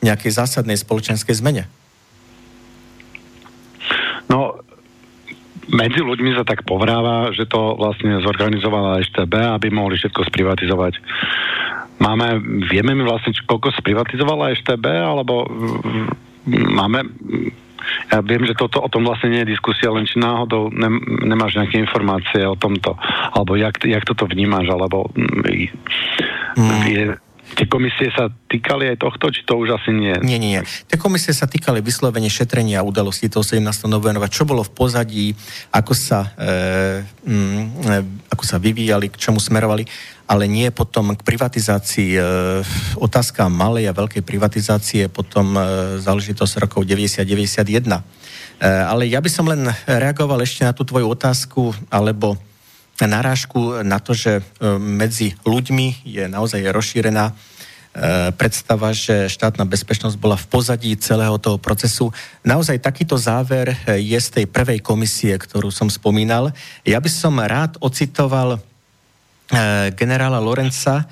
nejakej 0.02 0.32
zásadnej 0.34 0.82
spoločenskej 0.82 1.38
zmene. 1.38 1.70
No, 4.34 4.58
medzi 5.70 6.02
ľuďmi 6.02 6.34
sa 6.34 6.42
tak 6.42 6.66
povráva, 6.66 7.30
že 7.38 7.46
to 7.46 7.78
vlastne 7.78 8.18
zorganizovala 8.26 9.06
EŠTB, 9.06 9.62
aby 9.62 9.70
mohli 9.70 10.02
všetko 10.02 10.26
sprivatizovať. 10.26 10.98
Máme, 12.00 12.40
vieme 12.72 12.96
mi 12.96 13.04
vlastne, 13.04 13.36
koľko 13.44 13.76
sprivatizovala 13.76 14.56
EŠTB, 14.56 14.86
alebo 14.88 15.44
máme, 16.48 17.04
ja 18.10 18.24
viem, 18.24 18.48
že 18.48 18.56
toto, 18.56 18.82
o 18.82 18.90
tom 18.92 19.06
vlastne 19.06 19.36
nie 19.36 19.42
je 19.44 19.54
diskusia, 19.54 19.92
len 19.92 20.08
či 20.08 20.20
náhodou 20.20 20.72
ne, 20.72 20.90
nemáš 21.28 21.60
nejaké 21.60 21.80
informácie 21.80 22.48
o 22.48 22.56
tomto, 22.56 22.96
alebo 23.36 23.56
jak, 23.60 23.84
jak 23.84 24.08
toto 24.08 24.26
vnímaš, 24.26 24.72
alebo 24.72 25.12
mm. 25.14 27.29
Tie 27.58 27.66
komisie 27.66 28.14
sa 28.14 28.30
týkali 28.30 28.94
aj 28.94 28.98
tohto, 29.02 29.34
či 29.34 29.42
to 29.42 29.58
už 29.58 29.82
asi 29.82 29.90
nie? 29.90 30.14
Nie, 30.22 30.38
nie. 30.38 30.62
Tie 30.62 30.98
komisie 31.02 31.34
sa 31.34 31.50
týkali 31.50 31.82
vyslovene 31.82 32.30
šetrenia 32.30 32.86
udalostí 32.86 33.26
toho 33.26 33.42
17. 33.42 33.66
novembra, 33.90 34.30
čo 34.30 34.46
bolo 34.46 34.62
v 34.62 34.72
pozadí, 34.74 35.34
ako 35.74 35.94
sa, 35.98 36.30
e, 36.38 37.02
mm, 37.26 37.64
e, 37.86 37.98
ako 38.30 38.44
sa 38.46 38.62
vyvíjali, 38.62 39.10
k 39.10 39.18
čomu 39.18 39.42
smerovali, 39.42 39.84
ale 40.30 40.46
nie 40.46 40.70
potom 40.70 41.18
k 41.18 41.26
privatizácii. 41.26 42.12
E, 42.14 42.22
otázka 43.02 43.50
malej 43.50 43.90
a 43.90 43.98
veľkej 43.98 44.22
privatizácie 44.22 45.10
potom 45.10 45.58
e, 45.58 45.62
záležitosť 46.06 46.70
rokov 46.70 46.86
90-91. 46.86 47.66
E, 47.90 48.02
ale 48.66 49.10
ja 49.10 49.18
by 49.18 49.30
som 49.32 49.50
len 49.50 49.66
reagoval 49.90 50.46
ešte 50.46 50.62
na 50.62 50.74
tú 50.78 50.86
tvoju 50.86 51.10
otázku, 51.10 51.74
alebo 51.90 52.38
narážku 53.08 53.86
na 53.86 54.02
to, 54.02 54.12
že 54.12 54.40
e, 54.40 54.42
medzi 54.76 55.38
ľuďmi 55.48 56.04
je 56.04 56.28
naozaj 56.28 56.60
rozšírená 56.74 57.32
e, 57.32 57.34
predstava, 58.36 58.92
že 58.92 59.32
štátna 59.32 59.64
bezpečnosť 59.64 60.18
bola 60.20 60.36
v 60.36 60.50
pozadí 60.50 60.92
celého 61.00 61.38
toho 61.40 61.56
procesu. 61.56 62.12
Naozaj 62.44 62.84
takýto 62.84 63.16
záver 63.16 63.72
e, 63.72 64.04
je 64.04 64.20
z 64.20 64.30
tej 64.42 64.46
prvej 64.52 64.84
komisie, 64.84 65.38
ktorú 65.40 65.72
som 65.72 65.88
spomínal. 65.88 66.52
Ja 66.84 67.00
by 67.00 67.10
som 67.12 67.40
rád 67.40 67.80
ocitoval 67.80 68.60
generála 69.98 70.38
Lorenca, 70.38 71.10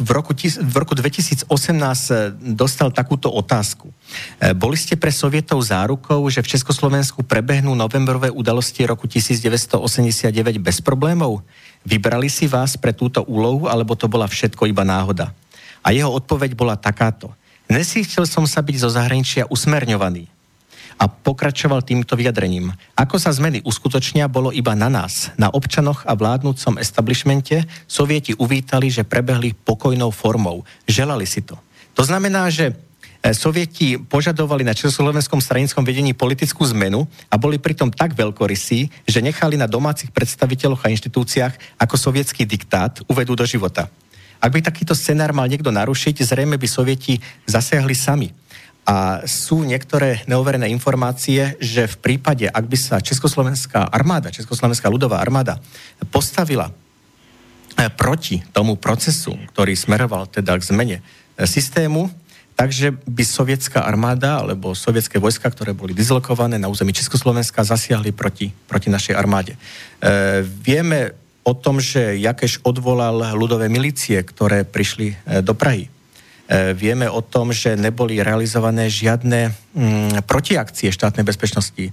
v 0.00 0.10
roku, 0.10 0.32
v 0.36 0.76
roku 0.76 0.94
2018 0.94 1.46
eh, 1.48 2.32
dostal 2.54 2.90
takúto 2.90 3.30
otázku. 3.30 3.90
Eh, 4.40 4.52
boli 4.52 4.74
ste 4.74 4.98
pre 4.98 5.14
Sovietov 5.14 5.62
zárukou, 5.62 6.20
že 6.30 6.42
v 6.42 6.50
Československu 6.58 7.22
prebehnú 7.22 7.72
novembrové 7.78 8.30
udalosti 8.34 8.82
roku 8.84 9.06
1989 9.06 10.58
bez 10.58 10.78
problémov? 10.82 11.42
Vybrali 11.86 12.26
si 12.26 12.50
vás 12.50 12.74
pre 12.74 12.90
túto 12.96 13.22
úlohu, 13.24 13.70
alebo 13.70 13.94
to 13.94 14.10
bola 14.10 14.26
všetko 14.26 14.66
iba 14.66 14.82
náhoda? 14.82 15.30
A 15.84 15.92
jeho 15.92 16.08
odpoveď 16.08 16.56
bola 16.56 16.74
takáto. 16.80 17.30
Nesíchtil 17.68 18.24
som 18.28 18.44
sa 18.48 18.60
byť 18.60 18.76
zo 18.76 18.90
zahraničia 18.92 19.48
usmerňovaný 19.48 20.34
a 20.98 21.04
pokračoval 21.10 21.82
týmto 21.82 22.14
vyjadrením. 22.14 22.72
Ako 22.94 23.18
sa 23.18 23.34
zmeny 23.34 23.60
uskutočnia, 23.66 24.30
bolo 24.30 24.54
iba 24.54 24.72
na 24.78 24.86
nás, 24.86 25.34
na 25.34 25.50
občanoch 25.50 26.06
a 26.06 26.14
vládnúcom 26.14 26.78
establishmente. 26.78 27.66
Sovieti 27.84 28.32
uvítali, 28.38 28.88
že 28.90 29.06
prebehli 29.06 29.54
pokojnou 29.54 30.14
formou. 30.14 30.62
Želali 30.86 31.26
si 31.26 31.42
to. 31.42 31.58
To 31.94 32.02
znamená, 32.02 32.50
že 32.50 32.74
e, 33.22 33.34
Sovieti 33.34 33.98
požadovali 33.98 34.66
na 34.66 34.74
Československom 34.74 35.38
stranickom 35.38 35.86
vedení 35.86 36.14
politickú 36.14 36.66
zmenu 36.74 37.06
a 37.30 37.38
boli 37.38 37.58
pritom 37.58 37.90
tak 37.90 38.14
veľkorysí, 38.18 39.06
že 39.06 39.24
nechali 39.24 39.54
na 39.58 39.70
domácich 39.70 40.10
predstaviteľoch 40.10 40.86
a 40.86 40.92
inštitúciách 40.92 41.78
ako 41.78 41.94
sovietský 41.98 42.46
diktát 42.46 43.02
uvedú 43.06 43.38
do 43.38 43.46
života. 43.46 43.86
Ak 44.44 44.52
by 44.52 44.60
takýto 44.60 44.92
scenár 44.92 45.32
mal 45.32 45.48
niekto 45.48 45.72
narušiť, 45.72 46.20
zrejme 46.20 46.60
by 46.60 46.68
Sovieti 46.68 47.16
zasiahli 47.48 47.96
sami. 47.96 48.28
A 48.84 49.24
sú 49.24 49.64
niektoré 49.64 50.20
neoverené 50.28 50.68
informácie, 50.68 51.56
že 51.56 51.88
v 51.88 51.96
prípade, 51.96 52.44
ak 52.44 52.64
by 52.68 52.76
sa 52.76 53.00
Československá 53.00 53.88
armáda, 53.88 54.28
Československá 54.28 54.92
ľudová 54.92 55.24
armáda 55.24 55.56
postavila 56.12 56.68
eh, 56.68 57.88
proti 57.88 58.44
tomu 58.52 58.76
procesu, 58.76 59.40
ktorý 59.56 59.72
smeroval 59.72 60.28
teda 60.28 60.52
k 60.60 60.68
zmene 60.68 60.96
eh, 61.00 61.48
systému, 61.48 62.12
takže 62.54 62.92
by 63.08 63.24
sovietská 63.24 63.88
armáda 63.88 64.44
alebo 64.44 64.76
sovietské 64.76 65.16
vojska, 65.16 65.48
ktoré 65.48 65.72
boli 65.72 65.96
dislokované 65.96 66.60
na 66.60 66.68
území 66.68 66.92
Československa, 66.92 67.64
zasiahli 67.64 68.12
proti, 68.12 68.52
proti 68.68 68.92
našej 68.92 69.16
armáde. 69.18 69.58
E, 69.58 69.58
vieme 70.46 71.18
o 71.42 71.52
tom, 71.52 71.82
že 71.82 72.14
Jakeš 72.14 72.62
odvolal 72.62 73.34
ľudové 73.34 73.66
milície, 73.66 74.16
ktoré 74.22 74.62
prišli 74.62 75.18
do 75.42 75.52
Prahy. 75.52 75.90
E, 76.44 76.76
vieme 76.76 77.08
o 77.08 77.24
tom, 77.24 77.56
že 77.56 77.72
neboli 77.72 78.20
realizované 78.20 78.92
žiadne 78.92 79.48
mm, 79.72 80.28
protiakcie 80.28 80.92
štátnej 80.92 81.24
bezpečnosti. 81.24 81.88
E, 81.88 81.92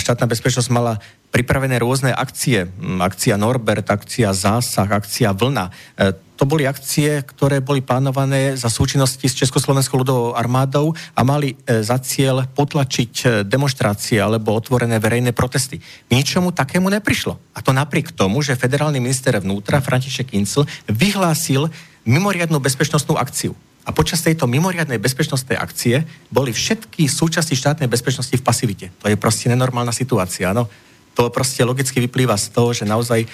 štátna 0.00 0.24
bezpečnosť 0.24 0.72
mala 0.72 0.96
pripravené 1.28 1.76
rôzne 1.84 2.08
akcie. 2.16 2.64
Mm, 2.64 3.04
akcia 3.04 3.36
Norbert, 3.36 3.84
akcia 3.84 4.32
Zásah, 4.32 4.88
akcia 4.88 5.36
Vlna. 5.36 5.68
E, 6.00 6.16
to 6.34 6.48
boli 6.48 6.64
akcie, 6.64 7.20
ktoré 7.28 7.60
boli 7.60 7.84
plánované 7.84 8.56
za 8.56 8.72
súčinnosti 8.72 9.28
s 9.28 9.38
Československou 9.38 10.00
ľudovou 10.00 10.32
armádou 10.34 10.90
a 11.14 11.22
mali 11.22 11.54
za 11.62 11.94
cieľ 12.02 12.50
potlačiť 12.50 13.46
demonstrácie 13.46 14.18
alebo 14.18 14.50
otvorené 14.50 14.98
verejné 14.98 15.30
protesty. 15.30 15.78
Ničomu 16.10 16.50
takému 16.50 16.90
neprišlo. 16.90 17.38
A 17.54 17.62
to 17.62 17.70
napriek 17.70 18.10
tomu, 18.18 18.42
že 18.42 18.58
federálny 18.58 18.98
minister 18.98 19.38
vnútra 19.38 19.78
František 19.78 20.34
Kincl 20.34 20.66
vyhlásil 20.90 21.70
mimoriadnú 22.02 22.58
bezpečnostnú 22.58 23.14
akciu. 23.14 23.54
A 23.84 23.92
počas 23.92 24.24
tejto 24.24 24.48
mimoriadnej 24.48 24.96
bezpečnostnej 24.96 25.60
akcie 25.60 26.00
boli 26.32 26.56
všetky 26.56 27.04
súčasti 27.04 27.52
štátnej 27.52 27.88
bezpečnosti 27.88 28.32
v 28.32 28.40
pasivite. 28.44 28.86
To 29.04 29.12
je 29.12 29.20
proste 29.20 29.52
nenormálna 29.52 29.92
situácia. 29.92 30.56
No? 30.56 30.72
To 31.14 31.28
proste 31.28 31.62
logicky 31.68 32.00
vyplýva 32.00 32.40
z 32.40 32.48
toho, 32.48 32.72
že 32.72 32.88
naozaj 32.88 33.22
e, 33.22 33.28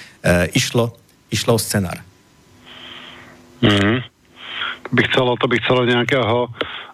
išlo, 0.59 0.91
išlo 1.31 1.55
o 1.55 1.61
scenár. 1.63 2.03
Mm. 3.63 4.03
To 4.85 4.91
by 4.91 5.03
chcelo, 5.07 5.31
to 5.39 5.47
by 5.47 5.57
chcelo 5.63 5.87
nejakého 5.87 6.51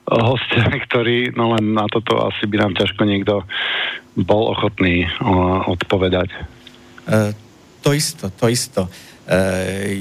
hostia, 0.06 0.68
ktorý, 0.86 1.34
no 1.34 1.56
len 1.56 1.74
na 1.74 1.88
toto 1.90 2.28
asi 2.28 2.46
by 2.46 2.56
nám 2.60 2.72
ťažko 2.78 3.02
niekto 3.08 3.42
bol 4.16 4.52
ochotný 4.52 5.04
uh, 5.04 5.68
odpovedať. 5.68 6.32
Uh, 7.04 7.36
to 7.84 7.92
isto, 7.92 8.32
to 8.32 8.48
isto. 8.48 8.88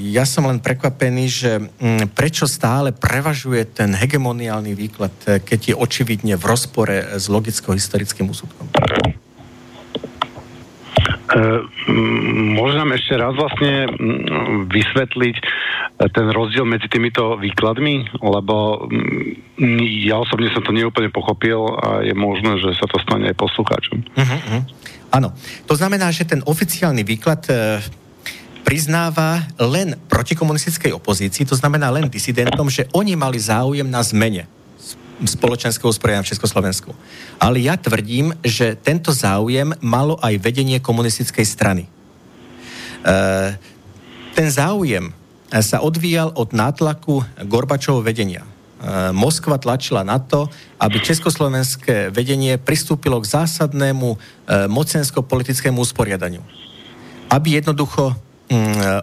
Ja 0.06 0.22
som 0.22 0.46
len 0.46 0.62
prekvapený, 0.62 1.24
že 1.26 1.58
um, 1.58 2.06
prečo 2.14 2.46
stále 2.46 2.94
prevažuje 2.94 3.66
ten 3.66 3.90
hegemoniálny 3.90 4.70
výklad, 4.78 5.42
keď 5.42 5.60
je 5.70 5.74
očividne 5.74 6.38
v 6.38 6.44
rozpore 6.46 7.18
s 7.18 7.26
logicko-historickým 7.26 8.30
úsudkom. 8.30 8.70
Môžem 12.54 12.88
ešte 12.94 13.18
raz 13.18 13.34
vlastne 13.34 13.90
vysvetliť 14.70 15.36
ten 16.14 16.26
rozdiel 16.30 16.62
medzi 16.62 16.86
týmito 16.86 17.34
výkladmi, 17.36 18.22
lebo 18.22 18.86
ja 20.06 20.22
osobne 20.22 20.54
som 20.54 20.62
to 20.62 20.70
neúplne 20.70 21.10
pochopil 21.10 21.66
a 21.82 22.06
je 22.06 22.14
možné, 22.14 22.62
že 22.62 22.78
sa 22.78 22.86
to 22.86 23.02
stane 23.02 23.26
aj 23.26 23.36
poslucháčom. 23.42 24.06
Uh-huh, 24.06 24.22
uh-huh. 24.22 24.62
Áno, 25.12 25.34
to 25.66 25.74
znamená, 25.74 26.14
že 26.14 26.30
ten 26.30 26.46
oficiálny 26.46 27.02
výklad 27.02 27.42
priznáva 28.66 29.46
len 29.62 29.94
protikomunistickej 30.10 30.90
opozícii, 30.90 31.46
to 31.46 31.54
znamená 31.54 31.86
len 31.94 32.10
disidentom, 32.10 32.66
že 32.66 32.90
oni 32.90 33.14
mali 33.14 33.38
záujem 33.38 33.86
na 33.86 34.02
zmene 34.02 34.50
spoločenského 35.22 35.86
usporiadania 35.88 36.26
v 36.26 36.32
Československu. 36.34 36.90
Ale 37.38 37.62
ja 37.62 37.78
tvrdím, 37.78 38.34
že 38.42 38.74
tento 38.74 39.14
záujem 39.14 39.70
malo 39.78 40.18
aj 40.20 40.34
vedenie 40.42 40.82
komunistickej 40.82 41.46
strany. 41.46 41.84
E, 41.86 41.90
ten 44.36 44.48
záujem 44.50 45.14
sa 45.48 45.80
odvíjal 45.80 46.34
od 46.36 46.52
nátlaku 46.52 47.24
Gorbačovho 47.48 48.04
vedenia. 48.04 48.44
E, 48.44 48.48
Moskva 49.16 49.56
tlačila 49.56 50.04
na 50.04 50.20
to, 50.20 50.52
aby 50.76 51.00
československé 51.00 52.12
vedenie 52.12 52.60
pristúpilo 52.60 53.16
k 53.24 53.30
zásadnému 53.30 54.08
e, 54.12 54.18
mocensko-politickému 54.68 55.80
usporiadaniu. 55.80 56.44
Aby 57.32 57.56
jednoducho 57.56 58.25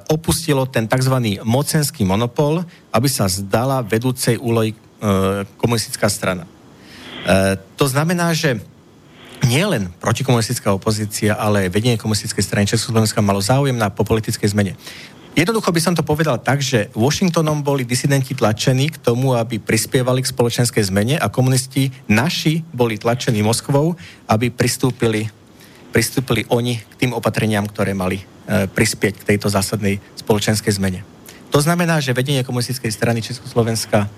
opustilo 0.08 0.64
ten 0.66 0.88
tzv. 0.88 1.42
mocenský 1.44 2.08
monopol, 2.08 2.64
aby 2.96 3.08
sa 3.12 3.28
zdala 3.28 3.84
vedúcej 3.84 4.40
úlohy 4.40 4.72
E, 5.04 5.44
komunistická 5.60 6.08
strana. 6.08 6.48
E, 6.48 7.60
to 7.76 7.92
znamená, 7.92 8.32
že 8.32 8.56
nielen 9.44 9.92
protikomunistická 10.00 10.72
opozícia, 10.72 11.36
ale 11.36 11.68
aj 11.68 11.76
vedenie 11.76 12.00
komunistickej 12.00 12.40
strany 12.40 12.64
Československa 12.72 13.20
malo 13.20 13.44
záujem 13.44 13.76
na 13.76 13.92
po 13.92 14.08
politickej 14.08 14.56
zmene. 14.56 14.80
Jednoducho 15.36 15.76
by 15.76 15.82
som 15.84 15.92
to 15.92 16.08
povedal 16.08 16.40
tak, 16.40 16.64
že 16.64 16.88
Washingtonom 16.96 17.68
boli 17.68 17.84
disidenti 17.84 18.32
tlačení 18.32 18.96
k 18.96 19.02
tomu, 19.04 19.36
aby 19.36 19.60
prispievali 19.60 20.24
k 20.24 20.32
spoločenskej 20.32 20.88
zmene 20.88 21.20
a 21.20 21.28
komunisti 21.28 21.92
naši 22.08 22.64
boli 22.72 22.96
tlačení 22.96 23.44
Moskvou, 23.44 24.00
aby 24.32 24.56
pristúpili, 24.56 25.28
pristúpili 25.94 26.50
oni 26.50 26.82
k 26.82 26.94
tým 27.06 27.14
opatreniam, 27.14 27.70
ktoré 27.70 27.94
mali 27.94 28.20
e, 28.20 28.26
prispieť 28.66 29.22
k 29.22 29.28
tejto 29.36 29.48
zásadnej 29.48 30.02
spoločenskej 30.18 30.74
zmene. 30.74 31.06
To 31.54 31.62
znamená, 31.62 32.02
že 32.02 32.18
vedenie 32.18 32.42
komunistickej 32.42 32.90
strany 32.90 33.22
Československa 33.22 34.10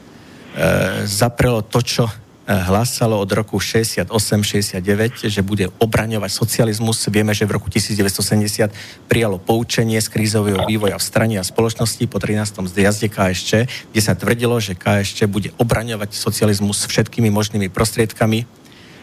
E, 0.55 1.03
zaprelo 1.03 1.59
to, 1.59 1.83
čo 1.83 2.07
e, 2.07 2.11
hlásalo 2.47 3.19
od 3.19 3.27
roku 3.27 3.59
68-69, 3.59 5.27
že 5.27 5.43
bude 5.43 5.67
obraňovať 5.83 6.31
socializmus. 6.31 7.03
Vieme, 7.11 7.35
že 7.35 7.43
v 7.43 7.59
roku 7.59 7.67
1970 7.67 8.71
prijalo 9.11 9.35
poučenie 9.35 9.99
z 9.99 10.07
krízového 10.07 10.63
vývoja 10.63 10.95
v 10.95 11.03
strane 11.03 11.35
a 11.35 11.43
spoločnosti 11.43 11.99
po 12.07 12.23
13. 12.23 12.71
zjazde 12.71 13.11
KSČ, 13.11 13.51
kde 13.91 14.01
sa 14.01 14.15
tvrdilo, 14.15 14.55
že 14.63 14.79
KSČ 14.79 15.27
bude 15.27 15.51
obraňovať 15.59 16.15
socializmus 16.15 16.87
všetkými 16.87 17.27
možnými 17.27 17.67
prostriedkami 17.67 18.47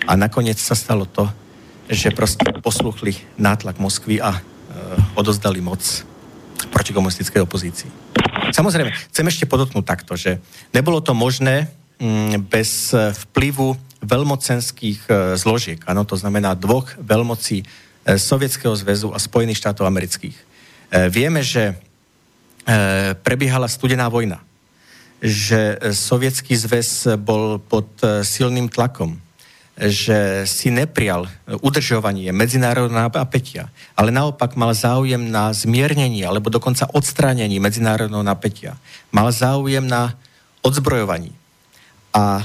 a 0.09 0.17
nakoniec 0.17 0.57
sa 0.57 0.73
stalo 0.73 1.05
to, 1.05 1.29
že 1.91 2.15
proste 2.15 2.47
posluchli 2.63 3.17
nátlak 3.39 3.79
Moskvy 3.83 4.23
a 4.23 4.39
e, 4.39 4.41
odozdali 5.19 5.59
moc 5.59 5.81
proti 6.71 6.95
komunistickej 6.95 7.43
opozícii. 7.43 7.91
Samozrejme, 8.53 8.93
chcem 9.11 9.27
ešte 9.27 9.49
podotknúť 9.49 9.85
takto, 9.85 10.13
že 10.15 10.39
nebolo 10.77 11.01
to 11.01 11.17
možné 11.17 11.73
mm, 11.97 12.47
bez 12.47 12.93
e, 12.93 13.11
vplyvu 13.11 13.75
veľmocenských 14.05 15.01
e, 15.09 15.13
zložiek, 15.41 15.81
áno, 15.89 16.05
to 16.05 16.19
znamená 16.21 16.53
dvoch 16.53 16.93
veľmocí 17.01 17.63
e, 17.63 17.67
Sovietskeho 18.21 18.77
zväzu 18.77 19.15
a 19.15 19.19
Spojených 19.19 19.63
štátov 19.63 19.89
amerických. 19.89 20.55
Vieme, 21.09 21.41
že 21.41 21.73
prebiehala 23.25 23.65
studená 23.65 24.13
vojna, 24.13 24.45
že 25.25 25.81
Sovietský 25.97 26.53
zväz 26.53 27.17
bol 27.17 27.57
pod 27.57 27.89
silným 28.21 28.69
tlakom, 28.69 29.17
že 29.73 30.45
si 30.45 30.69
neprial 30.69 31.25
udržovanie 31.65 32.29
medzinárodného 32.29 33.09
napätia, 33.17 33.73
ale 33.97 34.13
naopak 34.13 34.53
mal 34.53 34.77
záujem 34.77 35.33
na 35.33 35.49
zmiernení 35.57 36.29
alebo 36.29 36.53
dokonca 36.53 36.85
odstránení 36.93 37.57
medzinárodného 37.57 38.21
napätia. 38.21 38.77
Mal 39.09 39.33
záujem 39.33 39.89
na 39.89 40.13
odzbrojovaní. 40.61 41.33
A 42.13 42.45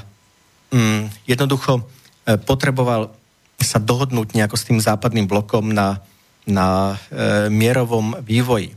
mm, 0.72 1.28
jednoducho 1.28 1.84
e, 1.84 2.40
potreboval 2.40 3.12
sa 3.60 3.84
dohodnúť 3.84 4.32
nejako 4.32 4.56
s 4.56 4.64
tým 4.64 4.80
západným 4.80 5.28
blokom 5.28 5.76
na, 5.76 6.00
na 6.48 6.96
e, 7.12 7.52
mierovom 7.52 8.24
vývoji. 8.24 8.72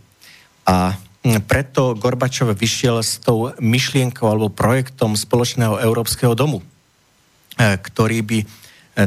A 0.67 0.99
mm, 1.23 1.47
preto 1.47 1.95
Gorbačov 1.95 2.51
vyšiel 2.59 2.99
s 2.99 3.23
tou 3.23 3.55
myšlienkou 3.63 4.27
alebo 4.27 4.51
projektom 4.51 5.15
spoločného 5.15 5.79
európskeho 5.79 6.35
domu 6.35 6.67
ktorý 7.61 8.25
by 8.25 8.39
e, 8.41 8.47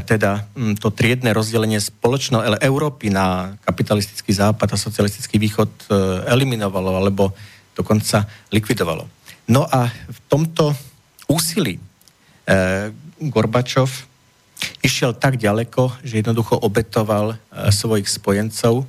teda 0.06 0.46
to 0.78 0.94
triedne 0.94 1.34
rozdelenie 1.34 1.82
spoločno 1.82 2.46
Európy 2.62 3.10
na 3.10 3.58
kapitalistický 3.66 4.30
západ 4.30 4.78
a 4.78 4.78
socialistický 4.78 5.42
východ 5.42 5.70
e, 5.70 5.86
eliminovalo 6.30 6.94
alebo 6.94 7.34
dokonca 7.74 8.30
likvidovalo. 8.54 9.10
No 9.50 9.66
a 9.66 9.90
v 9.90 10.20
tomto 10.30 10.72
úsilí 11.28 11.82
Gorbačov 13.18 13.88
išiel 14.84 15.16
tak 15.16 15.40
ďaleko, 15.40 16.04
že 16.04 16.20
jednoducho 16.20 16.60
obetoval 16.60 17.40
svojich 17.72 18.08
spojencov, 18.08 18.84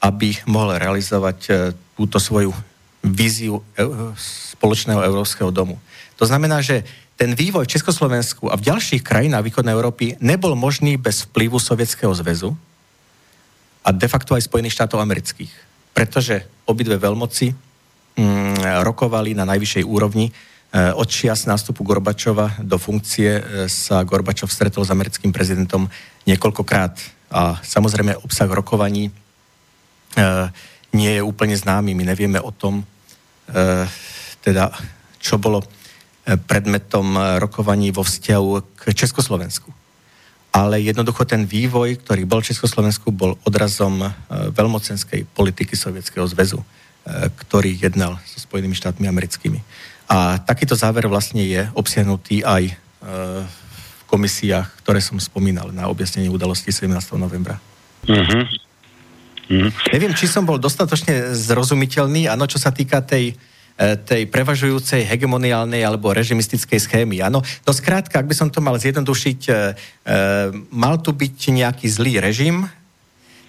aby 0.00 0.36
mohol 0.48 0.76
realizovať 0.76 1.72
túto 1.96 2.20
svoju 2.20 2.52
víziu 3.00 3.64
spoločného 4.56 5.02
európskeho 5.02 5.48
domu. 5.48 5.80
To 6.16 6.24
znamená, 6.24 6.60
že 6.64 6.84
ten 7.16 7.32
vývoj 7.32 7.64
v 7.64 7.72
Československu 7.80 8.52
a 8.52 8.60
v 8.60 8.66
ďalších 8.68 9.00
krajinách 9.00 9.48
východnej 9.48 9.72
Európy 9.72 10.20
nebol 10.20 10.52
možný 10.52 11.00
bez 11.00 11.24
vplyvu 11.24 11.56
Sovietskeho 11.56 12.12
zväzu 12.12 12.52
a 13.80 13.88
de 13.88 14.04
facto 14.04 14.36
aj 14.36 14.44
Spojených 14.44 14.76
štátov 14.76 15.00
amerických. 15.00 15.48
Pretože 15.96 16.44
obidve 16.68 17.00
veľmoci 17.00 17.56
mm, 18.20 18.84
rokovali 18.84 19.32
na 19.32 19.48
najvyššej 19.48 19.84
úrovni. 19.88 20.28
E, 20.28 20.32
od 20.92 21.08
čias 21.08 21.48
nástupu 21.48 21.80
Gorbačova 21.80 22.60
do 22.60 22.76
funkcie 22.76 23.40
e, 23.40 23.42
sa 23.72 24.04
Gorbačov 24.04 24.52
stretol 24.52 24.84
s 24.84 24.92
americkým 24.92 25.32
prezidentom 25.32 25.88
niekoľkokrát. 26.28 27.00
A 27.32 27.56
samozrejme 27.64 28.20
obsah 28.20 28.50
rokovaní 28.50 29.08
e, 29.08 29.12
nie 30.92 31.16
je 31.16 31.24
úplne 31.24 31.56
známy. 31.56 31.96
My 31.96 32.04
nevieme 32.12 32.40
o 32.40 32.52
tom, 32.52 32.82
teda 34.42 34.74
čo 35.22 35.38
bolo 35.38 35.62
predmetom 36.34 37.38
rokovaní 37.38 37.94
vo 37.94 38.02
vzťahu 38.02 38.50
k 38.74 38.82
Československu. 38.90 39.70
Ale 40.50 40.82
jednoducho 40.82 41.22
ten 41.22 41.46
vývoj, 41.46 42.02
ktorý 42.02 42.26
bol 42.26 42.42
v 42.42 42.50
Československu, 42.50 43.14
bol 43.14 43.36
odrazom 43.44 44.02
e, 44.02 44.08
veľmocenskej 44.50 45.28
politiky 45.36 45.76
Sovietskeho 45.76 46.24
zväzu, 46.26 46.58
e, 46.58 46.66
ktorý 47.28 47.76
jednal 47.76 48.16
so 48.24 48.40
Spojenými 48.40 48.72
štátmi 48.72 49.04
americkými. 49.04 49.60
A 50.08 50.40
takýto 50.40 50.72
záver 50.72 51.06
vlastne 51.06 51.44
je 51.44 51.68
obsiahnutý 51.74 52.46
aj 52.46 52.74
v 53.06 54.02
komisiách, 54.10 54.82
ktoré 54.82 54.98
som 54.98 55.18
spomínal 55.18 55.70
na 55.70 55.86
objasnenie 55.86 56.30
udalosti 56.30 56.74
17. 56.74 56.90
novembra. 57.18 57.58
Uh-huh. 58.06 58.46
Uh-huh. 59.46 59.70
Neviem, 59.94 60.14
či 60.14 60.26
som 60.26 60.42
bol 60.42 60.58
dostatočne 60.58 61.34
zrozumiteľný, 61.34 62.26
áno, 62.26 62.50
čo 62.50 62.58
sa 62.58 62.74
týka 62.74 63.02
tej 63.02 63.38
tej 63.76 64.24
prevažujúcej 64.32 65.04
hegemoniálnej 65.04 65.84
alebo 65.84 66.16
režimistickej 66.16 66.80
schémy. 66.80 67.20
Áno, 67.20 67.44
no 67.44 67.70
skrátka, 67.76 68.24
ak 68.24 68.28
by 68.28 68.34
som 68.34 68.48
to 68.48 68.64
mal 68.64 68.80
zjednodušiť, 68.80 69.40
e, 69.46 69.52
e, 69.52 69.58
mal 70.72 70.96
tu 71.04 71.12
byť 71.12 71.36
nejaký 71.52 71.86
zlý 71.92 72.16
režim, 72.16 72.64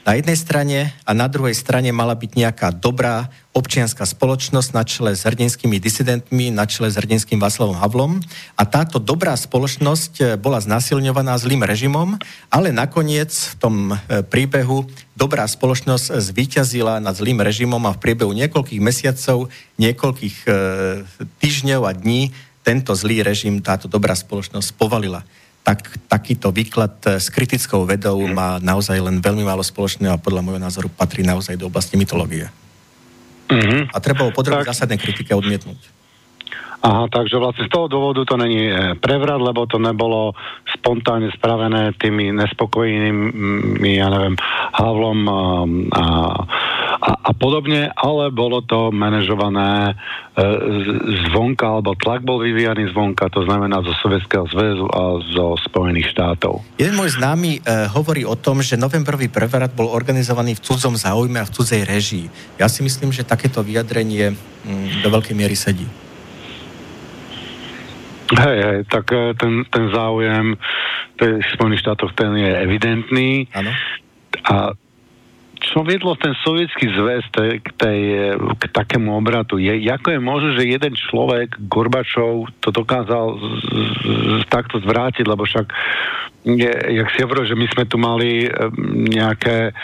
na 0.07 0.15
jednej 0.15 0.39
strane 0.39 0.77
a 1.03 1.11
na 1.11 1.27
druhej 1.27 1.51
strane 1.51 1.91
mala 1.91 2.15
byť 2.15 2.31
nejaká 2.31 2.71
dobrá 2.71 3.27
občianská 3.51 4.07
spoločnosť 4.07 4.69
na 4.71 4.87
čele 4.87 5.11
s 5.11 5.27
hrdinskými 5.27 5.83
disidentmi, 5.83 6.47
na 6.47 6.63
čele 6.63 6.87
s 6.87 6.95
hrdinským 6.95 7.35
Václavom 7.43 7.75
Havlom 7.75 8.23
a 8.55 8.63
táto 8.63 9.03
dobrá 9.03 9.35
spoločnosť 9.35 10.13
eh, 10.23 10.25
bola 10.39 10.63
znasilňovaná 10.63 11.35
zlým 11.35 11.67
režimom, 11.67 12.15
ale 12.47 12.71
nakoniec 12.71 13.35
v 13.35 13.53
tom 13.59 13.75
eh, 13.91 14.23
príbehu 14.23 14.87
dobrá 15.19 15.43
spoločnosť 15.43 16.23
zvíťazila 16.23 17.03
nad 17.03 17.11
zlým 17.11 17.43
režimom 17.43 17.83
a 17.83 17.91
v 17.91 17.99
priebehu 17.99 18.31
niekoľkých 18.31 18.79
mesiacov, 18.79 19.49
niekoľkých 19.81 20.37
e, 20.45 20.49
týždňov 21.41 21.81
a 21.89 21.91
dní 21.97 22.29
tento 22.61 22.93
zlý 22.93 23.25
režim, 23.25 23.57
táto 23.65 23.89
dobrá 23.89 24.13
spoločnosť 24.13 24.77
povalila. 24.77 25.25
Tak, 25.67 26.07
takýto 26.07 26.47
výklad 26.55 27.19
s 27.19 27.27
kritickou 27.27 27.83
vedou 27.83 28.15
má 28.31 28.55
naozaj 28.63 29.03
len 29.03 29.19
veľmi 29.19 29.43
málo 29.43 29.59
spoločného 29.59 30.15
a 30.15 30.23
podľa 30.23 30.47
môjho 30.47 30.63
názoru 30.63 30.87
patrí 30.87 31.27
naozaj 31.27 31.59
do 31.59 31.67
oblasti 31.67 31.99
mytológie. 31.99 32.47
Mm-hmm. 33.51 33.91
A 33.91 33.97
treba 33.99 34.23
ho 34.23 34.31
podrobiť 34.31 34.63
tak... 34.63 34.71
zásadnej 34.71 34.95
kritike 34.95 35.35
odmietnúť. 35.35 35.97
Aha, 36.77 37.09
takže 37.09 37.41
vlastne 37.41 37.65
z 37.65 37.73
toho 37.73 37.89
dôvodu 37.89 38.21
to 38.21 38.37
není 38.37 38.69
e, 38.69 38.93
prevrat, 39.01 39.41
lebo 39.41 39.65
to 39.65 39.81
nebolo 39.81 40.37
spontánne 40.77 41.33
spravené 41.33 41.97
tými 41.97 42.29
nespokojnými, 42.37 43.91
ja 43.97 44.07
neviem, 44.13 44.37
Havlom 44.77 45.19
a, 45.25 45.41
a, 45.97 46.03
a, 46.97 47.29
a 47.29 47.31
podobne, 47.37 47.93
ale 47.93 48.33
bolo 48.33 48.65
to 48.65 48.89
manažované 48.89 49.93
e, 49.93 50.43
zvonka, 51.29 51.65
alebo 51.77 51.93
tlak 51.93 52.25
bol 52.25 52.41
vyvíjaný 52.41 52.89
zvonka, 52.89 53.29
to 53.29 53.45
znamená 53.45 53.85
zo 53.85 53.93
Sovietskeho 54.01 54.49
zväzu 54.49 54.85
a 54.89 55.21
zo 55.21 55.53
Spojených 55.61 56.09
štátov. 56.17 56.65
Jeden 56.81 56.97
môj 56.97 57.13
známy 57.21 57.61
e, 57.61 57.89
hovorí 57.93 58.25
o 58.25 58.33
tom, 58.33 58.65
že 58.65 58.81
novembrový 58.81 59.29
prevrat 59.29 59.77
bol 59.77 59.93
organizovaný 59.93 60.57
v 60.57 60.63
cudzom 60.65 60.97
záujme 60.97 61.37
a 61.37 61.45
v 61.45 61.53
cudzej 61.53 61.85
režii. 61.85 62.25
Ja 62.57 62.65
si 62.65 62.81
myslím, 62.81 63.13
že 63.13 63.21
takéto 63.21 63.61
vyjadrenie 63.61 64.33
m, 64.33 64.35
do 65.05 65.09
veľkej 65.13 65.37
miery 65.37 65.53
sedí. 65.53 65.85
Hej, 68.27 68.57
hej, 68.59 68.79
tak 68.89 69.13
e, 69.13 69.37
ten, 69.37 69.69
ten 69.69 69.85
záujem 69.93 70.57
v 71.17 71.49
Spojených 71.57 71.81
štátoch 71.81 72.13
ten 72.13 72.33
je 72.37 72.51
evidentný. 72.61 73.49
Ano. 73.53 73.73
A 74.45 74.77
čo 75.59 75.81
viedlo 75.81 76.13
ten 76.17 76.33
sovietský 76.45 76.89
zväz 76.93 77.23
k, 77.61 77.69
tej, 77.75 78.01
k 78.37 78.63
takému 78.71 79.13
obratu? 79.17 79.57
Je, 79.57 79.73
ako 79.89 80.13
je 80.13 80.19
možné, 80.21 80.49
že 80.57 80.73
jeden 80.73 80.93
človek, 80.93 81.57
Gorbačov, 81.65 82.49
to 82.61 82.69
dokázal 82.69 83.37
z, 83.37 83.45
z, 83.67 84.43
takto 84.47 84.77
zvrátiť, 84.81 85.25
lebo 85.25 85.43
však 85.43 85.67
je, 86.47 86.71
jak 86.71 87.07
si 87.11 87.19
hovoril, 87.27 87.45
že 87.49 87.59
my 87.59 87.67
sme 87.75 87.83
tu 87.89 87.97
mali 87.99 88.47
nejaké, 89.11 89.75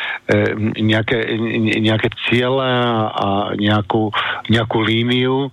nejaké, 0.79 1.35
nejaké 1.83 2.07
ciele 2.23 2.71
a 3.11 3.51
nejakú, 3.59 4.15
nejakú 4.47 4.77
líniu 4.79 5.51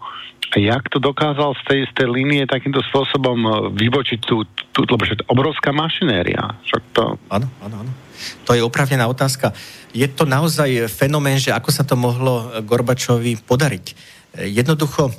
jak 0.58 0.88
to 0.90 0.98
dokázal 0.98 1.54
z 1.54 1.62
tej, 1.68 1.80
z 1.86 1.92
tej 1.94 2.08
línie 2.10 2.42
takýmto 2.48 2.82
spôsobom 2.90 3.38
e, 3.38 3.50
vybočiť 3.76 4.18
tú, 4.26 4.42
tú 4.74 4.82
lebo 4.82 5.02
že 5.06 5.22
to 5.22 5.24
obrovská 5.30 5.70
mašinéria. 5.70 6.58
Však 6.66 6.82
to... 6.90 7.02
Áno, 7.30 7.46
áno, 7.62 7.74
áno. 7.86 7.92
To 8.48 8.56
je 8.56 8.64
opravnená 8.64 9.06
otázka. 9.06 9.54
Je 9.94 10.06
to 10.10 10.26
naozaj 10.26 10.90
fenomén, 10.90 11.38
že 11.38 11.54
ako 11.54 11.70
sa 11.70 11.86
to 11.86 11.94
mohlo 11.94 12.50
Gorbačovi 12.66 13.38
podariť? 13.46 13.86
E, 13.86 13.94
jednoducho 14.50 15.10
e, 15.10 15.14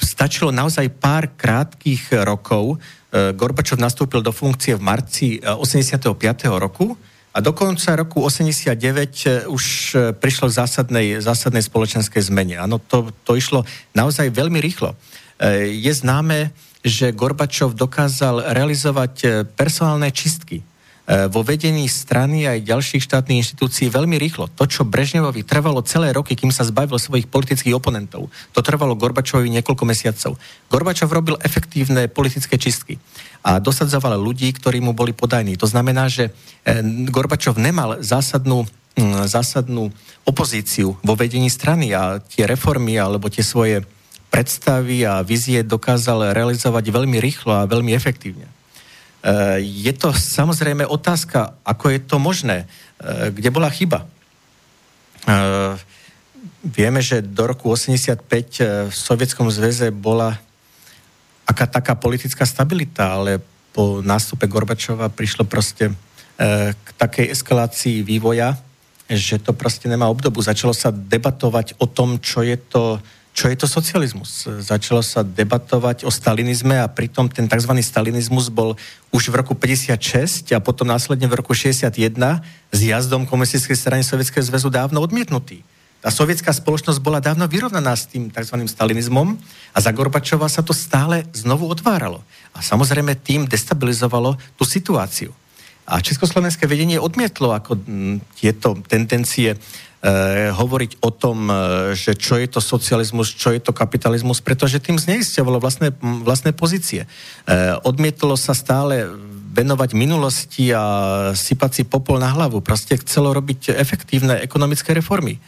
stačilo 0.00 0.48
naozaj 0.48 0.88
pár 0.96 1.36
krátkých 1.36 2.24
rokov. 2.24 2.80
Gorbačov 3.08 3.80
nastúpil 3.80 4.20
do 4.20 4.36
funkcie 4.36 4.76
v 4.76 4.84
marci 4.84 5.40
85. 5.40 6.12
roku 6.60 6.92
a 7.38 7.40
do 7.40 7.54
konca 7.54 7.94
roku 7.94 8.18
89 8.26 8.74
eh, 8.74 9.46
už 9.46 9.64
eh, 9.94 9.98
prišlo 10.10 10.50
k 10.50 10.58
zásadnej, 10.58 11.06
zásadnej 11.22 11.62
spoločenskej 11.62 12.26
zmene. 12.26 12.58
Áno, 12.58 12.82
to, 12.82 13.14
to 13.22 13.38
išlo 13.38 13.62
naozaj 13.94 14.34
veľmi 14.34 14.58
rýchlo. 14.58 14.98
Eh, 15.38 15.70
je 15.70 15.92
známe, 15.94 16.50
že 16.82 17.14
Gorbačov 17.14 17.78
dokázal 17.78 18.54
realizovať 18.54 19.46
personálne 19.58 20.14
čistky 20.14 20.62
vo 21.08 21.40
vedení 21.40 21.88
strany 21.88 22.44
aj 22.44 22.68
ďalších 22.68 23.02
štátnych 23.02 23.40
inštitúcií 23.40 23.88
veľmi 23.88 24.14
rýchlo. 24.20 24.46
To, 24.54 24.68
čo 24.68 24.86
Brežnevovi 24.86 25.40
trvalo 25.42 25.80
celé 25.82 26.12
roky, 26.14 26.36
kým 26.36 26.52
sa 26.52 26.68
zbavil 26.68 27.00
svojich 27.00 27.26
politických 27.26 27.74
oponentov, 27.74 28.28
to 28.52 28.60
trvalo 28.60 28.92
Gorbačovi 28.94 29.48
niekoľko 29.58 29.84
mesiacov. 29.88 30.36
Gorbačov 30.68 31.08
robil 31.08 31.40
efektívne 31.40 32.12
politické 32.12 32.60
čistky 32.60 33.00
a 33.42 33.62
dosadzoval 33.62 34.18
ľudí, 34.18 34.50
ktorí 34.50 34.82
mu 34.82 34.92
boli 34.92 35.14
podajní. 35.14 35.54
To 35.60 35.68
znamená, 35.68 36.10
že 36.10 36.30
eh, 36.30 36.82
Gorbačov 37.08 37.58
nemal 37.58 38.02
zásadnú 38.02 38.66
mm, 38.98 39.30
zásadnú 39.30 39.90
opozíciu 40.26 40.98
vo 41.00 41.14
vedení 41.14 41.48
strany 41.48 41.94
a 41.94 42.18
tie 42.18 42.44
reformy 42.44 42.98
alebo 42.98 43.30
tie 43.30 43.46
svoje 43.46 43.86
predstavy 44.28 45.08
a 45.08 45.24
vizie 45.24 45.64
dokázal 45.64 46.36
realizovať 46.36 46.84
veľmi 46.92 47.16
rýchlo 47.16 47.64
a 47.64 47.70
veľmi 47.70 47.94
efektívne. 47.94 48.44
Eh, 48.48 49.62
je 49.62 49.92
to 49.94 50.10
samozrejme 50.10 50.82
otázka, 50.84 51.58
ako 51.62 51.94
je 51.94 52.00
to 52.02 52.16
možné, 52.18 52.66
eh, 52.66 53.30
kde 53.30 53.50
bola 53.54 53.70
chyba. 53.70 54.06
Vieme, 56.64 57.04
že 57.04 57.20
do 57.20 57.44
roku 57.44 57.68
85 57.68 58.88
v 58.88 58.94
Sovietskom 58.94 59.52
zväze 59.52 59.92
bola 59.92 60.40
aká 61.48 61.64
taká 61.64 61.96
politická 61.96 62.44
stabilita, 62.44 63.16
ale 63.16 63.40
po 63.72 64.04
nástupe 64.04 64.44
Gorbačova 64.44 65.08
prišlo 65.08 65.48
proste 65.48 65.96
k 66.70 66.88
takej 67.00 67.32
eskalácii 67.34 68.04
vývoja, 68.04 68.54
že 69.08 69.40
to 69.40 69.56
proste 69.56 69.88
nemá 69.88 70.06
obdobu. 70.12 70.44
Začalo 70.44 70.76
sa 70.76 70.92
debatovať 70.92 71.80
o 71.80 71.88
tom, 71.88 72.20
čo 72.20 72.44
je 72.44 72.54
to 72.60 73.00
čo 73.38 73.46
je 73.46 73.54
to 73.54 73.70
socializmus. 73.70 74.50
Začalo 74.50 74.98
sa 74.98 75.22
debatovať 75.22 76.02
o 76.02 76.10
stalinizme 76.10 76.74
a 76.74 76.90
pritom 76.90 77.30
ten 77.30 77.46
tzv. 77.46 77.70
stalinizmus 77.78 78.50
bol 78.50 78.74
už 79.14 79.30
v 79.30 79.38
roku 79.38 79.54
56 79.54 80.50
a 80.50 80.58
potom 80.58 80.90
následne 80.90 81.30
v 81.30 81.38
roku 81.38 81.54
61 81.54 81.94
s 82.74 82.78
jazdom 82.82 83.30
komunistickej 83.30 83.78
strany 83.78 84.02
Sovietskeho 84.02 84.42
zväzu 84.42 84.74
dávno 84.74 84.98
odmietnutý. 84.98 85.62
Tá 85.98 86.14
sovietská 86.14 86.54
spoločnosť 86.54 87.02
bola 87.02 87.18
dávno 87.18 87.50
vyrovnaná 87.50 87.90
s 87.98 88.06
tým 88.06 88.30
tzv. 88.30 88.54
stalinizmom 88.70 89.34
a 89.74 89.78
za 89.82 89.90
Gorbačova 89.90 90.46
sa 90.46 90.62
to 90.62 90.70
stále 90.70 91.26
znovu 91.34 91.66
otváralo. 91.66 92.22
A 92.54 92.62
samozrejme 92.62 93.18
tým 93.18 93.50
destabilizovalo 93.50 94.38
tú 94.54 94.62
situáciu. 94.62 95.34
A 95.88 95.98
československé 95.98 96.70
vedenie 96.70 97.02
odmietlo 97.02 97.50
ako 97.50 97.80
tieto 98.36 98.78
tendencie 98.86 99.56
e, 99.56 99.58
hovoriť 100.54 101.02
o 101.02 101.10
tom, 101.10 101.48
e, 101.48 101.54
že 101.98 102.14
čo 102.14 102.38
je 102.38 102.46
to 102.46 102.60
socializmus, 102.60 103.34
čo 103.34 103.50
je 103.50 103.58
to 103.58 103.74
kapitalizmus, 103.74 104.38
pretože 104.44 104.84
tým 104.84 105.00
zneisťovalo 105.00 105.58
vlastné, 105.58 105.96
vlastné 106.22 106.52
pozície. 106.54 107.02
E, 107.02 107.08
odmietlo 107.82 108.36
sa 108.36 108.52
stále 108.54 109.08
venovať 109.50 109.96
minulosti 109.96 110.70
a 110.70 110.84
sypať 111.34 111.70
si 111.72 111.82
popol 111.88 112.20
na 112.20 112.30
hlavu. 112.36 112.62
Proste 112.62 113.00
chcelo 113.00 113.32
robiť 113.32 113.74
efektívne 113.74 114.38
ekonomické 114.44 114.94
reformy. 114.94 115.40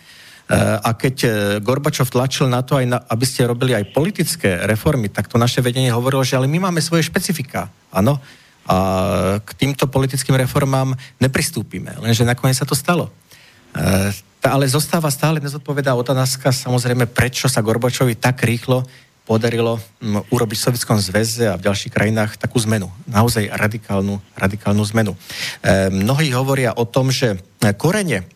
E, 0.51 0.59
a 0.59 0.91
keď 0.99 1.17
e, 1.23 1.31
Gorbačov 1.63 2.11
tlačil 2.11 2.51
na 2.51 2.67
to, 2.67 2.75
aj 2.75 2.87
na, 2.91 2.99
aby 3.07 3.23
ste 3.23 3.47
robili 3.47 3.71
aj 3.71 3.95
politické 3.95 4.67
reformy, 4.67 5.07
tak 5.07 5.31
to 5.31 5.39
naše 5.39 5.63
vedenie 5.63 5.95
hovorilo, 5.95 6.27
že 6.27 6.35
ale 6.35 6.51
my 6.51 6.67
máme 6.67 6.83
svoje 6.83 7.07
špecifika. 7.07 7.71
Áno, 7.95 8.19
a 8.67 8.77
k 9.41 9.51
týmto 9.55 9.87
politickým 9.87 10.35
reformám 10.35 10.99
nepristúpime. 11.23 11.95
Lenže 12.03 12.27
nakoniec 12.27 12.59
sa 12.59 12.67
to 12.67 12.75
stalo. 12.75 13.15
E, 13.75 14.11
ale 14.43 14.67
zostáva 14.67 15.07
stále 15.15 15.39
nezodpovedá 15.39 15.95
otázka, 15.95 16.51
samozrejme, 16.51 17.07
prečo 17.07 17.47
sa 17.47 17.63
Gorbačovi 17.63 18.19
tak 18.19 18.43
rýchlo 18.43 18.83
podarilo 19.31 19.79
m, 20.03 20.19
urobiť 20.27 20.59
v 20.59 20.65
Sovjetskom 20.67 20.99
zväze 20.99 21.47
a 21.47 21.55
v 21.55 21.71
ďalších 21.71 21.95
krajinách 21.95 22.35
takú 22.35 22.59
zmenu. 22.67 22.91
Naozaj 23.07 23.55
radikálnu, 23.55 24.19
radikálnu 24.35 24.83
zmenu. 24.91 25.15
E, 25.15 25.87
mnohí 25.87 26.35
hovoria 26.35 26.75
o 26.75 26.83
tom, 26.83 27.15
že 27.15 27.39
korene 27.79 28.27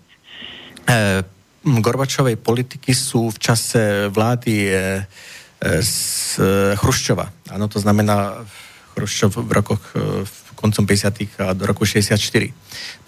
e, 0.86 1.26
Gorbačovej 1.64 2.36
politiky 2.36 2.92
sú 2.92 3.32
v 3.32 3.38
čase 3.40 4.12
vlády 4.12 4.54
e, 4.68 4.72
e, 4.72 4.82
z 5.80 5.96
e, 6.36 6.76
Chruščova. 6.76 7.56
Áno, 7.56 7.72
to 7.72 7.80
znamená 7.80 8.44
Chruščov 8.94 9.42
v 9.42 9.50
rokoch 9.50 9.82
e, 9.96 10.22
v 10.28 10.38
koncom 10.54 10.84
50. 10.84 11.40
a 11.40 11.56
do 11.56 11.64
roku 11.64 11.88
64. 11.88 12.20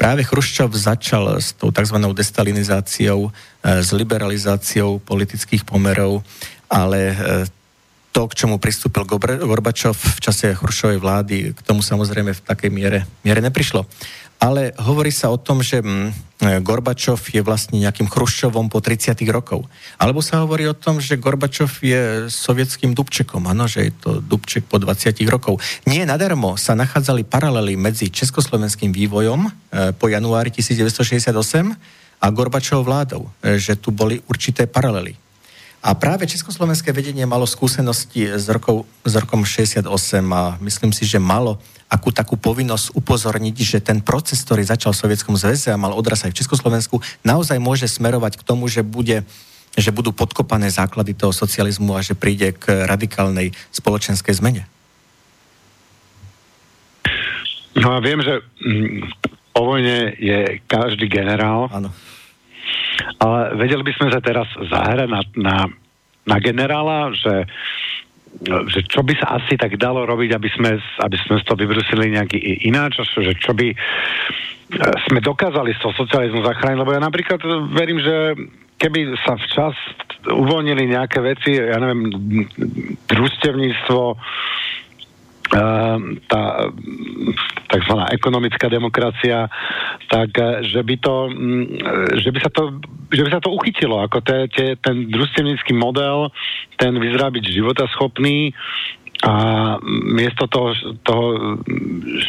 Práve 0.00 0.24
Chruščov 0.24 0.72
začal 0.72 1.36
s 1.36 1.52
tou 1.52 1.68
tzv. 1.68 1.96
destalinizáciou, 2.16 3.28
e, 3.28 3.30
s 3.84 3.92
liberalizáciou 3.92 5.04
politických 5.04 5.68
pomerov, 5.68 6.24
ale 6.72 7.12
e, 7.12 7.16
to, 8.16 8.24
k 8.32 8.34
čomu 8.44 8.57
pristúpil 8.57 9.04
Gorbačov 9.44 9.92
v 9.92 10.18
čase 10.24 10.57
Chruščovej 10.57 10.96
vlády, 10.96 11.36
k 11.52 11.61
tomu 11.61 11.84
samozrejme 11.84 12.32
v 12.32 12.40
takej 12.40 12.72
miere, 12.72 13.04
miere 13.20 13.44
neprišlo 13.44 13.84
ale 14.37 14.76
hovorí 14.76 15.09
sa 15.09 15.32
o 15.32 15.41
tom, 15.41 15.64
že 15.64 15.80
mm, 15.80 16.37
Gorbačov 16.61 17.32
je 17.32 17.41
vlastne 17.41 17.80
nejakým 17.80 18.07
Chruščovom 18.12 18.68
po 18.68 18.84
30 18.84 19.16
rokov. 19.32 19.64
Alebo 19.97 20.20
sa 20.20 20.45
hovorí 20.45 20.68
o 20.68 20.76
tom, 20.76 21.01
že 21.01 21.16
Gorbačov 21.16 21.80
je 21.80 22.28
sovietským 22.28 22.93
Dubčekom, 22.93 23.49
áno, 23.49 23.64
že 23.64 23.89
je 23.89 23.93
to 23.97 24.11
Dubček 24.20 24.68
po 24.68 24.76
20 24.76 25.16
rokov. 25.32 25.59
Nie 25.89 26.05
nadarmo 26.05 26.61
sa 26.61 26.76
nachádzali 26.76 27.24
paralely 27.24 27.80
medzi 27.80 28.12
československým 28.12 28.93
vývojom 28.93 29.41
e, 29.49 29.51
po 29.97 30.12
januári 30.12 30.53
1968 30.53 31.32
a 32.20 32.26
Gorbačovou 32.28 32.84
vládou, 32.84 33.22
e, 33.41 33.57
že 33.57 33.80
tu 33.80 33.89
boli 33.89 34.20
určité 34.28 34.68
paralely. 34.68 35.26
A 35.87 35.95
práve 35.95 36.26
československé 36.26 36.91
vedenie 36.91 37.22
malo 37.30 37.47
skúsenosti 37.47 38.26
s, 38.26 38.51
rokov, 38.51 38.91
s 39.07 39.14
rokom 39.14 39.47
68 39.47 39.87
a 40.34 40.59
myslím 40.59 40.91
si, 40.91 41.07
že 41.07 41.22
malo 41.22 41.62
akú 41.87 42.11
takú 42.11 42.34
povinnosť 42.34 42.91
upozorniť, 42.99 43.57
že 43.62 43.78
ten 43.78 44.03
proces, 44.03 44.43
ktorý 44.43 44.66
začal 44.66 44.91
v 44.91 45.07
Sovietskom 45.07 45.39
zväze 45.39 45.70
a 45.70 45.78
mal 45.78 45.95
odraz 45.95 46.26
aj 46.26 46.34
v 46.34 46.43
Československu, 46.43 46.99
naozaj 47.22 47.62
môže 47.62 47.87
smerovať 47.87 48.43
k 48.43 48.43
tomu, 48.43 48.66
že 48.66 48.82
bude 48.82 49.22
že 49.76 49.93
budú 49.93 50.09
podkopané 50.09 50.72
základy 50.72 51.12
toho 51.12 51.37
socializmu 51.37 51.95
a 51.95 52.01
že 52.01 52.16
príde 52.16 52.57
k 52.57 52.89
radikálnej 52.89 53.53
spoločenskej 53.76 54.32
zmene? 54.41 54.64
No 57.76 57.93
a 57.93 58.01
viem, 58.01 58.24
že 58.24 58.41
mm, 58.41 59.05
po 59.53 59.68
vojne 59.68 60.16
je 60.16 60.64
každý 60.64 61.12
generál. 61.12 61.68
Áno. 61.68 61.93
Ale 63.20 63.57
vedeli 63.57 63.82
by 63.82 63.92
sme 63.97 64.09
sa 64.12 64.20
teraz 64.20 64.49
zahrať 64.57 65.09
na, 65.09 65.20
na, 65.36 65.57
na 66.26 66.36
generála, 66.40 67.12
že, 67.14 67.47
že 68.72 68.80
čo 68.88 69.01
by 69.07 69.14
sa 69.16 69.40
asi 69.40 69.57
tak 69.57 69.76
dalo 69.80 70.05
robiť, 70.05 70.30
aby 70.36 70.49
sme, 70.53 70.76
aby 70.80 71.16
sme 71.24 71.40
to 71.44 71.55
vybrusili 71.57 72.12
nejaký 72.12 72.66
ináč, 72.68 73.01
že 73.05 73.32
čo 73.38 73.53
by 73.57 73.68
e, 73.72 73.76
sme 75.09 75.18
dokázali 75.22 75.72
z 75.76 75.80
toho 75.80 75.94
socializmu 75.97 76.44
zachrániť, 76.44 76.78
lebo 76.80 76.92
ja 76.92 77.01
napríklad 77.01 77.40
verím, 77.72 78.01
že 78.03 78.36
keby 78.76 79.16
sa 79.24 79.40
včas 79.40 79.76
uvoľnili 80.28 80.92
nejaké 80.92 81.18
veci, 81.24 81.57
ja 81.57 81.80
neviem, 81.80 82.12
družstevníctvo, 83.09 84.01
tá 86.26 86.70
tzv. 87.70 87.94
ekonomická 88.14 88.66
demokracia, 88.70 89.51
tak 90.11 90.30
eh, 90.38 90.62
že 90.66 90.80
by, 90.82 90.94
to, 90.99 91.14
mm, 91.30 91.64
že 92.18 92.30
by, 92.30 92.38
sa, 92.40 92.51
to, 92.51 92.62
že 93.11 93.22
by 93.26 93.30
sa 93.30 93.40
to 93.42 93.51
uchytilo, 93.55 94.03
ako 94.03 94.22
te, 94.22 94.47
te, 94.51 94.66
ten 94.78 95.11
družstevnícky 95.11 95.74
model, 95.74 96.30
ten 96.78 96.94
vyzerá 96.99 97.30
byť 97.30 97.44
životaschopný 97.47 98.55
a 99.25 99.33
miesto 100.12 100.45
toho, 100.45 100.77
toho 101.01 101.27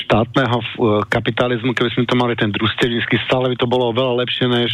štátneho 0.08 0.58
eh, 0.60 0.68
kapitalizmu, 1.12 1.76
keby 1.76 1.90
sme 1.92 2.04
to 2.08 2.16
mali 2.16 2.34
ten 2.40 2.54
družstevnícky, 2.56 3.20
stále 3.28 3.52
by 3.52 3.56
to 3.60 3.68
bolo 3.68 3.92
veľa 3.92 4.24
lepšie 4.24 4.48
než, 4.48 4.72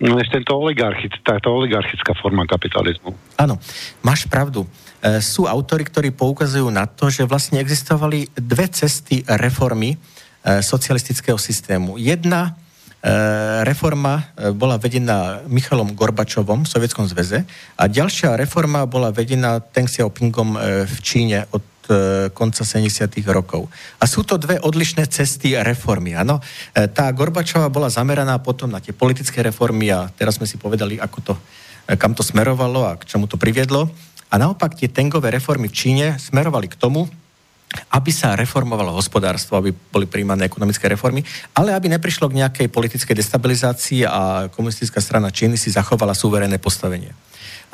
než 0.00 0.26
tento 0.32 0.56
oligarchic, 0.56 1.12
táto 1.20 1.52
oligarchická 1.52 2.16
forma 2.16 2.48
kapitalizmu. 2.48 3.12
Áno, 3.36 3.60
máš 4.00 4.24
pravdu. 4.28 4.64
E, 5.06 5.20
sú 5.20 5.44
autory, 5.44 5.84
ktorí 5.84 6.08
poukazujú 6.16 6.72
na 6.72 6.88
to, 6.88 7.12
že 7.12 7.28
vlastne 7.28 7.60
existovali 7.60 8.32
dve 8.34 8.66
cesty 8.72 9.20
reformy 9.28 9.94
e, 9.94 9.96
socialistického 10.64 11.36
systému. 11.36 12.00
Jedna 12.00 12.56
reforma 13.62 14.26
bola 14.58 14.82
vedená 14.82 15.46
Michalom 15.46 15.94
Gorbačovom 15.94 16.66
v 16.66 16.70
Sovietskom 16.70 17.06
zväze 17.06 17.46
a 17.78 17.86
ďalšia 17.86 18.34
reforma 18.34 18.82
bola 18.82 19.14
vedená 19.14 19.62
Deng 19.62 19.86
Xiaopingom 19.86 20.58
v 20.90 20.96
Číne 21.06 21.46
od 21.54 21.62
konca 22.34 22.66
70. 22.66 23.06
rokov. 23.30 23.70
A 24.02 24.10
sú 24.10 24.26
to 24.26 24.34
dve 24.42 24.58
odlišné 24.58 25.06
cesty 25.06 25.54
reformy. 25.54 26.18
Áno? 26.18 26.42
Tá 26.74 27.06
Gorbačová 27.14 27.70
bola 27.70 27.86
zameraná 27.86 28.42
potom 28.42 28.66
na 28.66 28.82
tie 28.82 28.90
politické 28.90 29.38
reformy 29.38 29.94
a 29.94 30.10
teraz 30.10 30.42
sme 30.42 30.50
si 30.50 30.58
povedali, 30.58 30.98
ako 30.98 31.18
to, 31.22 31.38
kam 31.94 32.10
to 32.10 32.26
smerovalo 32.26 32.90
a 32.90 32.98
k 32.98 33.06
čomu 33.06 33.30
to 33.30 33.38
priviedlo. 33.38 33.86
A 34.26 34.34
naopak 34.34 34.74
tie 34.74 34.90
tengové 34.90 35.30
reformy 35.30 35.70
v 35.70 35.78
Číne 35.78 36.06
smerovali 36.18 36.66
k 36.66 36.74
tomu, 36.74 37.06
aby 37.90 38.10
sa 38.14 38.38
reformovalo 38.38 38.94
hospodárstvo, 38.94 39.58
aby 39.58 39.74
boli 39.74 40.06
príjmané 40.06 40.46
ekonomické 40.46 40.86
reformy, 40.86 41.26
ale 41.52 41.74
aby 41.74 41.90
neprišlo 41.90 42.30
k 42.30 42.38
nejakej 42.44 42.66
politickej 42.70 43.16
destabilizácii 43.18 44.06
a 44.06 44.46
komunistická 44.54 45.02
strana 45.02 45.34
Číny 45.34 45.58
si 45.58 45.74
zachovala 45.74 46.14
suverénne 46.14 46.56
postavenie. 46.62 47.10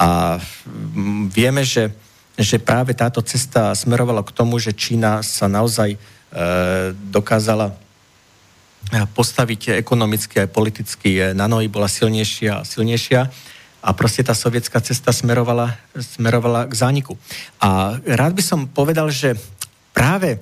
A 0.01 0.41
mm, 0.41 1.29
vieme, 1.29 1.63
že, 1.63 1.93
že 2.35 2.57
práve 2.57 2.97
táto 2.97 3.21
cesta 3.21 3.77
smerovala 3.77 4.25
k 4.25 4.35
tomu, 4.35 4.57
že 4.57 4.73
Čína 4.73 5.21
sa 5.21 5.47
naozaj 5.47 5.95
e, 5.95 5.99
dokázala 7.13 7.71
e, 7.71 7.75
postaviť 9.13 9.79
ekonomicky 9.79 10.41
aj 10.41 10.49
politicky 10.51 11.11
e, 11.21 11.23
na 11.37 11.45
nohy, 11.45 11.69
bola 11.69 11.87
silnejšia 11.87 12.65
a 12.65 12.67
silnejšia 12.67 13.21
a 13.83 13.91
proste 13.99 14.23
tá 14.23 14.31
sovietská 14.33 14.79
cesta 14.79 15.11
smerovala, 15.11 15.75
smerovala 15.99 16.71
k 16.71 16.75
zániku. 16.79 17.19
A 17.59 17.99
rád 17.99 18.39
by 18.39 18.43
som 18.43 18.71
povedal, 18.71 19.11
že 19.11 19.35
práve 19.93 20.41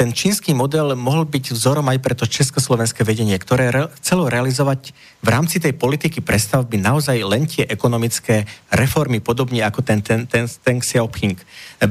ten 0.00 0.16
čínsky 0.16 0.56
model 0.56 0.96
mohol 0.96 1.28
byť 1.28 1.52
vzorom 1.52 1.84
aj 1.92 2.00
pre 2.00 2.16
to 2.16 2.24
československé 2.24 3.04
vedenie, 3.04 3.36
ktoré 3.36 3.68
re- 3.68 3.92
chcelo 4.00 4.32
realizovať 4.32 4.96
v 5.20 5.28
rámci 5.28 5.60
tej 5.60 5.76
politiky 5.76 6.24
prestavby 6.24 6.80
naozaj 6.80 7.20
len 7.20 7.44
tie 7.44 7.68
ekonomické 7.68 8.48
reformy, 8.72 9.20
podobne 9.20 9.60
ako 9.60 9.84
ten, 9.84 10.00
ten, 10.00 10.24
ten, 10.24 10.48
ten 10.48 10.80
Xiaoping, 10.80 11.36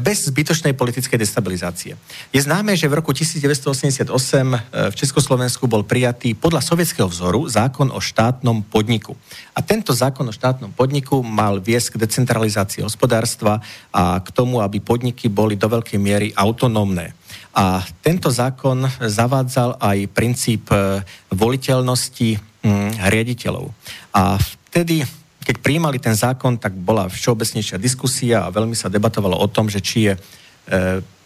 bez 0.01 0.25
zbytočnej 0.25 0.73
politickej 0.73 1.21
destabilizácie. 1.21 1.93
Je 2.33 2.41
známe, 2.41 2.73
že 2.73 2.89
v 2.89 2.97
roku 2.97 3.13
1988 3.13 4.09
e, 4.09 4.57
v 4.89 4.95
Československu 4.97 5.69
bol 5.69 5.85
prijatý 5.85 6.33
podľa 6.33 6.65
sovietského 6.65 7.05
vzoru 7.05 7.45
zákon 7.45 7.93
o 7.93 8.01
štátnom 8.01 8.65
podniku. 8.65 9.13
A 9.53 9.61
tento 9.61 9.93
zákon 9.93 10.25
o 10.25 10.33
štátnom 10.33 10.73
podniku 10.73 11.21
mal 11.21 11.61
viesť 11.61 11.93
k 11.93 12.09
decentralizácii 12.09 12.81
hospodárstva 12.81 13.61
a 13.93 14.17
k 14.17 14.33
tomu, 14.33 14.65
aby 14.65 14.81
podniky 14.81 15.29
boli 15.29 15.53
do 15.53 15.69
veľkej 15.69 16.01
miery 16.01 16.33
autonómne. 16.33 17.18
A 17.59 17.83
tento 17.99 18.31
zákon 18.31 18.87
zavádzal 19.03 19.83
aj 19.83 20.07
princíp 20.15 20.71
e, 20.71 21.03
voliteľnosti 21.27 22.39
mm, 22.63 23.03
riaditeľov. 23.03 23.75
A 24.15 24.39
vtedy, 24.71 25.03
keď 25.43 25.55
prijímali 25.59 25.99
ten 25.99 26.15
zákon, 26.15 26.55
tak 26.55 26.71
bola 26.71 27.11
všeobecnejšia 27.11 27.75
diskusia 27.75 28.47
a 28.47 28.53
veľmi 28.55 28.79
sa 28.79 28.87
debatovalo 28.87 29.35
o 29.35 29.47
tom, 29.51 29.67
že 29.67 29.83
či 29.83 30.07
je 30.07 30.13
e, 30.15 30.19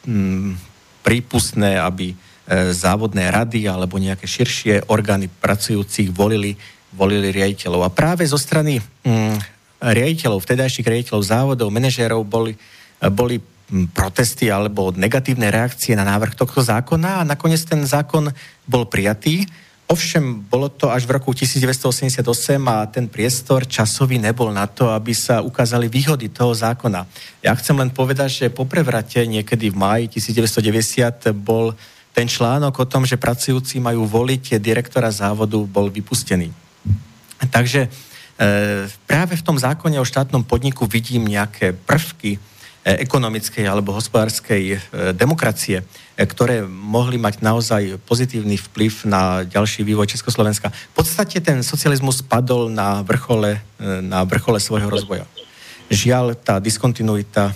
m, 0.09 0.57
prípustné, 1.05 1.77
aby 1.77 2.09
e, 2.09 2.15
závodné 2.73 3.29
rady 3.29 3.69
alebo 3.69 4.01
nejaké 4.01 4.25
širšie 4.25 4.89
orgány 4.89 5.29
pracujúcich 5.29 6.09
volili, 6.09 6.57
volili 6.97 7.29
riaditeľov. 7.29 7.85
A 7.85 7.93
práve 7.93 8.25
zo 8.25 8.41
strany 8.41 8.81
m, 9.05 9.37
riaditeľov, 9.77 10.41
vtedajších 10.41 10.89
riaditeľov 10.89 11.29
závodov, 11.29 11.69
manažérov 11.69 12.25
boli, 12.25 12.57
boli 13.13 13.37
protesty 13.95 14.51
alebo 14.51 14.93
negatívne 14.93 15.49
reakcie 15.49 15.95
na 15.95 16.05
návrh 16.05 16.35
tohto 16.35 16.61
zákona 16.61 17.23
a 17.23 17.27
nakoniec 17.27 17.63
ten 17.65 17.81
zákon 17.87 18.29
bol 18.67 18.85
prijatý. 18.85 19.47
Ovšem, 19.83 20.47
bolo 20.47 20.71
to 20.71 20.87
až 20.87 21.03
v 21.03 21.19
roku 21.19 21.35
1988 21.35 22.23
a 22.71 22.87
ten 22.87 23.05
priestor 23.11 23.67
časový 23.67 24.15
nebol 24.15 24.47
na 24.55 24.63
to, 24.63 24.87
aby 24.89 25.11
sa 25.11 25.43
ukázali 25.43 25.91
výhody 25.91 26.31
toho 26.31 26.55
zákona. 26.55 27.03
Ja 27.43 27.51
chcem 27.59 27.75
len 27.75 27.91
povedať, 27.91 28.47
že 28.47 28.53
po 28.53 28.63
prevrate 28.63 29.27
niekedy 29.27 29.69
v 29.69 29.75
máji 29.75 30.05
1990 30.17 31.35
bol 31.35 31.75
ten 32.15 32.29
článok 32.29 32.73
o 32.79 32.89
tom, 32.89 33.03
že 33.03 33.19
pracujúci 33.19 33.81
majú 33.83 34.07
voliť 34.07 34.61
direktora 34.61 35.11
závodu, 35.11 35.57
bol 35.67 35.89
vypustený. 35.89 36.53
Takže 37.51 37.85
e, 37.85 37.89
práve 39.03 39.33
v 39.35 39.45
tom 39.45 39.59
zákone 39.59 39.99
o 39.99 40.07
štátnom 40.07 40.45
podniku 40.47 40.87
vidím 40.87 41.27
nejaké 41.27 41.73
prvky, 41.75 42.39
ekonomickej 42.83 43.63
alebo 43.63 43.95
hospodárskej 43.95 44.63
e, 44.75 44.77
demokracie, 45.15 45.83
e, 46.19 46.23
ktoré 46.27 46.67
mohli 46.67 47.15
mať 47.15 47.39
naozaj 47.39 47.97
pozitívny 48.03 48.59
vplyv 48.59 49.07
na 49.07 49.47
ďalší 49.47 49.87
vývoj 49.87 50.11
Československa. 50.11 50.67
V 50.69 50.93
podstate 50.99 51.39
ten 51.39 51.63
socializmus 51.63 52.19
spadol 52.19 52.67
na 52.67 52.99
vrchole, 53.01 53.63
na 54.03 54.27
vrchole 54.27 54.59
svojho 54.59 54.91
rozvoja. 54.91 55.23
Žiaľ, 55.87 56.35
tá 56.39 56.59
diskontinuita 56.59 57.55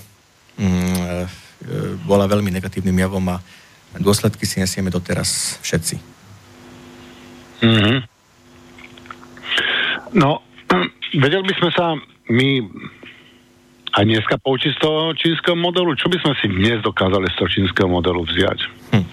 mm, 0.55 1.47
bola 2.07 2.27
veľmi 2.27 2.47
negatívnym 2.53 2.95
javom 2.95 3.23
a 3.33 3.37
dôsledky 3.99 4.45
si 4.47 4.59
nesieme 4.63 4.87
doteraz 4.93 5.59
všetci. 5.63 5.95
Mm-hmm. 7.61 7.97
No, 10.15 10.39
vedeli 11.17 11.43
by 11.43 11.53
sme 11.57 11.69
sa 11.73 11.85
my 12.29 12.63
a 13.97 14.05
dneska 14.05 14.37
poučiť 14.37 14.77
z 14.77 14.79
toho 14.79 15.01
čínskeho 15.17 15.57
modelu? 15.57 15.97
Čo 15.97 16.13
by 16.13 16.21
sme 16.21 16.33
si 16.37 16.45
dnes 16.53 16.85
dokázali 16.85 17.33
z 17.33 17.35
toho 17.41 17.49
čínskeho 17.49 17.89
modelu 17.89 18.21
vziať? 18.21 18.59
Hm. 18.93 19.01
E, 19.01 19.07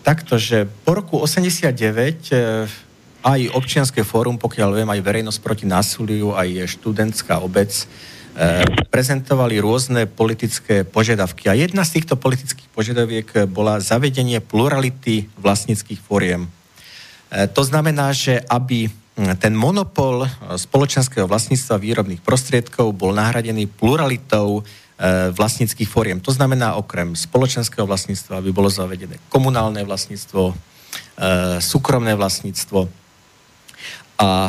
takto, 0.00 0.40
že 0.40 0.64
po 0.64 0.96
roku 0.96 1.20
89 1.20 2.32
e, 2.32 2.64
aj 3.20 3.40
občianské 3.52 4.00
fórum, 4.00 4.40
pokiaľ 4.40 4.80
viem, 4.80 4.88
aj 4.88 5.04
verejnosť 5.04 5.40
proti 5.44 5.68
násiliu, 5.68 6.32
aj 6.32 6.72
študentská 6.72 7.44
obec 7.44 7.68
e, 7.68 7.84
prezentovali 8.88 9.60
rôzne 9.60 10.08
politické 10.08 10.88
požiadavky. 10.88 11.52
A 11.52 11.54
jedna 11.60 11.84
z 11.84 12.00
týchto 12.00 12.16
politických 12.16 12.72
požiadaviek 12.72 13.44
bola 13.52 13.76
zavedenie 13.76 14.40
plurality 14.40 15.28
vlastníckých 15.36 16.00
fóriem. 16.00 16.48
E, 17.28 17.44
to 17.52 17.60
znamená, 17.60 18.08
že 18.16 18.40
aby 18.48 18.88
ten 19.14 19.54
monopol 19.54 20.26
eh, 20.26 20.30
spoločenského 20.58 21.30
vlastníctva 21.30 21.78
výrobných 21.78 22.22
prostriedkov 22.22 22.90
bol 22.98 23.14
nahradený 23.14 23.70
pluralitou 23.70 24.62
eh, 24.62 25.30
vlastníckých 25.30 25.86
fóriem. 25.86 26.18
To 26.18 26.34
znamená, 26.34 26.74
okrem 26.74 27.14
spoločenského 27.14 27.86
vlastníctva 27.86 28.42
by 28.42 28.50
bolo 28.50 28.66
zavedené 28.66 29.22
komunálne 29.30 29.86
vlastníctvo, 29.86 30.50
eh, 30.50 31.58
súkromné 31.62 32.18
vlastníctvo. 32.18 33.06
A 34.14 34.46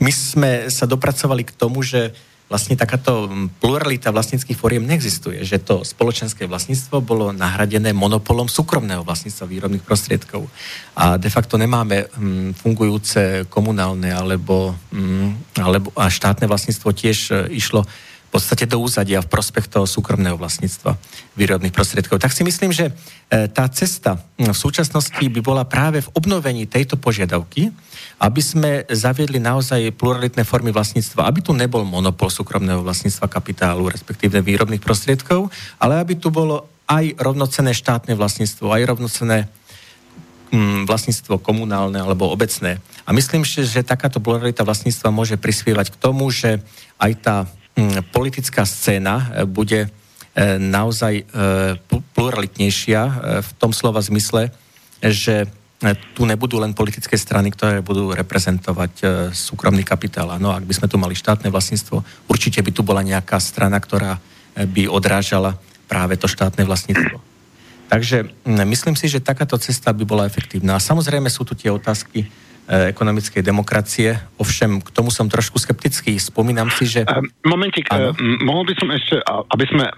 my 0.00 0.12
sme 0.12 0.68
sa 0.68 0.84
dopracovali 0.84 1.48
k 1.48 1.56
tomu, 1.56 1.80
že 1.80 2.12
vlastne 2.50 2.74
takáto 2.74 3.30
pluralita 3.62 4.10
vlastníckých 4.10 4.58
fóriem 4.58 4.82
neexistuje, 4.82 5.38
že 5.46 5.62
to 5.62 5.86
spoločenské 5.86 6.50
vlastníctvo 6.50 6.98
bolo 6.98 7.30
nahradené 7.30 7.94
monopolom 7.94 8.50
súkromného 8.50 9.06
vlastníctva 9.06 9.46
výrobných 9.46 9.86
prostriedkov. 9.86 10.50
A 10.98 11.14
de 11.14 11.30
facto 11.30 11.54
nemáme 11.54 12.10
hm, 12.10 12.58
fungujúce 12.58 13.46
komunálne 13.46 14.10
alebo, 14.10 14.74
hm, 14.90 15.62
alebo 15.62 15.94
a 15.94 16.10
štátne 16.10 16.50
vlastníctvo 16.50 16.90
tiež 16.90 17.18
e, 17.30 17.34
išlo 17.54 17.86
v 18.30 18.38
podstate 18.38 18.66
do 18.66 18.82
úzadia 18.82 19.22
v 19.22 19.30
prospech 19.30 19.70
toho 19.70 19.86
súkromného 19.86 20.34
vlastníctva 20.34 20.98
výrobných 21.34 21.74
prostriedkov. 21.74 22.18
Tak 22.18 22.34
si 22.34 22.42
myslím, 22.42 22.74
že 22.74 22.90
e, 22.90 23.46
tá 23.46 23.70
cesta 23.70 24.18
v 24.38 24.54
súčasnosti 24.54 25.22
by 25.22 25.38
bola 25.38 25.62
práve 25.62 26.02
v 26.02 26.12
obnovení 26.18 26.66
tejto 26.66 26.98
požiadavky, 26.98 27.70
aby 28.20 28.40
sme 28.44 28.70
zaviedli 28.92 29.40
naozaj 29.40 29.96
pluralitné 29.96 30.44
formy 30.44 30.70
vlastníctva, 30.70 31.24
aby 31.24 31.40
tu 31.40 31.56
nebol 31.56 31.88
monopol 31.88 32.28
súkromného 32.28 32.84
vlastníctva 32.84 33.26
kapitálu, 33.32 33.88
respektíve 33.88 34.44
výrobných 34.44 34.84
prostriedkov, 34.84 35.48
ale 35.80 35.96
aby 35.96 36.20
tu 36.20 36.28
bolo 36.28 36.68
aj 36.84 37.16
rovnocené 37.16 37.72
štátne 37.72 38.12
vlastníctvo, 38.12 38.68
aj 38.68 38.82
rovnocené 38.84 39.48
mm, 40.52 40.84
vlastníctvo 40.84 41.40
komunálne 41.40 41.96
alebo 41.96 42.28
obecné. 42.28 42.76
A 43.08 43.16
myslím, 43.16 43.40
že, 43.42 43.64
že 43.64 43.80
takáto 43.80 44.20
pluralita 44.20 44.68
vlastníctva 44.68 45.08
môže 45.08 45.40
prispievať 45.40 45.96
k 45.96 46.00
tomu, 46.02 46.28
že 46.28 46.60
aj 47.00 47.12
tá 47.24 47.36
Mm, 47.80 48.02
politická 48.10 48.66
scéna 48.66 49.16
e, 49.16 49.48
bude 49.48 49.86
e, 49.86 49.88
naozaj 50.58 51.14
e, 51.16 51.24
pluralitnejšia 52.12 53.02
v 53.40 53.50
tom 53.56 53.72
slova 53.72 54.02
zmysle, 54.02 54.50
že 55.00 55.48
tu 56.12 56.28
nebudú 56.28 56.60
len 56.60 56.76
politické 56.76 57.16
strany, 57.16 57.48
ktoré 57.48 57.80
budú 57.80 58.12
reprezentovať 58.12 58.92
súkromný 59.32 59.80
kapitál. 59.80 60.28
No, 60.36 60.52
ak 60.52 60.68
by 60.68 60.74
sme 60.76 60.90
tu 60.92 61.00
mali 61.00 61.16
štátne 61.16 61.48
vlastníctvo, 61.48 62.28
určite 62.28 62.60
by 62.60 62.70
tu 62.70 62.84
bola 62.84 63.00
nejaká 63.00 63.40
strana, 63.40 63.80
ktorá 63.80 64.20
by 64.60 64.92
odrážala 64.92 65.56
práve 65.88 66.20
to 66.20 66.28
štátne 66.28 66.68
vlastníctvo. 66.68 67.16
Takže 67.88 68.28
myslím 68.46 68.94
si, 68.94 69.08
že 69.08 69.24
takáto 69.24 69.56
cesta 69.56 69.90
by 69.96 70.04
bola 70.04 70.28
efektívna. 70.28 70.76
A 70.76 70.84
samozrejme 70.84 71.32
sú 71.32 71.48
tu 71.48 71.56
tie 71.56 71.72
otázky, 71.72 72.28
E, 72.70 72.94
ekonomickej 72.94 73.42
demokracie. 73.42 74.14
Ovšem, 74.38 74.78
k 74.78 74.94
tomu 74.94 75.10
som 75.10 75.26
trošku 75.26 75.58
skeptický. 75.58 76.14
Spomínam 76.22 76.70
si, 76.70 76.86
že... 76.86 77.02
Momentík, 77.42 77.90
ano? 77.90 78.14
mohol 78.46 78.62
by 78.62 78.74
som 78.78 78.88
ešte, 78.94 79.18
aby 79.26 79.64
sme 79.66 79.90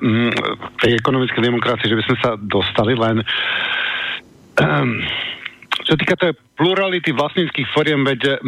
tej 0.80 0.96
ekonomickej 0.96 1.52
demokracii, 1.52 1.92
že 1.92 1.98
by 2.00 2.04
sme 2.08 2.16
sa 2.24 2.30
dostali 2.40 2.96
len... 2.96 3.20
Um, 4.56 5.04
čo 5.82 5.98
týka 5.98 6.14
tej 6.14 6.32
plurality 6.54 7.10
vlastníckých 7.10 7.68
foriem, 7.74 8.06
veď 8.06 8.38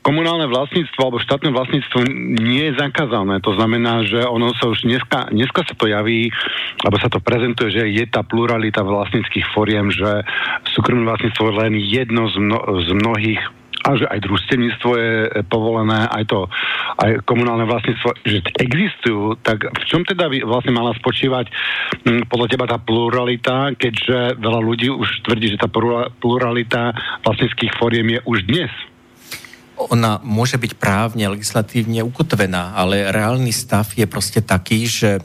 komunálne 0.00 0.48
vlastníctvo 0.48 1.00
alebo 1.00 1.20
štátne 1.20 1.52
vlastníctvo 1.52 1.98
nie 2.40 2.72
je 2.72 2.80
zakázané. 2.80 3.44
To 3.44 3.52
znamená, 3.56 4.06
že 4.08 4.24
ono 4.24 4.56
sa 4.56 4.72
už 4.72 4.88
dneska, 4.88 5.28
dneska 5.28 5.68
sa 5.68 5.74
to 5.76 5.84
javí, 5.90 6.32
alebo 6.80 6.96
sa 6.96 7.12
to 7.12 7.20
prezentuje, 7.20 7.68
že 7.74 7.84
je 7.92 8.04
tá 8.08 8.24
pluralita 8.24 8.80
vlastníckých 8.80 9.46
foriem, 9.52 9.92
že 9.92 10.24
súkromné 10.72 11.04
vlastníctvo 11.04 11.44
je 11.44 11.54
len 11.60 11.72
jedno 11.76 12.30
z, 12.32 12.36
mno, 12.40 12.58
z 12.80 12.88
mnohých 12.96 13.40
a 13.86 13.94
že 13.94 14.10
aj 14.10 14.18
družstevníctvo 14.26 14.90
je 14.98 15.14
povolené, 15.46 16.10
aj 16.10 16.24
to, 16.26 16.40
aj 16.98 17.22
komunálne 17.22 17.62
vlastníctvo, 17.62 18.10
že 18.26 18.42
existujú, 18.58 19.38
tak 19.46 19.70
v 19.70 19.84
čom 19.86 20.02
teda 20.02 20.26
by 20.26 20.42
vlastne 20.42 20.74
mala 20.74 20.90
spočívať 20.98 21.46
hm, 22.02 22.26
podľa 22.26 22.46
teba 22.50 22.66
tá 22.66 22.78
pluralita, 22.82 23.72
keďže 23.78 24.42
veľa 24.42 24.60
ľudí 24.60 24.90
už 24.90 25.22
tvrdí, 25.22 25.54
že 25.54 25.62
tá 25.62 25.70
pluralita 26.18 26.90
vlastníckých 27.22 27.72
fóriem 27.78 28.18
je 28.18 28.20
už 28.26 28.38
dnes? 28.50 28.72
Ona 29.86 30.18
môže 30.26 30.58
byť 30.58 30.74
právne, 30.74 31.30
legislatívne 31.30 32.02
ukotvená, 32.02 32.74
ale 32.74 33.14
reálny 33.14 33.54
stav 33.54 33.94
je 33.94 34.02
proste 34.10 34.42
taký, 34.42 34.90
že 34.90 35.10
e, 35.18 35.20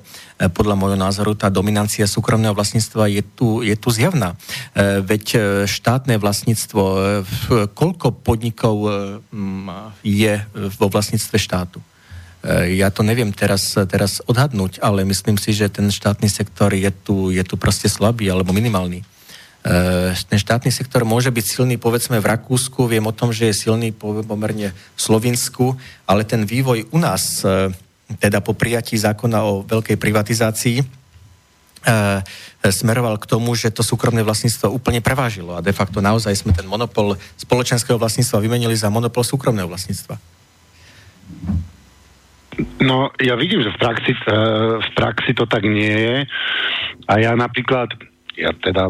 podľa 0.53 0.77
môjho 0.77 0.97
názoru 0.97 1.33
tá 1.33 1.49
dominancia 1.49 2.05
súkromného 2.05 2.53
vlastníctva 2.53 3.09
je 3.09 3.23
tu, 3.25 3.65
je 3.65 3.73
tu 3.73 3.89
zjavná. 3.89 4.37
E, 4.77 5.01
veď 5.01 5.25
e, 5.33 5.37
štátne 5.65 6.21
vlastníctvo, 6.21 6.81
koľko 7.73 8.13
podnikov 8.21 8.85
je 10.05 10.33
vo 10.53 10.87
vlastníctve 10.87 11.37
štátu? 11.41 11.79
Ja 12.75 12.91
to 12.91 13.07
neviem 13.07 13.31
teraz, 13.31 13.71
teraz 13.87 14.19
odhadnúť, 14.27 14.83
ale 14.83 15.07
myslím 15.07 15.39
si, 15.39 15.55
že 15.55 15.71
ten 15.71 15.87
štátny 15.87 16.27
sektor 16.27 16.75
je 16.75 16.91
tu, 16.91 17.31
je 17.31 17.39
tu 17.39 17.55
proste 17.55 17.87
slabý 17.87 18.27
alebo 18.27 18.51
minimálny. 18.51 19.07
Eh, 19.63 20.11
ten 20.27 20.35
štátny 20.35 20.75
sektor 20.75 21.07
môže 21.07 21.31
byť 21.31 21.45
silný 21.47 21.79
povedzme 21.79 22.19
v 22.19 22.27
Rakúsku, 22.35 22.83
viem 22.83 23.07
o 23.07 23.15
tom, 23.15 23.31
že 23.31 23.47
je 23.47 23.55
silný 23.55 23.95
pomerne 23.95 24.75
v 24.75 24.99
Slovinsku, 24.99 25.79
ale 26.03 26.27
ten 26.27 26.43
vývoj 26.43 26.91
u 26.91 26.99
nás, 26.99 27.47
eh, 27.47 27.71
teda 28.19 28.43
po 28.43 28.51
prijatí 28.51 28.99
zákona 28.99 29.39
o 29.47 29.63
veľkej 29.63 29.95
privatizácii, 29.95 30.83
eh, 30.83 32.19
smeroval 32.59 33.15
k 33.23 33.29
tomu, 33.31 33.55
že 33.55 33.71
to 33.71 33.87
súkromné 33.87 34.19
vlastníctvo 34.27 34.67
úplne 34.67 34.99
prevážilo 34.99 35.55
a 35.55 35.63
de 35.63 35.71
facto 35.71 36.03
naozaj 36.03 36.35
sme 36.35 36.51
ten 36.51 36.67
monopol 36.67 37.15
spoločenského 37.39 37.95
vlastníctva 37.95 38.43
vymenili 38.43 38.75
za 38.75 38.91
monopol 38.91 39.23
súkromného 39.23 39.71
vlastníctva. 39.71 40.19
No, 42.83 43.15
ja 43.15 43.39
vidím, 43.39 43.63
že 43.63 43.71
v 43.71 43.79
praxi, 43.79 44.11
v 44.13 44.89
praxi 44.93 45.31
to 45.31 45.47
tak 45.47 45.63
nie 45.63 45.89
je. 45.89 46.17
A 47.07 47.13
ja 47.17 47.33
napríklad 47.33 47.89
ja 48.33 48.49
teda 48.53 48.89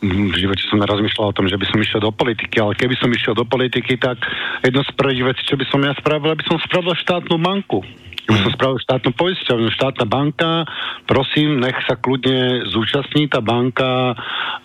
v 0.00 0.36
živote 0.36 0.64
som 0.68 0.80
rozmýšľal 0.80 1.30
o 1.30 1.36
tom, 1.36 1.46
že 1.50 1.60
by 1.60 1.66
som 1.68 1.78
išiel 1.80 2.00
do 2.00 2.12
politiky, 2.12 2.56
ale 2.56 2.72
keby 2.72 2.94
som 2.96 3.12
išiel 3.12 3.36
do 3.36 3.44
politiky, 3.44 4.00
tak 4.00 4.20
jedno 4.64 4.80
z 4.84 4.92
prvých 4.96 5.34
vecí, 5.34 5.42
čo 5.44 5.60
by 5.60 5.64
som 5.68 5.80
ja 5.84 5.92
spravil, 5.98 6.32
aby 6.32 6.44
som 6.48 6.56
spravil 6.64 6.96
štátnu 6.96 7.36
banku. 7.36 7.84
Keby 8.28 8.38
som 8.44 8.52
spravil 8.56 8.78
štátnu 8.80 9.10
poisťovňu, 9.16 9.68
štátna 9.72 10.04
banka, 10.08 10.68
prosím, 11.08 11.60
nech 11.60 11.76
sa 11.88 11.96
kľudne 11.96 12.68
zúčastní 12.68 13.28
tá 13.28 13.40
banka 13.40 14.16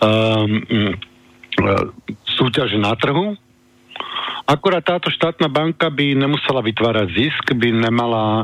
um, 0.03 0.95
súťaže 2.27 2.79
na 2.79 2.95
trhu, 2.95 3.39
Akurát 4.43 4.83
táto 4.83 5.07
štátna 5.07 5.47
banka 5.47 5.87
by 5.87 6.19
nemusela 6.19 6.59
vytvárať 6.59 7.07
zisk, 7.15 7.55
by 7.55 7.71
nemala 7.71 8.43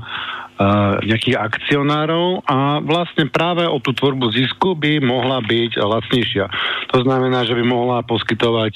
nejakých 1.07 1.39
akcionárov 1.39 2.43
a 2.43 2.84
vlastne 2.84 3.32
práve 3.32 3.64
o 3.64 3.80
tú 3.80 3.95
tvorbu 3.95 4.28
zisku 4.36 4.76
by 4.76 4.99
mohla 4.99 5.39
byť 5.39 5.80
lacnejšia. 5.80 6.45
To 6.91 6.99
znamená, 7.07 7.47
že 7.47 7.55
by 7.55 7.64
mohla 7.64 8.03
poskytovať 8.03 8.76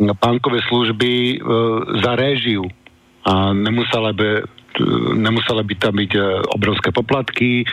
bankové 0.00 0.64
služby 0.64 1.12
e, 1.12 1.36
za 2.00 2.12
réžiu 2.16 2.64
a 3.28 3.52
nemusela 3.52 4.16
by 4.16 4.48
nemuseli 5.14 5.62
by 5.62 5.74
tam 5.78 5.94
byť 6.02 6.12
e, 6.18 6.20
obrovské 6.50 6.90
poplatky, 6.90 7.62
e, 7.62 7.66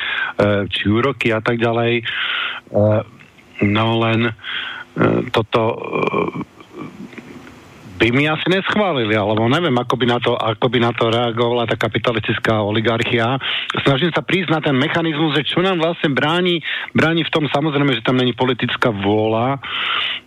či 0.69 0.83
úroky 0.85 1.33
a 1.33 1.41
tak 1.41 1.57
ďalej. 1.57 2.05
No 3.61 3.85
len 3.99 4.31
toto 5.35 5.61
by 8.01 8.09
mi 8.09 8.25
asi 8.25 8.49
neschválili, 8.49 9.13
alebo 9.13 9.45
neviem, 9.45 9.77
ako 9.77 9.93
by 9.93 10.05
na 10.09 10.17
to, 10.17 10.33
ako 10.33 10.73
by 10.73 10.81
na 10.81 10.89
to 10.89 11.13
reagovala 11.13 11.69
tá 11.69 11.77
kapitalistická 11.77 12.57
oligarchia. 12.65 13.37
Snažím 13.85 14.09
sa 14.09 14.25
prísť 14.25 14.49
na 14.49 14.57
ten 14.57 14.73
mechanizmus, 14.73 15.37
že 15.37 15.45
čo 15.45 15.61
nám 15.61 15.77
vlastne 15.77 16.09
bráni, 16.09 16.65
bráni 16.97 17.21
v 17.21 17.29
tom 17.29 17.45
samozrejme, 17.45 17.93
že 17.93 18.01
tam 18.01 18.17
není 18.17 18.33
politická 18.33 18.89
vôľa 18.89 19.61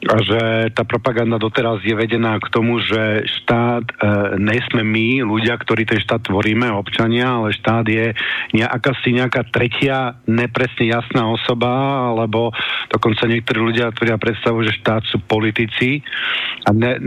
a 0.07 0.17
že 0.23 0.71
tá 0.71 0.87
propaganda 0.87 1.35
doteraz 1.35 1.83
je 1.83 1.99
vedená 1.99 2.39
k 2.39 2.47
tomu, 2.55 2.79
že 2.79 3.27
štát 3.43 3.85
e, 3.91 3.95
nesme 4.39 4.87
my, 4.87 5.27
ľudia, 5.27 5.59
ktorí 5.59 5.83
ten 5.83 5.99
štát 5.99 6.31
tvoríme, 6.31 6.71
občania, 6.71 7.43
ale 7.43 7.51
štát 7.59 7.91
je 7.91 8.15
nejaká 8.55 8.95
si 9.03 9.11
nejaká 9.11 9.51
tretia 9.51 10.15
nepresne 10.31 10.87
jasná 10.87 11.27
osoba, 11.27 12.07
alebo 12.15 12.55
dokonca 12.95 13.27
niektorí 13.27 13.59
ľudia 13.59 13.91
tvoria 13.99 14.15
predstavu, 14.15 14.63
že 14.63 14.79
štát 14.79 15.03
sú 15.11 15.19
politici 15.27 16.05
a 16.65 16.71
ne, 16.71 17.01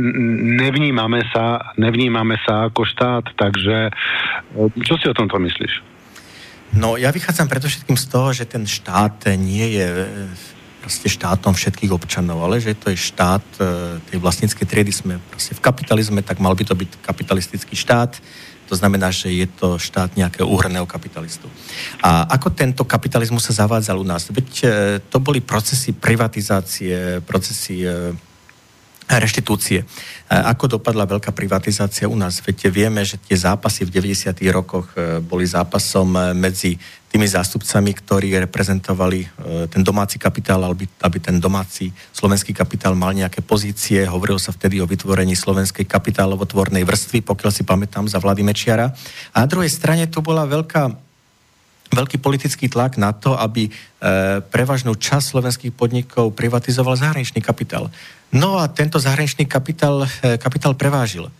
nevnímame 0.58 1.22
sa, 1.30 1.62
nevnímame 1.78 2.42
sa 2.42 2.66
ako 2.68 2.82
štát, 2.82 3.26
takže 3.38 3.78
e, 3.88 3.92
čo 4.82 4.98
si 4.98 5.06
o 5.06 5.14
tomto 5.14 5.38
myslíš? 5.38 5.86
No 6.74 6.98
ja 6.98 7.14
vychádzam 7.14 7.48
predovšetkým 7.48 7.96
z 7.96 8.06
toho, 8.10 8.34
že 8.34 8.50
ten 8.50 8.66
štát 8.66 9.38
nie 9.38 9.78
je 9.78 9.88
e, 9.88 10.06
proste 10.82 11.08
štátom 11.08 11.54
všetkých 11.54 11.94
občanov, 11.94 12.42
ale 12.42 12.58
že 12.58 12.74
to 12.74 12.90
je 12.90 12.98
štát 12.98 13.46
e, 13.62 14.02
tej 14.10 14.18
vlastníckej 14.18 14.66
triedy. 14.66 14.90
Sme 14.90 15.22
proste 15.30 15.54
v 15.54 15.62
kapitalizme, 15.62 16.26
tak 16.26 16.42
mal 16.42 16.58
by 16.58 16.66
to 16.66 16.74
byť 16.74 17.06
kapitalistický 17.06 17.78
štát. 17.78 18.18
To 18.68 18.76
znamená, 18.76 19.16
že 19.16 19.32
je 19.32 19.48
to 19.48 19.80
štát 19.80 20.20
nejakého 20.20 20.44
úhrného 20.44 20.84
kapitalistu. 20.84 21.48
A 22.04 22.28
ako 22.36 22.52
tento 22.52 22.84
kapitalizmus 22.84 23.48
sa 23.48 23.64
zavádzal 23.64 23.96
u 23.96 24.04
nás? 24.04 24.28
Veď 24.28 24.48
to 25.08 25.24
boli 25.24 25.40
procesy 25.40 25.96
privatizácie, 25.96 27.24
procesy 27.24 27.88
reštitúcie. 29.08 29.88
Ako 30.28 30.68
dopadla 30.68 31.08
veľká 31.08 31.32
privatizácia 31.32 32.12
u 32.12 32.16
nás? 32.20 32.44
Veď 32.44 32.68
vieme, 32.68 33.00
že 33.08 33.16
tie 33.16 33.40
zápasy 33.40 33.88
v 33.88 33.96
90. 33.96 34.36
rokoch 34.52 34.92
e, 35.00 35.24
boli 35.24 35.48
zápasom 35.48 36.12
e, 36.12 36.20
medzi 36.36 36.76
tými 37.08 37.24
zástupcami, 37.24 37.96
ktorí 37.96 38.36
reprezentovali 38.44 39.20
e, 39.24 39.28
ten 39.72 39.80
domáci 39.80 40.20
kapitál, 40.20 40.68
aby 40.68 41.18
ten 41.24 41.40
domáci 41.40 41.88
slovenský 42.12 42.52
kapitál 42.52 43.00
mal 43.00 43.16
nejaké 43.16 43.40
pozície. 43.40 44.04
Hovorilo 44.04 44.36
sa 44.36 44.52
vtedy 44.52 44.84
o 44.84 44.90
vytvorení 44.90 45.40
slovenskej 45.40 45.88
kapitálovotvornej 45.88 46.84
vrstvy, 46.84 47.24
pokiaľ 47.24 47.52
si 47.56 47.64
pamätám, 47.64 48.12
za 48.12 48.20
vlády 48.20 48.44
Mečiara. 48.44 48.92
A 49.32 49.36
na 49.40 49.48
druhej 49.48 49.72
strane 49.72 50.12
tu 50.12 50.20
bola 50.20 50.44
veľká 50.44 51.07
veľký 51.92 52.18
politický 52.20 52.68
tlak 52.68 53.00
na 53.00 53.16
to, 53.16 53.36
aby 53.36 53.68
e, 53.68 53.72
prevažnú 54.44 54.96
časť 54.96 55.26
slovenských 55.36 55.74
podnikov 55.74 56.36
privatizoval 56.36 57.00
zahraničný 57.00 57.40
kapitál. 57.40 57.88
No 58.32 58.60
a 58.60 58.68
tento 58.68 59.00
zahraničný 59.00 59.48
kapitál, 59.48 60.04
e, 60.24 60.36
kapitál 60.36 60.76
prevážil. 60.76 61.28
E, 61.28 61.32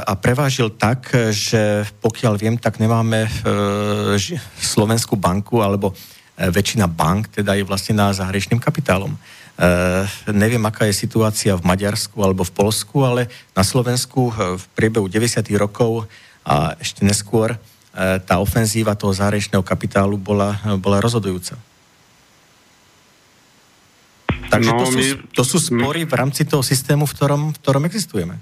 a 0.00 0.12
prevážil 0.16 0.72
tak, 0.72 1.12
že 1.30 1.84
pokiaľ 2.00 2.34
viem, 2.40 2.56
tak 2.56 2.80
nemáme 2.80 3.28
e, 3.28 3.30
Slovenskú 4.56 5.20
banku 5.20 5.60
alebo 5.60 5.92
e, 5.92 5.94
väčšina 6.48 6.88
bank 6.88 7.28
teda 7.36 7.52
je 7.58 7.64
vlastne 7.68 7.98
na 8.00 8.08
zahraničným 8.14 8.60
kapitálom. 8.62 9.12
E, 9.12 9.18
neviem, 10.32 10.62
aká 10.64 10.88
je 10.88 10.96
situácia 10.96 11.52
v 11.58 11.66
Maďarsku 11.66 12.16
alebo 12.24 12.46
v 12.46 12.54
Polsku, 12.56 13.04
ale 13.04 13.28
na 13.52 13.66
Slovensku 13.66 14.32
v 14.32 14.64
priebehu 14.72 15.10
90. 15.12 15.44
rokov 15.60 16.08
a 16.48 16.72
ešte 16.80 17.04
neskôr 17.04 17.60
tá 17.98 18.38
ofenzíva 18.38 18.94
toho 18.94 19.10
zahraničného 19.10 19.66
kapitálu 19.66 20.14
bola, 20.14 20.54
bola 20.78 21.02
rozhodujúca. 21.02 21.58
Takže 24.48 24.70
no, 24.72 24.78
to, 24.80 24.86
sú, 24.86 24.96
my, 24.96 25.06
to 25.34 25.42
sú 25.44 25.56
spory 25.60 26.02
my... 26.06 26.08
v 26.08 26.14
rámci 26.14 26.42
toho 26.48 26.64
systému, 26.64 27.04
v 27.04 27.12
ktorom, 27.12 27.42
v 27.52 27.58
ktorom 27.58 27.82
existujeme. 27.84 28.36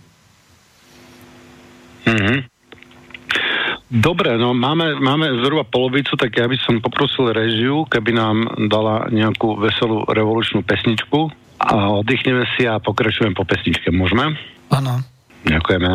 Mm-hmm. 2.06 2.38
Dobre, 3.86 4.34
no 4.34 4.50
máme, 4.50 4.98
máme 4.98 5.30
zhruba 5.42 5.62
polovicu, 5.62 6.18
tak 6.18 6.34
ja 6.34 6.46
by 6.50 6.58
som 6.58 6.82
poprosil 6.82 7.30
režiu, 7.30 7.86
keby 7.86 8.10
nám 8.14 8.36
dala 8.66 9.06
nejakú 9.10 9.58
veselú 9.58 10.02
revolučnú 10.10 10.66
pesničku 10.66 11.30
a 11.62 11.94
oddychneme 11.94 12.46
si 12.54 12.66
a 12.66 12.82
pokračujeme 12.82 13.34
po 13.34 13.46
pesničke. 13.46 13.94
Môžeme? 13.94 14.34
Áno. 14.74 15.02
Ďakujeme. 15.46 15.90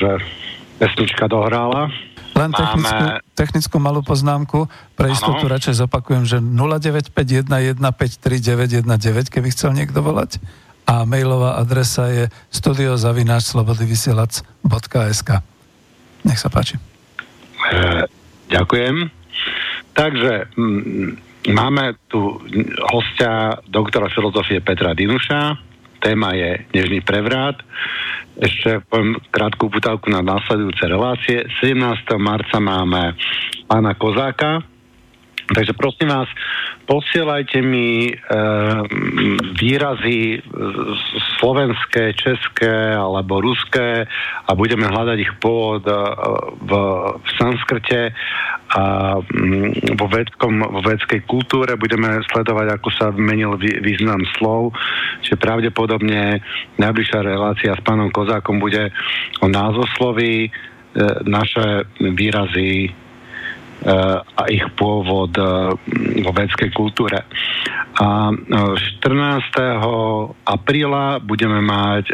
Takže 0.00 0.24
pesnička 0.80 1.28
dohrála. 1.28 1.92
Len 2.32 2.56
technickú, 2.56 3.04
Máme... 3.04 3.20
technickú 3.36 3.76
malú 3.76 4.00
poznámku. 4.00 4.64
Pre 4.96 5.12
istotu 5.12 5.44
ano. 5.44 5.52
radšej 5.52 5.84
zopakujem, 5.84 6.24
že 6.24 6.40
0951153919, 6.40 8.80
keby 9.28 9.52
chcel 9.52 9.76
niekto 9.76 10.00
volať. 10.00 10.40
A 10.88 11.04
mailová 11.04 11.60
adresa 11.60 12.08
je 12.08 12.32
studiozavináčslobodnyvysielac.sk 12.48 15.30
Nech 16.24 16.40
sa 16.40 16.48
páči. 16.48 16.80
E, 16.80 18.08
ďakujem. 18.48 19.12
Takže 19.92 20.48
m, 20.56 21.12
máme 21.52 21.92
tu 22.08 22.40
hostia 22.88 23.60
doktora 23.68 24.08
filozofie 24.08 24.64
Petra 24.64 24.96
Dinuša. 24.96 25.68
Téma 26.00 26.32
je 26.34 26.64
Nežný 26.74 27.04
prevrat 27.04 27.60
ešte 28.40 28.80
poviem 28.88 29.20
krátku 29.28 29.68
putavku 29.68 30.08
na 30.08 30.24
následujúce 30.24 30.84
relácie. 30.88 31.44
17. 31.60 32.16
marca 32.16 32.56
máme 32.56 33.12
pána 33.68 33.92
Kozáka, 33.92 34.64
takže 35.54 35.72
prosím 35.74 36.08
vás, 36.08 36.28
posielajte 36.86 37.62
mi 37.62 38.10
e, 38.10 38.12
výrazy 39.58 40.42
slovenské, 41.38 42.14
české 42.14 42.94
alebo 42.94 43.42
ruské 43.42 44.06
a 44.46 44.50
budeme 44.54 44.86
hľadať 44.86 45.18
ich 45.18 45.32
pôvod 45.42 45.82
e, 45.86 45.94
v, 46.66 46.70
v 47.18 47.28
sanskrte 47.38 48.14
a 48.70 48.82
mm, 49.18 49.98
vo, 49.98 50.06
vedkom, 50.06 50.54
vo 50.62 50.80
vedskej 50.82 51.26
kultúre. 51.26 51.74
Budeme 51.74 52.22
sledovať, 52.30 52.66
ako 52.78 52.88
sa 52.94 53.06
menil 53.10 53.58
význam 53.58 54.22
slov, 54.38 54.74
čiže 55.26 55.38
pravdepodobne 55.38 56.42
najbližšia 56.78 57.20
relácia 57.26 57.74
s 57.74 57.82
pánom 57.82 58.14
Kozákom 58.14 58.62
bude 58.62 58.94
o 59.42 59.46
názosloví, 59.50 60.46
e, 60.46 60.50
naše 61.26 61.90
výrazy 61.98 62.90
Eh, 62.90 63.09
a 63.86 64.42
ich 64.52 64.64
pôvod 64.76 65.32
eh, 65.36 65.72
vo 66.20 66.30
vedskej 66.32 66.70
kultúre. 66.72 67.24
A 67.96 68.32
14. 68.32 69.00
Eh, 69.00 69.76
apríla 70.44 71.20
budeme 71.20 71.64
mať 71.64 72.04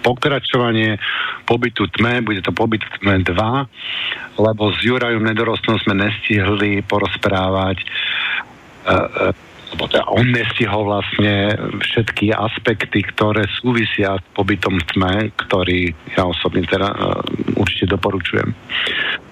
pokračovanie 0.00 0.96
pobytu 1.44 1.84
tme, 1.92 2.24
bude 2.24 2.40
to 2.40 2.48
pobyt 2.48 2.80
tme 2.96 3.20
2, 3.20 4.40
lebo 4.40 4.72
s 4.72 4.80
Jurajom 4.80 5.20
Nedorostnom 5.20 5.76
sme 5.84 6.00
nestihli 6.00 6.80
porozprávať 6.80 7.84
lebo 9.74 9.90
teda 9.90 10.06
on 10.06 10.30
nestihol 10.30 10.86
vlastne 10.86 11.58
všetky 11.82 12.30
aspekty, 12.30 13.02
ktoré 13.02 13.42
súvisia 13.58 14.14
s 14.14 14.26
pobytom 14.32 14.78
v 14.78 14.84
tme, 14.94 15.14
ktorý 15.34 15.90
ja 16.14 16.22
osobne 16.22 16.62
teda 16.62 16.94
uh, 16.94 17.58
určite 17.58 17.90
doporučujem. 17.90 18.54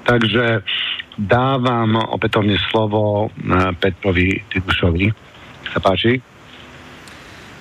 Takže 0.04 0.66
dávam 1.14 1.94
opätovne 2.10 2.58
slovo 2.70 3.30
uh, 3.30 3.72
Petrovi 3.78 4.42
Tidušovi. 4.50 5.06
Sa 5.70 5.78
páči? 5.78 6.18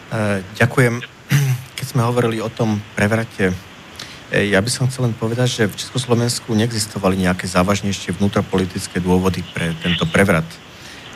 Uh, 0.09 0.41
ďakujem. 0.57 0.97
Keď 1.77 1.85
sme 1.85 2.01
hovorili 2.09 2.41
o 2.41 2.49
tom 2.49 2.81
prevrate, 2.97 3.53
ja 4.33 4.57
by 4.57 4.69
som 4.73 4.89
chcel 4.89 5.05
len 5.05 5.13
povedať, 5.13 5.61
že 5.61 5.69
v 5.69 5.77
Československu 5.77 6.57
neexistovali 6.57 7.21
nejaké 7.21 7.45
závažnejšie 7.45 8.17
vnútropolitické 8.17 8.97
dôvody 8.97 9.45
pre 9.53 9.77
tento 9.77 10.09
prevrat. 10.09 10.47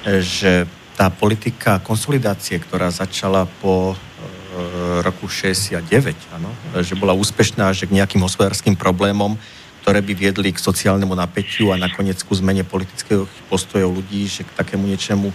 Že 0.05 0.69
tá 0.97 1.13
politika 1.13 1.77
konsolidácie, 1.85 2.57
ktorá 2.57 2.89
začala 2.89 3.45
po 3.61 3.93
e, 3.93 3.95
roku 5.05 5.29
69, 5.29 5.85
ano, 6.33 6.49
že 6.81 6.97
bola 6.97 7.13
úspešná, 7.13 7.69
že 7.77 7.85
k 7.85 8.01
nejakým 8.01 8.25
hospodárským 8.25 8.73
problémom, 8.73 9.37
ktoré 9.85 10.01
by 10.01 10.13
viedli 10.17 10.49
k 10.49 10.57
sociálnemu 10.57 11.13
napätiu 11.13 11.69
a 11.69 11.77
nakoniec 11.77 12.17
ku 12.25 12.33
zmene 12.33 12.65
politického 12.65 13.29
postojov 13.45 13.93
ľudí, 13.93 14.25
že 14.25 14.41
k 14.41 14.51
takému 14.57 14.89
niečemu 14.89 15.29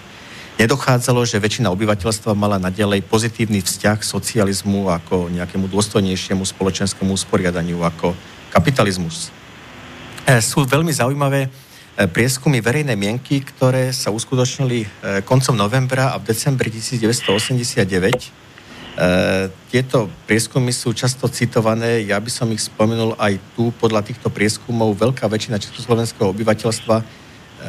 nedochádzalo, 0.58 1.22
že 1.22 1.38
väčšina 1.38 1.70
obyvateľstva 1.70 2.34
mala 2.34 2.58
nadalej 2.58 3.06
pozitívny 3.06 3.62
vzťah 3.62 4.02
k 4.02 4.04
socializmu 4.04 4.90
ako 4.90 5.30
nejakému 5.30 5.70
dôstojnejšiemu 5.70 6.42
spoločenskému 6.42 7.14
usporiadaniu 7.14 7.86
ako 7.86 8.18
kapitalizmus. 8.50 9.30
E, 10.26 10.42
sú 10.42 10.66
veľmi 10.66 10.90
zaujímavé 10.90 11.46
prieskumy 11.92 12.64
verejnej 12.64 12.96
mienky, 12.96 13.44
ktoré 13.44 13.92
sa 13.92 14.08
uskutočnili 14.08 14.78
e, 14.80 14.86
koncom 15.28 15.52
novembra 15.52 16.16
a 16.16 16.16
v 16.16 16.32
decembri 16.32 16.72
1989. 16.72 17.84
E, 17.84 18.28
tieto 19.68 20.08
prieskumy 20.24 20.72
sú 20.72 20.96
často 20.96 21.28
citované, 21.28 22.00
ja 22.08 22.16
by 22.16 22.30
som 22.32 22.48
ich 22.48 22.64
spomenul 22.64 23.12
aj 23.20 23.36
tu. 23.52 23.68
Podľa 23.76 24.08
týchto 24.08 24.32
prieskumov 24.32 24.96
veľká 24.96 25.28
väčšina 25.28 25.60
československého 25.60 26.32
obyvateľstva 26.32 26.96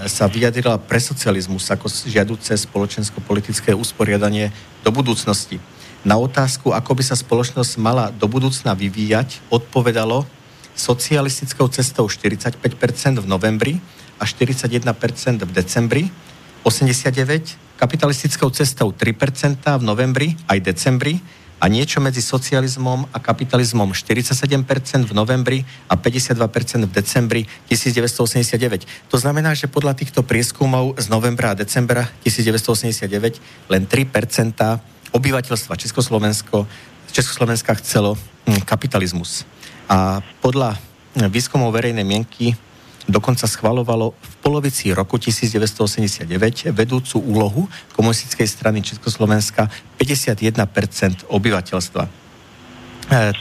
sa 0.10 0.26
vyjadrila 0.26 0.82
pre 0.82 0.98
socializmus 0.98 1.70
ako 1.70 1.86
žiaduce 1.86 2.58
spoločensko-politické 2.58 3.78
usporiadanie 3.78 4.50
do 4.82 4.90
budúcnosti. 4.90 5.62
Na 6.02 6.18
otázku, 6.18 6.74
ako 6.74 6.98
by 6.98 7.04
sa 7.06 7.16
spoločnosť 7.16 7.78
mala 7.78 8.10
do 8.10 8.26
budúcna 8.26 8.74
vyvíjať, 8.74 9.40
odpovedalo 9.54 10.26
socialistickou 10.74 11.70
cestou 11.70 12.10
45% 12.10 12.58
v 13.22 13.28
novembri 13.30 13.78
a 14.20 14.24
41% 14.26 15.46
v 15.46 15.52
decembri, 15.52 16.04
89% 16.64 17.64
kapitalistickou 17.78 18.48
cestou 18.54 18.96
3% 18.96 19.60
v 19.60 19.84
novembri 19.84 20.40
aj 20.48 20.60
decembri 20.64 21.20
a 21.60 21.72
niečo 21.72 22.04
medzi 22.04 22.20
socializmom 22.20 23.12
a 23.12 23.18
kapitalizmom 23.24 23.96
47% 23.96 25.08
v 25.08 25.14
novembri 25.16 25.60
a 25.88 25.96
52% 25.96 26.88
v 26.88 26.92
decembri 26.92 27.42
1989. 27.72 29.12
To 29.12 29.18
znamená, 29.20 29.56
že 29.56 29.72
podľa 29.72 29.96
týchto 29.96 30.24
prieskumov 30.28 31.00
z 31.00 31.08
novembra 31.08 31.52
a 31.52 31.60
decembra 31.60 32.08
1989 32.28 33.72
len 33.72 33.82
3% 33.88 35.16
obyvateľstva 35.16 35.74
Československo, 35.76 36.68
Československa 37.12 37.80
chcelo 37.80 38.20
hm, 38.48 38.64
kapitalizmus. 38.68 39.48
A 39.88 40.20
podľa 40.40 40.80
výskumov 41.16 41.72
verejnej 41.72 42.04
mienky 42.04 42.56
dokonca 43.08 43.48
schvalovalo 43.48 44.16
v 44.16 44.36
polovici 44.40 44.96
roku 44.96 45.20
1989 45.20 46.28
vedúcu 46.72 47.18
úlohu 47.20 47.64
komunistickej 47.96 48.48
strany 48.48 48.80
Československa 48.80 49.68
51% 50.00 51.28
obyvateľstva. 51.28 52.04
E, 52.04 52.10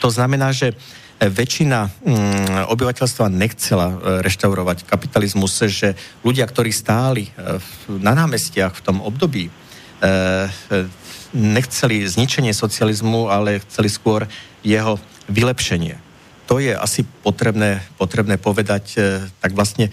to 0.02 0.08
znamená, 0.10 0.50
že 0.50 0.74
väčšina 1.22 1.86
mm, 1.86 2.66
obyvateľstva 2.74 3.30
nechcela 3.30 3.86
e, 3.94 3.96
reštaurovať 4.26 4.82
kapitalizmus, 4.82 5.54
že 5.70 5.94
ľudia, 6.26 6.42
ktorí 6.50 6.74
stáli 6.74 7.30
e, 7.30 7.62
na 8.02 8.18
námestiach 8.18 8.74
v 8.74 8.84
tom 8.84 8.98
období, 9.02 9.50
nechceli 11.30 12.02
zničenie 12.02 12.50
socializmu, 12.50 13.30
ale 13.30 13.62
chceli 13.62 13.86
skôr 13.86 14.26
jeho 14.66 14.98
vylepšenie 15.30 16.11
to 16.52 16.60
je 16.60 16.76
asi 16.76 17.00
potrebné, 17.24 17.80
potrebné 17.96 18.36
povedať, 18.36 18.84
e, 19.00 19.24
tak 19.40 19.56
vlastne 19.56 19.88
e, 19.88 19.92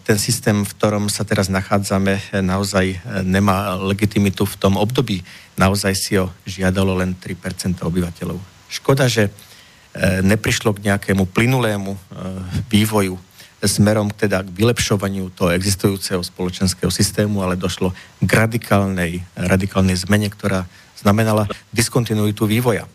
ten 0.00 0.16
systém, 0.16 0.64
v 0.64 0.72
ktorom 0.72 1.12
sa 1.12 1.20
teraz 1.20 1.52
nachádzame, 1.52 2.16
e, 2.16 2.22
naozaj 2.40 2.96
nemá 3.28 3.76
legitimitu 3.76 4.48
v 4.48 4.56
tom 4.56 4.80
období. 4.80 5.20
Naozaj 5.60 5.92
si 5.92 6.16
ho 6.16 6.32
žiadalo 6.48 6.96
len 6.96 7.12
3% 7.12 7.84
obyvateľov. 7.84 8.40
Škoda, 8.72 9.04
že 9.04 9.28
neprišlo 10.24 10.72
k 10.72 10.88
nejakému 10.88 11.28
plynulému 11.28 11.92
vývoju 12.72 13.20
smerom 13.60 14.08
teda 14.08 14.40
k 14.40 14.48
vylepšovaniu 14.48 15.28
toho 15.36 15.52
existujúceho 15.52 16.24
spoločenského 16.24 16.88
systému, 16.88 17.44
ale 17.44 17.60
došlo 17.60 17.92
k 18.24 18.30
radikálnej, 18.32 19.20
radikálnej 19.36 20.00
zmene, 20.00 20.32
ktorá 20.32 20.64
znamenala 20.96 21.44
diskontinuitu 21.68 22.48
vývoja. 22.48 22.88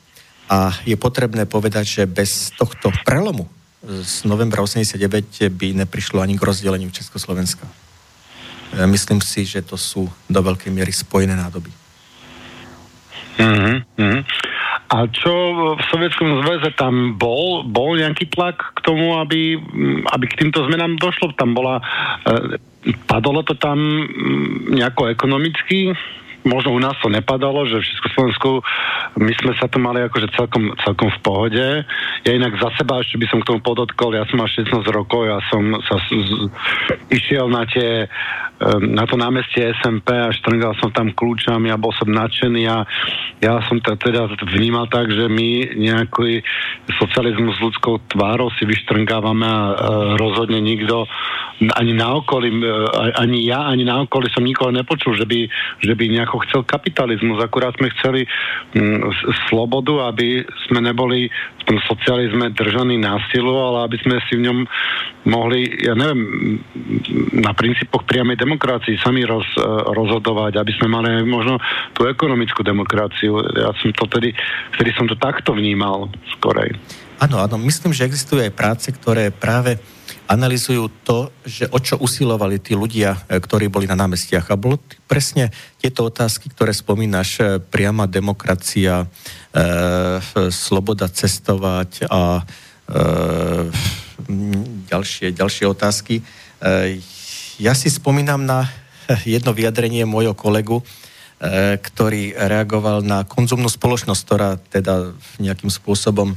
A 0.48 0.72
je 0.88 0.96
potrebné 0.96 1.44
povedať, 1.44 1.86
že 2.02 2.04
bez 2.08 2.56
tohto 2.56 2.92
prelomu 3.04 3.52
z 3.88 4.26
novembra 4.26 4.64
89 4.64 5.54
by 5.54 5.68
neprišlo 5.86 6.20
ani 6.20 6.36
k 6.36 6.44
rozdeleniu 6.44 6.92
Československa. 6.92 7.68
E, 8.74 8.84
myslím 8.88 9.24
si, 9.24 9.46
že 9.48 9.64
to 9.64 9.80
sú 9.80 10.10
do 10.28 10.40
veľkej 10.44 10.72
miery 10.74 10.92
spojené 10.92 11.38
nádoby. 11.38 11.72
Mm-hmm. 13.38 14.20
A 14.88 14.98
čo 15.12 15.34
v 15.78 15.82
Sovietskom 15.94 16.42
zväze 16.48 16.74
tam 16.74 17.20
bol, 17.20 17.62
bol 17.68 18.00
nejaký 18.00 18.32
tlak 18.32 18.72
k 18.76 18.80
tomu, 18.82 19.20
aby, 19.20 19.60
aby 20.10 20.26
k 20.26 20.38
týmto 20.42 20.64
zmenám 20.66 20.98
došlo? 20.98 21.36
Tam 21.38 21.54
bola, 21.54 21.84
e, 22.26 22.58
padalo 23.06 23.44
to 23.44 23.54
tam 23.56 23.78
nejako 24.74 25.12
ekonomicky? 25.12 25.94
Možno 26.48 26.74
u 26.74 26.80
nás 26.80 26.96
to 27.04 27.12
nepadalo, 27.12 27.68
že 27.68 27.84
v 27.84 27.88
Československu 27.92 28.50
my 29.20 29.32
sme 29.38 29.54
sa 29.60 29.68
tu 29.68 29.78
mali 29.78 30.02
akože 30.08 30.32
celkom, 30.34 30.74
celkom 30.82 31.12
v 31.12 31.20
pohode. 31.22 31.66
Ja 32.24 32.32
inak 32.32 32.56
za 32.58 32.72
seba 32.80 33.04
ešte 33.04 33.20
by 33.20 33.28
som 33.28 33.40
k 33.44 33.50
tomu 33.54 33.60
podotkol, 33.60 34.16
ja 34.16 34.24
som 34.32 34.40
mal 34.40 34.50
16 34.50 34.72
rokov, 34.90 35.28
ja 35.28 35.44
som 35.52 35.78
sa 35.84 36.00
z, 36.08 36.10
z, 36.16 36.32
išiel 37.12 37.52
na 37.52 37.68
tie 37.68 38.08
na 38.82 39.06
to 39.06 39.22
námestie 39.22 39.70
SMP 39.78 40.18
a 40.18 40.34
štrngal 40.34 40.74
som 40.82 40.90
tam 40.90 41.14
kľúčami 41.14 41.70
a 41.70 41.78
bol 41.78 41.94
som 41.94 42.10
nadšený 42.10 42.66
a 42.66 42.90
ja 43.38 43.62
som 43.70 43.78
to 43.78 43.94
teda 43.94 44.34
vnímal 44.50 44.90
tak, 44.90 45.14
že 45.14 45.30
my 45.30 45.78
nejaký 45.78 46.42
socializmus 46.98 47.62
s 47.62 47.64
ľudskou 47.70 48.10
tvárou 48.10 48.50
si 48.58 48.66
vyštrngávame 48.66 49.46
a 49.46 49.60
rozhodne 50.18 50.58
nikto 50.58 51.06
ani 51.58 51.94
na 51.94 52.18
okolí, 52.18 52.50
ani 53.18 53.46
ja, 53.46 53.66
ani 53.70 53.86
na 53.86 54.06
okolí 54.06 54.30
som 54.30 54.46
nikoho 54.46 54.74
nepočul, 54.74 55.18
že 55.18 55.26
by, 55.26 55.50
že 55.82 55.94
by 55.94 56.04
nejako 56.10 56.37
chcel 56.46 56.68
kapitalizmus. 56.68 57.42
Akurát 57.42 57.74
sme 57.80 57.90
chceli 57.98 58.28
m, 58.76 59.10
slobodu, 59.50 60.12
aby 60.12 60.46
sme 60.68 60.84
neboli 60.84 61.32
v 61.32 61.64
tom 61.66 61.78
socializme 61.88 62.54
držaní 62.54 63.00
násilu, 63.02 63.52
ale 63.52 63.90
aby 63.90 63.98
sme 64.04 64.16
si 64.28 64.38
v 64.38 64.46
ňom 64.48 64.58
mohli, 65.28 65.68
ja 65.84 65.98
neviem, 65.98 66.22
na 67.36 67.52
princípoch 67.52 68.08
priamej 68.08 68.40
demokracii 68.40 68.96
sami 69.04 69.28
roz, 69.28 69.46
e, 69.60 69.64
rozhodovať, 69.92 70.60
aby 70.60 70.72
sme 70.78 70.88
mali 70.88 71.24
možno 71.28 71.60
tú 71.92 72.08
ekonomickú 72.08 72.64
demokraciu. 72.64 73.44
Ja 73.56 73.76
som 73.84 73.92
to 73.92 74.08
tedy, 74.08 74.32
vtedy 74.80 74.96
som 74.96 75.10
to 75.10 75.20
takto 75.20 75.52
vnímal 75.52 76.08
skorej. 76.40 76.72
Áno, 77.18 77.42
áno, 77.42 77.58
myslím, 77.66 77.92
že 77.98 78.06
existujú 78.06 78.46
aj 78.46 78.54
práce, 78.54 78.88
ktoré 78.94 79.34
práve 79.34 79.82
analizujú 80.28 80.92
to, 81.08 81.32
že 81.48 81.72
o 81.72 81.80
čo 81.80 81.96
usilovali 81.98 82.60
tí 82.60 82.76
ľudia, 82.76 83.26
e, 83.26 83.40
ktorí 83.40 83.72
boli 83.72 83.88
na 83.88 83.96
námestiach. 83.96 84.52
A 84.52 84.60
bolo 84.60 84.78
presne 85.08 85.50
tieto 85.80 86.06
otázky, 86.06 86.52
ktoré 86.52 86.76
spomínaš, 86.76 87.30
e, 87.40 87.44
priama 87.64 88.06
demokracia, 88.06 89.08
e, 89.08 89.08
sloboda 90.52 91.08
cestovať 91.08 92.12
a 92.12 92.44
e, 92.44 93.72
ďalšie, 94.92 95.32
ďalšie 95.32 95.66
otázky. 95.72 96.20
E, 96.20 96.24
ja 97.58 97.74
si 97.74 97.90
spomínam 97.90 98.44
na 98.44 98.68
jedno 99.24 99.56
vyjadrenie 99.56 100.04
môjho 100.04 100.36
kolegu, 100.36 100.84
e, 100.84 101.80
ktorý 101.80 102.36
reagoval 102.36 103.02
na 103.06 103.24
konzumnú 103.24 103.72
spoločnosť, 103.72 104.22
ktorá 104.28 104.50
teda 104.60 105.16
nejakým 105.40 105.72
spôsobom 105.72 106.36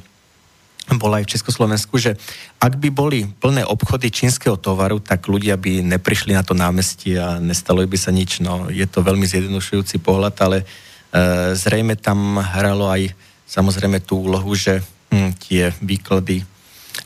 bola 0.96 1.22
aj 1.22 1.28
v 1.28 1.32
Československu, 1.38 1.94
že 2.00 2.18
ak 2.58 2.80
by 2.80 2.88
boli 2.90 3.28
plné 3.28 3.62
obchody 3.62 4.10
čínskeho 4.10 4.58
tovaru, 4.58 4.98
tak 4.98 5.28
ľudia 5.30 5.54
by 5.54 5.86
neprišli 5.86 6.34
na 6.34 6.42
to 6.42 6.56
námestie 6.56 7.20
a 7.20 7.38
nestalo 7.38 7.84
by 7.86 7.98
sa 7.98 8.10
nič. 8.10 8.42
No, 8.42 8.66
je 8.72 8.86
to 8.88 9.04
veľmi 9.04 9.28
zjednodušujúci 9.28 10.02
pohľad, 10.02 10.34
ale 10.42 10.58
e, 10.62 10.64
zrejme 11.54 11.94
tam 11.94 12.40
hralo 12.40 12.90
aj 12.90 13.14
samozrejme 13.46 14.02
tú 14.02 14.26
úlohu, 14.26 14.50
že 14.56 14.82
hm, 15.10 15.30
tie 15.38 15.70
výklady 15.78 16.42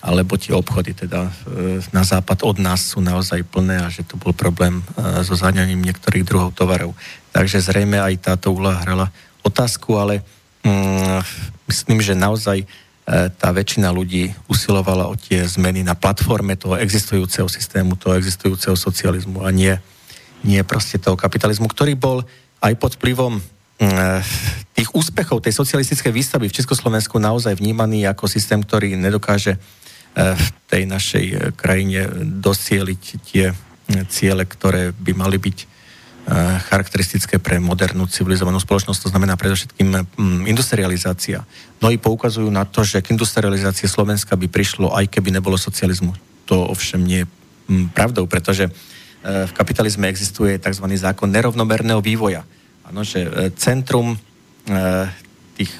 alebo 0.04 0.36
tie 0.36 0.52
obchody 0.52 0.92
teda 0.92 1.28
e, 1.28 1.32
na 1.92 2.04
západ 2.04 2.44
od 2.44 2.60
nás 2.60 2.92
sú 2.92 3.00
naozaj 3.00 3.40
plné 3.48 3.80
a 3.80 3.88
že 3.88 4.04
to 4.04 4.20
bol 4.20 4.36
problém 4.36 4.80
e, 4.80 5.24
so 5.24 5.32
zaňaním 5.32 5.80
niektorých 5.80 6.24
druhov 6.28 6.52
tovarov. 6.52 6.92
Takže 7.32 7.64
zrejme 7.64 7.96
aj 8.00 8.32
táto 8.32 8.52
úloha 8.52 8.76
hrala 8.84 9.08
otázku, 9.40 9.96
ale 9.96 10.20
mm, 10.64 11.20
myslím, 11.68 12.04
že 12.04 12.12
naozaj 12.12 12.68
tá 13.04 13.48
väčšina 13.52 13.92
ľudí 13.92 14.32
usilovala 14.48 15.12
o 15.12 15.14
tie 15.14 15.44
zmeny 15.44 15.84
na 15.84 15.92
platforme 15.92 16.56
toho 16.56 16.80
existujúceho 16.80 17.44
systému, 17.52 18.00
toho 18.00 18.16
existujúceho 18.16 18.72
socializmu 18.72 19.44
a 19.44 19.52
nie, 19.52 19.76
nie 20.40 20.64
proste 20.64 20.96
toho 20.96 21.12
kapitalizmu, 21.12 21.68
ktorý 21.68 22.00
bol 22.00 22.24
aj 22.64 22.72
pod 22.80 22.96
vplyvom 22.96 23.44
tých 24.72 24.88
úspechov 24.94 25.44
tej 25.44 25.52
socialistickej 25.52 26.12
výstavy 26.14 26.48
v 26.48 26.56
Československu 26.56 27.20
naozaj 27.20 27.58
vnímaný 27.60 28.08
ako 28.08 28.24
systém, 28.30 28.62
ktorý 28.64 28.96
nedokáže 28.96 29.60
v 30.14 30.46
tej 30.70 30.86
našej 30.86 31.26
krajine 31.58 32.06
dosieliť 32.40 33.02
tie 33.26 33.50
ciele, 34.08 34.46
ktoré 34.46 34.94
by 34.94 35.12
mali 35.12 35.36
byť 35.36 35.73
charakteristické 36.72 37.36
pre 37.36 37.60
modernú 37.60 38.08
civilizovanú 38.08 38.56
spoločnosť, 38.56 39.00
to 39.04 39.12
znamená 39.12 39.36
predovšetkým 39.36 39.92
industrializácia. 40.48 41.44
Mnohí 41.84 42.00
poukazujú 42.00 42.48
na 42.48 42.64
to, 42.64 42.80
že 42.80 43.04
k 43.04 43.12
industrializácii 43.12 43.84
Slovenska 43.84 44.32
by 44.32 44.48
prišlo, 44.48 44.96
aj 44.96 45.12
keby 45.12 45.36
nebolo 45.36 45.60
socializmu. 45.60 46.16
To 46.48 46.64
ovšem 46.72 47.04
nie 47.04 47.24
je 47.24 47.30
pravdou, 47.92 48.24
pretože 48.24 48.72
v 49.24 49.52
kapitalizme 49.52 50.08
existuje 50.08 50.56
tzv. 50.56 50.84
zákon 50.96 51.28
nerovnomerného 51.28 52.00
vývoja. 52.00 52.44
Ano, 52.88 53.04
že 53.04 53.28
centrum 53.56 54.16
tých, 55.56 55.72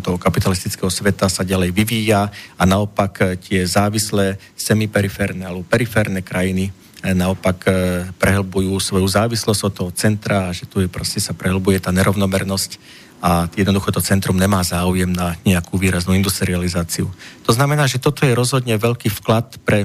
toho 0.00 0.16
kapitalistického 0.16 0.88
sveta 0.88 1.28
sa 1.28 1.44
ďalej 1.44 1.76
vyvíja 1.76 2.28
a 2.56 2.62
naopak 2.64 3.40
tie 3.40 3.64
závislé 3.68 4.40
semiperiférne 4.56 5.44
alebo 5.44 5.64
periférne 5.64 6.24
krajiny 6.24 6.72
naopak 7.02 7.58
eh, 7.66 7.74
prehlbujú 8.20 8.76
svoju 8.76 9.08
závislosť 9.08 9.60
od 9.66 9.72
toho 9.72 9.90
centra 9.92 10.48
a 10.48 10.54
že 10.54 10.68
tu 10.68 10.84
je 10.84 10.88
proste 10.88 11.18
sa 11.20 11.32
prehlbuje 11.32 11.80
tá 11.80 11.90
nerovnomernosť 11.90 13.00
a 13.20 13.48
jednoducho 13.52 13.92
to 13.92 14.00
centrum 14.00 14.36
nemá 14.36 14.64
záujem 14.64 15.12
na 15.12 15.36
nejakú 15.44 15.76
výraznú 15.76 16.16
industrializáciu. 16.16 17.04
To 17.44 17.52
znamená, 17.52 17.84
že 17.84 18.00
toto 18.00 18.24
je 18.24 18.32
rozhodne 18.32 18.72
veľký 18.80 19.12
vklad 19.20 19.60
pre... 19.60 19.84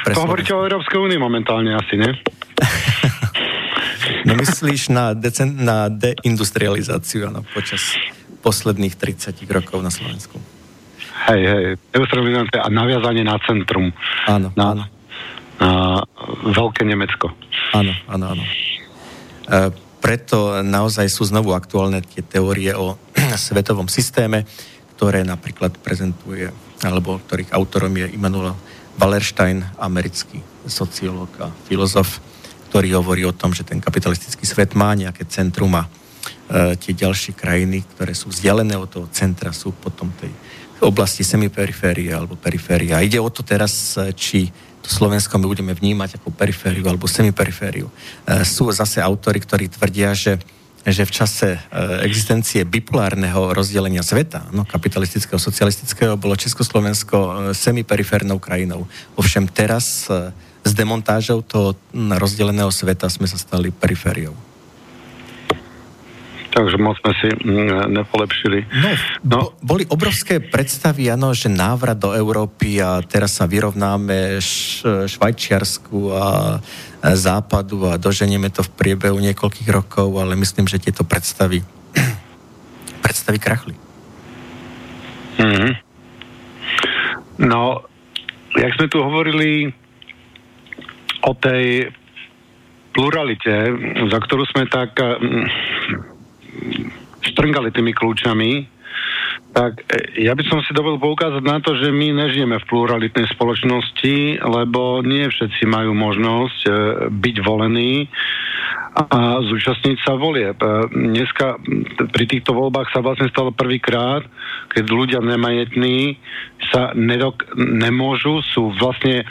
pre 0.00 0.12
hovoríte 0.16 0.56
o 0.56 0.64
Európskej 0.64 0.96
únii 0.96 1.20
momentálne 1.20 1.76
asi, 1.76 2.00
ne? 2.00 2.16
no 4.28 4.32
myslíš 4.32 4.88
na, 4.88 5.12
decent, 5.12 5.60
na 5.60 5.92
deindustrializáciu, 5.92 7.28
áno, 7.28 7.44
počas 7.52 8.00
posledných 8.40 8.96
30 8.96 9.36
rokov 9.52 9.84
na 9.84 9.92
Slovensku. 9.92 10.40
Hej, 11.28 11.42
hej, 11.46 11.64
industrializácia 11.94 12.64
a 12.64 12.68
naviazanie 12.72 13.22
na 13.22 13.36
centrum. 13.44 13.92
Áno, 14.26 14.50
na, 14.56 14.64
áno. 14.74 14.84
Na 15.62 16.02
veľké 16.42 16.82
Nemecko. 16.82 17.30
Áno, 17.70 17.94
áno, 18.10 18.34
áno. 18.34 18.42
E, 18.42 19.70
preto 20.02 20.58
naozaj 20.66 21.06
sú 21.06 21.22
znovu 21.22 21.54
aktuálne 21.54 22.02
tie 22.02 22.26
teórie 22.26 22.74
o 22.74 22.98
svetovom 23.46 23.86
systéme, 23.86 24.42
ktoré 24.98 25.22
napríklad 25.22 25.78
prezentuje, 25.78 26.50
alebo 26.82 27.22
ktorých 27.22 27.54
autorom 27.54 27.94
je 27.94 28.10
Immanuel 28.10 28.58
Wallerstein, 28.98 29.62
americký 29.78 30.42
sociológ 30.66 31.30
a 31.38 31.48
filozof, 31.70 32.18
ktorý 32.74 32.98
hovorí 32.98 33.22
o 33.22 33.32
tom, 33.32 33.54
že 33.54 33.62
ten 33.62 33.78
kapitalistický 33.78 34.42
svet 34.42 34.74
má 34.74 34.90
nejaké 34.98 35.22
centrum 35.30 35.70
a 35.78 35.86
E, 36.52 36.76
tie 36.76 36.92
ďalšie 36.92 37.32
krajiny, 37.32 37.80
ktoré 37.96 38.12
sú 38.12 38.28
vzdialené 38.28 38.76
od 38.76 38.90
toho 38.90 39.06
centra, 39.08 39.56
sú 39.56 39.72
potom 39.72 40.12
tej 40.20 40.28
oblasti 40.84 41.24
semiperiférie 41.24 42.12
alebo 42.12 42.36
periférie. 42.36 42.92
A 42.92 43.00
ide 43.00 43.16
o 43.16 43.32
to 43.32 43.40
teraz, 43.40 43.96
e, 43.96 44.12
či 44.12 44.52
Slovensko 44.82 45.38
my 45.38 45.46
budeme 45.46 45.72
vnímať 45.72 46.18
ako 46.18 46.34
perifériu 46.34 46.84
alebo 46.86 47.06
semiperifériu. 47.06 47.86
E, 47.88 47.92
sú 48.42 48.68
zase 48.74 48.98
autory, 48.98 49.38
ktorí 49.40 49.70
tvrdia, 49.70 50.14
že 50.14 50.38
že 50.82 51.06
v 51.06 51.14
čase 51.14 51.62
existencie 52.02 52.66
bipolárneho 52.66 53.54
rozdelenia 53.54 54.02
sveta, 54.02 54.50
no, 54.50 54.66
kapitalistického, 54.66 55.38
socialistického, 55.38 56.18
bolo 56.18 56.34
Československo 56.34 57.54
semiperiférnou 57.54 58.42
krajinou. 58.42 58.90
Ovšem 59.14 59.46
teraz 59.46 60.10
s 60.62 60.72
demontážou 60.74 61.46
toho 61.46 61.78
rozdeleného 61.94 62.74
sveta 62.74 63.06
sme 63.06 63.30
sa 63.30 63.38
stali 63.38 63.70
perifériou 63.70 64.34
takže 66.52 66.76
moc 66.76 67.00
sme 67.00 67.12
si 67.16 67.28
mm, 67.32 67.88
nepolepšili. 67.96 68.58
No, 68.84 68.90
no. 69.24 69.38
boli 69.64 69.88
obrovské 69.88 70.38
predstavy, 70.38 71.08
ano, 71.08 71.32
že 71.32 71.48
návrat 71.48 71.96
do 71.96 72.12
Európy 72.12 72.76
a 72.78 73.00
teraz 73.00 73.40
sa 73.40 73.48
vyrovnáme 73.48 74.38
š, 74.38 74.84
Švajčiarsku 75.08 76.12
a 76.12 76.60
západu 77.16 77.88
a 77.88 77.96
doženieme 77.96 78.52
to 78.52 78.60
v 78.62 78.70
priebehu 78.76 79.16
niekoľkých 79.18 79.68
rokov, 79.72 80.12
ale 80.20 80.36
myslím, 80.38 80.68
že 80.68 80.78
tieto 80.78 81.02
predstavy 81.02 81.64
predstavy 83.04 83.38
krachli. 83.40 83.74
Mm-hmm. 85.40 85.72
No, 87.48 87.82
jak 88.54 88.76
sme 88.76 88.86
tu 88.86 89.00
hovorili 89.00 89.72
o 91.24 91.32
tej 91.34 91.90
pluralite, 92.92 93.72
za 94.12 94.18
ktorú 94.20 94.44
sme 94.52 94.68
tak 94.68 94.94
mm, 95.00 96.11
štrngali 97.22 97.70
tými 97.70 97.92
kľúčami, 97.94 98.52
tak 99.52 99.84
e, 99.84 100.24
ja 100.24 100.32
by 100.32 100.42
som 100.48 100.64
si 100.64 100.72
dovolil 100.72 101.00
poukázať 101.00 101.44
na 101.44 101.60
to, 101.60 101.76
že 101.76 101.92
my 101.92 102.24
nežijeme 102.24 102.56
v 102.56 102.68
pluralitnej 102.68 103.28
spoločnosti, 103.36 104.40
lebo 104.40 105.04
nie 105.04 105.28
všetci 105.28 105.68
majú 105.68 105.92
možnosť 105.92 106.60
e, 106.64 106.70
byť 107.12 107.36
volení 107.44 108.08
a 108.92 109.40
zúčastniť 109.40 110.04
sa 110.04 110.16
volieb. 110.16 110.56
E, 110.56 110.68
dneska 110.88 111.60
pri 112.12 112.24
týchto 112.28 112.56
voľbách 112.56 112.92
sa 112.92 113.04
vlastne 113.04 113.28
stalo 113.28 113.52
prvýkrát, 113.52 114.24
keď 114.72 114.84
ľudia 114.88 115.20
nemajetní 115.20 116.16
sa 116.72 116.96
nedok- 116.96 117.44
nemôžu, 117.56 118.40
sú 118.56 118.72
vlastne 118.80 119.28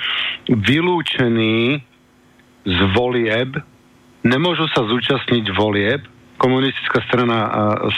vylúčení 0.50 1.82
z 2.62 2.80
volieb, 2.94 3.58
nemôžu 4.22 4.70
sa 4.70 4.86
zúčastniť 4.86 5.50
volieb, 5.50 6.06
komunistická 6.42 7.06
strana 7.06 7.38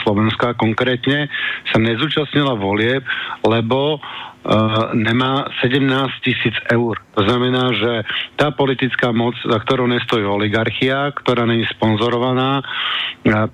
Slovenska 0.03 0.51
konkrétne 0.59 1.31
sa 1.71 1.79
nezúčastnila 1.79 2.59
volieb, 2.59 3.07
lebo 3.47 4.03
Uh, 4.43 4.91
nemá 4.91 5.47
17 5.63 5.87
tisíc 6.19 6.51
eur. 6.67 6.99
To 7.15 7.23
znamená, 7.23 7.71
že 7.79 8.03
tá 8.35 8.51
politická 8.51 9.15
moc, 9.15 9.39
za 9.39 9.55
ktorou 9.55 9.87
nestojí 9.87 10.27
oligarchia, 10.27 11.15
ktorá 11.15 11.47
není 11.47 11.63
sponzorovaná, 11.71 12.59
uh, 12.59 13.47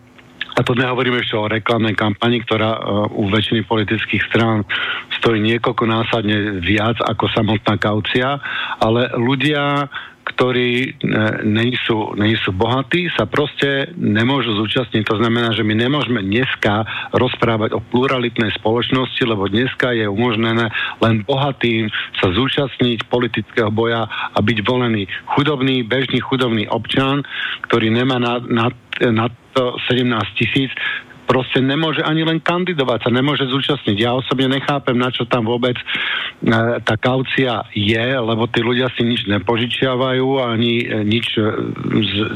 a 0.57 0.59
to 0.65 0.73
nehovoríme 0.73 1.21
ešte 1.21 1.37
o 1.37 1.45
reklamnej 1.45 1.93
kampani, 1.93 2.41
ktorá 2.41 2.71
uh, 2.73 2.81
u 3.13 3.29
väčšiny 3.29 3.69
politických 3.69 4.23
strán 4.33 4.65
stojí 5.21 5.37
niekoľko 5.39 5.85
násadne 5.85 6.57
viac 6.57 6.97
ako 7.05 7.29
samotná 7.37 7.77
kaucia, 7.77 8.41
ale 8.81 9.13
ľudia 9.13 9.87
ktorí 10.35 11.01
nie 11.43 11.73
sú, 11.83 12.13
nie 12.15 12.37
sú 12.39 12.53
bohatí, 12.53 13.09
sa 13.17 13.25
proste 13.25 13.91
nemôžu 13.97 14.55
zúčastniť. 14.55 15.03
To 15.09 15.17
znamená, 15.17 15.51
že 15.57 15.65
my 15.65 15.73
nemôžeme 15.73 16.21
dneska 16.21 16.85
rozprávať 17.11 17.75
o 17.75 17.83
pluralitnej 17.83 18.53
spoločnosti, 18.57 19.21
lebo 19.25 19.49
dneska 19.49 19.91
je 19.97 20.05
umožnené 20.05 20.69
len 21.01 21.25
bohatým 21.25 21.89
sa 22.21 22.29
zúčastniť 22.31 23.09
politického 23.09 23.73
boja 23.73 24.05
a 24.09 24.39
byť 24.39 24.57
volený 24.63 25.09
chudobný, 25.35 25.83
bežný 25.83 26.21
chudobný 26.21 26.69
občan, 26.69 27.25
ktorý 27.67 27.89
nemá 27.89 28.21
na, 28.21 28.39
na, 28.45 28.67
na 29.09 29.27
to 29.53 29.75
17 29.89 30.13
tisíc, 30.37 30.71
proste 31.29 31.61
nemôže 31.61 32.01
ani 32.01 32.25
len 32.25 32.41
kandidovať, 32.41 33.05
sa 33.05 33.11
nemôže 33.13 33.45
zúčastniť. 33.45 33.97
Ja 34.01 34.17
osobne 34.17 34.49
nechápem, 34.49 34.97
na 34.97 35.13
čo 35.13 35.29
tam 35.29 35.45
vôbec 35.45 35.77
e, 35.77 35.85
tá 36.81 36.97
kaucia 36.97 37.69
je, 37.69 38.01
lebo 38.01 38.49
tí 38.49 38.65
ľudia 38.65 38.89
si 38.97 39.05
nič 39.05 39.29
nepožičiavajú 39.29 40.41
ani 40.41 40.73
e, 40.81 41.05
nič 41.05 41.37
e, 41.37 41.45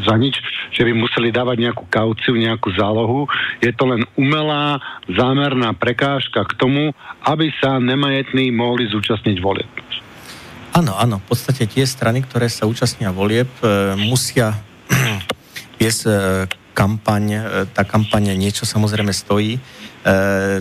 za 0.06 0.14
nič, 0.14 0.38
že 0.70 0.86
by 0.86 0.94
museli 0.94 1.34
dávať 1.34 1.58
nejakú 1.66 1.90
kauciu, 1.90 2.38
nejakú 2.38 2.70
zálohu. 2.78 3.26
Je 3.66 3.74
to 3.74 3.90
len 3.90 4.06
umelá, 4.14 4.78
zámerná 5.10 5.74
prekážka 5.74 6.46
k 6.46 6.54
tomu, 6.62 6.94
aby 7.26 7.50
sa 7.58 7.82
nemajetní 7.82 8.54
mohli 8.54 8.86
zúčastniť 8.94 9.42
volieb. 9.42 9.74
Áno, 10.74 10.94
áno. 10.98 11.18
V 11.22 11.34
podstate 11.34 11.66
tie 11.66 11.86
strany, 11.86 12.22
ktoré 12.22 12.46
sa 12.46 12.70
účastnia 12.70 13.10
volieb, 13.10 13.50
e, 13.66 13.98
musia 13.98 14.54
viesť 15.82 16.02
e, 16.06 16.14
kampaň, 16.74 17.24
e, 17.32 17.42
tá 17.72 17.86
kampaň 17.86 18.34
niečo 18.34 18.66
samozrejme 18.66 19.14
stojí. 19.14 19.58
E, 19.58 19.62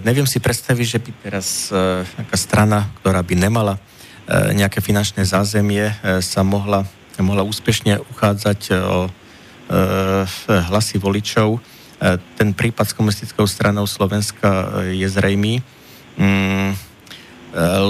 neviem 0.05 0.29
si 0.29 0.39
predstaviť, 0.39 0.87
že 0.87 0.99
by 1.01 1.11
teraz 1.25 1.47
e, 1.73 2.05
nejaká 2.05 2.37
strana, 2.37 2.93
ktorá 3.01 3.25
by 3.25 3.35
nemala 3.35 3.75
e, 3.77 3.81
nejaké 4.55 4.79
finančné 4.85 5.25
zázemie, 5.25 5.91
e, 5.91 5.95
sa 6.21 6.45
mohla, 6.45 6.85
mohla 7.19 7.43
úspešne 7.43 8.05
uchádzať 8.13 8.61
o 8.77 8.99
e, 9.09 9.11
hlasy 10.49 11.01
voličov. 11.01 11.59
E, 12.03 12.19
ten 12.35 12.51
prípad 12.51 12.91
s 12.91 12.97
komunistickou 12.99 13.47
stranou 13.47 13.87
Slovenska 13.87 14.83
e, 14.83 14.99
je 14.99 15.09
zrejmý. 15.09 15.63
Mm, 16.19 16.75
e, 16.75 16.77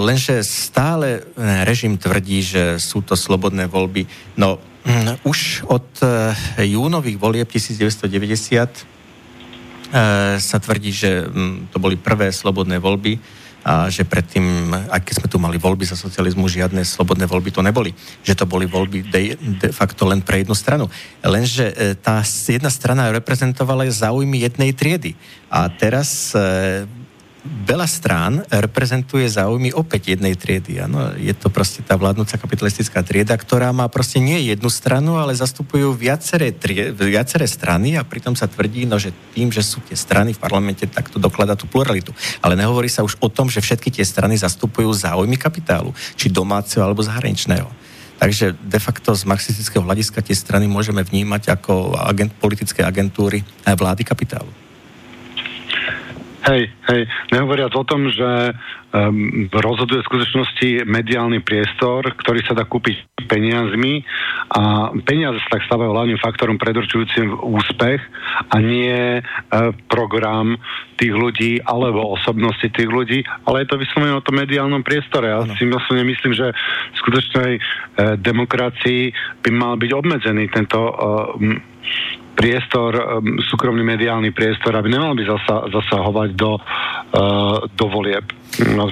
lenže 0.05 0.45
stále 0.45 1.25
režim 1.65 1.97
tvrdí, 1.97 2.45
že 2.45 2.77
sú 2.77 3.01
to 3.01 3.17
slobodné 3.17 3.65
voľby. 3.73 4.05
No, 4.37 4.61
už 5.23 5.63
od 5.71 5.87
eh, 6.03 6.35
júnových 6.67 7.19
volieb 7.19 7.49
1990 7.49 8.11
eh, 8.11 8.75
sa 10.43 10.59
tvrdí, 10.59 10.91
že 10.91 11.27
mm, 11.27 11.71
to 11.71 11.79
boli 11.79 11.95
prvé 11.95 12.35
slobodné 12.35 12.83
voľby 12.83 13.19
a 13.63 13.87
že 13.87 14.03
predtým, 14.03 14.75
aj 14.91 15.07
keď 15.07 15.15
sme 15.23 15.31
tu 15.31 15.39
mali 15.39 15.55
voľby 15.55 15.87
za 15.87 15.95
socializmu, 15.95 16.51
žiadne 16.51 16.83
slobodné 16.83 17.31
voľby 17.31 17.55
to 17.55 17.63
neboli. 17.63 17.95
Že 18.27 18.43
to 18.43 18.47
boli 18.51 18.67
voľby 18.67 19.07
de, 19.07 19.39
de 19.39 19.71
facto 19.71 20.03
len 20.03 20.19
pre 20.19 20.43
jednu 20.43 20.59
stranu. 20.59 20.91
Lenže 21.23 21.71
eh, 21.71 21.95
tá 21.95 22.27
jedna 22.27 22.71
strana 22.75 23.15
reprezentovala 23.15 23.87
záujmy 23.87 24.43
jednej 24.43 24.75
triedy. 24.75 25.15
A 25.47 25.71
teraz 25.71 26.35
veľa 27.43 27.89
strán 27.91 28.33
reprezentuje 28.47 29.27
záujmy 29.27 29.75
opäť 29.75 30.15
jednej 30.15 30.39
triedy. 30.39 30.79
Ano, 30.79 31.11
je 31.19 31.35
to 31.35 31.51
proste 31.51 31.83
tá 31.83 31.99
vládnúca 31.99 32.39
kapitalistická 32.39 33.03
trieda, 33.03 33.35
ktorá 33.35 33.75
má 33.75 33.91
proste 33.91 34.23
nie 34.23 34.47
jednu 34.47 34.71
stranu, 34.71 35.19
ale 35.19 35.35
zastupujú 35.35 35.91
viaceré, 35.91 36.55
trie, 36.55 36.95
viaceré 36.95 37.51
strany 37.51 37.99
a 37.99 38.07
pritom 38.07 38.39
sa 38.39 38.47
tvrdí, 38.47 38.87
no, 38.87 38.95
že 38.95 39.11
tým, 39.35 39.51
že 39.51 39.67
sú 39.67 39.83
tie 39.83 39.99
strany 39.99 40.39
v 40.39 40.43
parlamente, 40.43 40.87
tak 40.87 41.11
to 41.11 41.19
dokladá 41.19 41.59
tú 41.59 41.67
pluralitu. 41.67 42.15
Ale 42.39 42.55
nehovorí 42.55 42.87
sa 42.87 43.03
už 43.03 43.19
o 43.19 43.27
tom, 43.27 43.51
že 43.51 43.59
všetky 43.59 43.91
tie 43.91 44.07
strany 44.07 44.39
zastupujú 44.39 44.95
záujmy 44.95 45.35
kapitálu, 45.35 45.91
či 46.15 46.31
domáceho 46.31 46.87
alebo 46.87 47.03
zahraničného. 47.03 47.67
Takže 48.23 48.55
de 48.55 48.79
facto 48.79 49.19
z 49.19 49.27
marxistického 49.27 49.83
hľadiska 49.83 50.23
tie 50.23 50.39
strany 50.39 50.71
môžeme 50.71 51.03
vnímať 51.03 51.59
ako 51.59 51.99
agent, 51.99 52.31
politické 52.39 52.87
agentúry 52.87 53.43
vlády 53.67 54.07
kapitálu. 54.07 54.47
Hej, 56.43 56.75
hej, 56.91 57.03
nehovoriac 57.31 57.71
o 57.79 57.87
tom, 57.87 58.11
že 58.11 58.27
um, 58.91 59.47
rozhoduje 59.55 60.03
v 60.03 60.09
skutočnosti 60.11 60.69
mediálny 60.91 61.39
priestor, 61.39 62.03
ktorý 62.19 62.43
sa 62.43 62.59
dá 62.59 62.67
kúpiť 62.67 62.99
peniazmi 63.31 64.03
a 64.51 64.91
peniaze 65.07 65.39
sa 65.47 65.55
tak 65.55 65.63
stávajú 65.71 65.95
hlavným 65.95 66.19
faktorom 66.19 66.59
predurčujúcim 66.59 67.39
úspech 67.47 68.03
a 68.51 68.57
nie 68.59 69.23
uh, 69.23 69.71
program 69.87 70.59
tých 70.99 71.15
ľudí 71.15 71.63
alebo 71.63 72.19
osobnosti 72.19 72.67
tých 72.75 72.91
ľudí, 72.91 73.23
ale 73.47 73.63
je 73.63 73.71
to 73.71 73.79
vyslovene 73.79 74.19
o 74.19 74.25
tom 74.27 74.43
mediálnom 74.43 74.83
priestore. 74.83 75.31
Ja 75.31 75.47
si 75.47 75.63
myslím, 75.63 76.11
myslím, 76.11 76.35
že 76.35 76.51
v 76.51 76.97
skutočnej 77.07 77.53
uh, 77.55 77.63
demokracii 78.19 79.15
by 79.47 79.51
mal 79.55 79.79
byť 79.79 79.91
obmedzený 79.95 80.51
tento 80.51 80.91
uh, 80.91 81.71
priestor, 82.33 83.21
súkromný 83.49 83.85
mediálny 83.85 84.33
priestor, 84.33 84.75
aby 84.77 84.89
nemal 84.89 85.13
by 85.13 85.25
zasa, 85.25 85.69
zasahovať 85.69 86.31
do, 86.33 86.57
uh, 86.57 87.69
do 87.69 87.87
volieb. 87.93 88.25
No. 88.73 88.89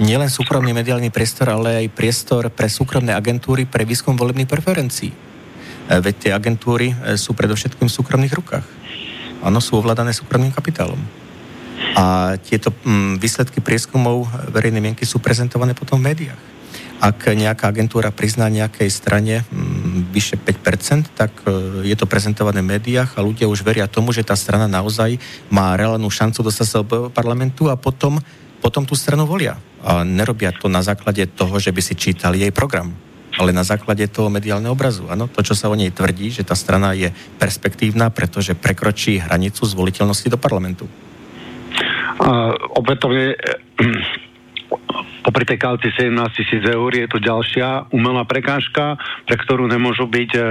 Nielen 0.00 0.32
súkromný 0.32 0.72
mediálny 0.72 1.12
priestor, 1.12 1.52
ale 1.52 1.84
aj 1.84 1.94
priestor 1.94 2.48
pre 2.48 2.66
súkromné 2.66 3.12
agentúry 3.12 3.68
pre 3.68 3.84
výskum 3.84 4.16
volebných 4.16 4.48
preferencií. 4.48 5.12
E, 5.12 5.16
veď 6.00 6.14
tie 6.16 6.30
agentúry 6.32 6.90
e, 6.90 7.20
sú 7.20 7.36
predovšetkým 7.36 7.86
v 7.86 7.96
súkromných 8.00 8.34
rukách. 8.34 8.66
Áno, 9.44 9.60
sú 9.60 9.76
ovládané 9.76 10.16
súkromným 10.16 10.50
kapitálom. 10.50 10.98
A 11.92 12.34
tieto 12.40 12.72
mm, 12.72 13.20
výsledky 13.20 13.60
prieskumov 13.60 14.26
verejnej 14.48 14.80
mienky 14.80 15.04
sú 15.04 15.20
prezentované 15.20 15.76
potom 15.76 16.00
v 16.00 16.08
médiách 16.08 16.40
ak 17.02 17.34
nejaká 17.34 17.66
agentúra 17.66 18.14
prizná 18.14 18.46
nejakej 18.46 18.86
strane 18.86 19.42
mm, 19.50 20.14
vyše 20.14 20.38
5%, 20.38 21.10
tak 21.18 21.34
e, 21.42 21.82
je 21.82 21.96
to 21.98 22.06
prezentované 22.06 22.62
v 22.62 22.78
médiách 22.78 23.18
a 23.18 23.26
ľudia 23.26 23.50
už 23.50 23.66
veria 23.66 23.90
tomu, 23.90 24.14
že 24.14 24.22
tá 24.22 24.38
strana 24.38 24.70
naozaj 24.70 25.18
má 25.50 25.74
reálnu 25.74 26.06
šancu 26.06 26.46
dostať 26.46 26.66
sa 26.70 26.86
do 26.86 27.10
parlamentu 27.10 27.66
a 27.66 27.74
potom, 27.74 28.22
potom 28.62 28.86
tú 28.86 28.94
stranu 28.94 29.26
volia. 29.26 29.58
A 29.82 30.06
nerobia 30.06 30.54
to 30.54 30.70
na 30.70 30.78
základe 30.78 31.26
toho, 31.34 31.58
že 31.58 31.74
by 31.74 31.82
si 31.82 31.98
čítali 31.98 32.46
jej 32.46 32.54
program 32.54 32.94
ale 33.32 33.48
na 33.48 33.64
základe 33.64 34.04
toho 34.12 34.28
mediálneho 34.28 34.76
obrazu. 34.76 35.08
Ano, 35.08 35.24
to, 35.24 35.40
čo 35.40 35.56
sa 35.56 35.72
o 35.72 35.78
nej 35.78 35.88
tvrdí, 35.88 36.28
že 36.28 36.44
tá 36.44 36.52
strana 36.52 36.92
je 36.92 37.08
perspektívna, 37.40 38.12
pretože 38.12 38.52
prekročí 38.52 39.24
hranicu 39.24 39.64
zvoliteľnosti 39.64 40.28
do 40.28 40.36
parlamentu. 40.36 40.84
Uh, 42.20 42.52
opätovne 42.76 43.32
popri 45.22 45.44
tej 45.46 45.58
kauci 45.60 45.88
17 45.94 46.12
tisíc 46.34 46.62
eur 46.66 46.90
je 46.90 47.06
tu 47.06 47.18
ďalšia 47.22 47.92
umelá 47.94 48.26
prekážka, 48.26 48.98
pre 49.28 49.36
ktorú 49.38 49.70
nemôžu 49.70 50.10
byť 50.10 50.30
e, 50.34 50.42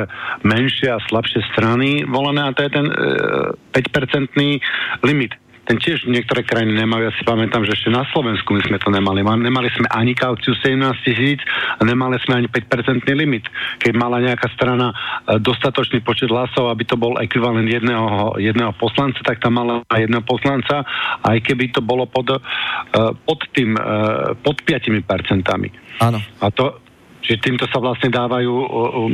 menšie 0.47 0.87
a 0.89 1.03
slabšie 1.11 1.43
strany 1.51 2.07
volené 2.07 2.45
a 2.47 2.55
to 2.55 2.63
je 2.63 2.71
ten 2.71 2.87
e, 2.87 2.95
5-percentný 3.75 4.63
limit 5.03 5.40
ten 5.69 5.77
tiež 5.77 6.09
niektoré 6.09 6.41
krajiny 6.41 6.73
nemajú. 6.73 7.05
Ja 7.05 7.13
si 7.13 7.21
pamätám, 7.21 7.61
že 7.69 7.77
ešte 7.77 7.93
na 7.93 8.01
Slovensku 8.09 8.57
my 8.57 8.61
sme 8.65 8.77
to 8.81 8.89
nemali. 8.89 9.21
Nemali 9.21 9.69
sme 9.77 9.87
ani 9.93 10.17
kauciu 10.17 10.57
17 10.57 11.05
tisíc 11.05 11.39
a 11.77 11.81
nemali 11.85 12.17
sme 12.25 12.41
ani 12.41 12.47
5-percentný 12.49 13.13
limit. 13.13 13.45
Keď 13.77 13.93
mala 13.93 14.17
nejaká 14.19 14.49
strana 14.57 14.89
e, 14.89 14.95
dostatočný 15.37 16.01
počet 16.01 16.33
hlasov, 16.33 16.73
aby 16.73 16.83
to 16.83 16.97
bol 16.97 17.13
ekvivalent 17.21 17.69
jedného, 17.69 18.41
jedného 18.41 18.73
poslanca, 18.75 19.21
tak 19.21 19.37
tam 19.37 19.61
mala 19.61 19.85
jedného 19.93 20.25
poslanca, 20.25 20.81
aj 21.21 21.37
keby 21.45 21.69
to 21.69 21.85
bolo 21.85 22.09
pod, 22.09 22.33
e, 22.33 22.39
pod 23.21 23.39
tým, 23.53 23.77
e, 23.77 23.81
pod 24.41 24.65
5 24.65 25.05
percentami. 25.05 25.69
Áno. 26.01 26.17
A 26.41 26.49
to, 26.49 26.81
Čiže 27.21 27.37
týmto 27.37 27.65
sa 27.69 27.77
vlastne 27.77 28.09
dávajú 28.09 28.49
um, 28.49 29.13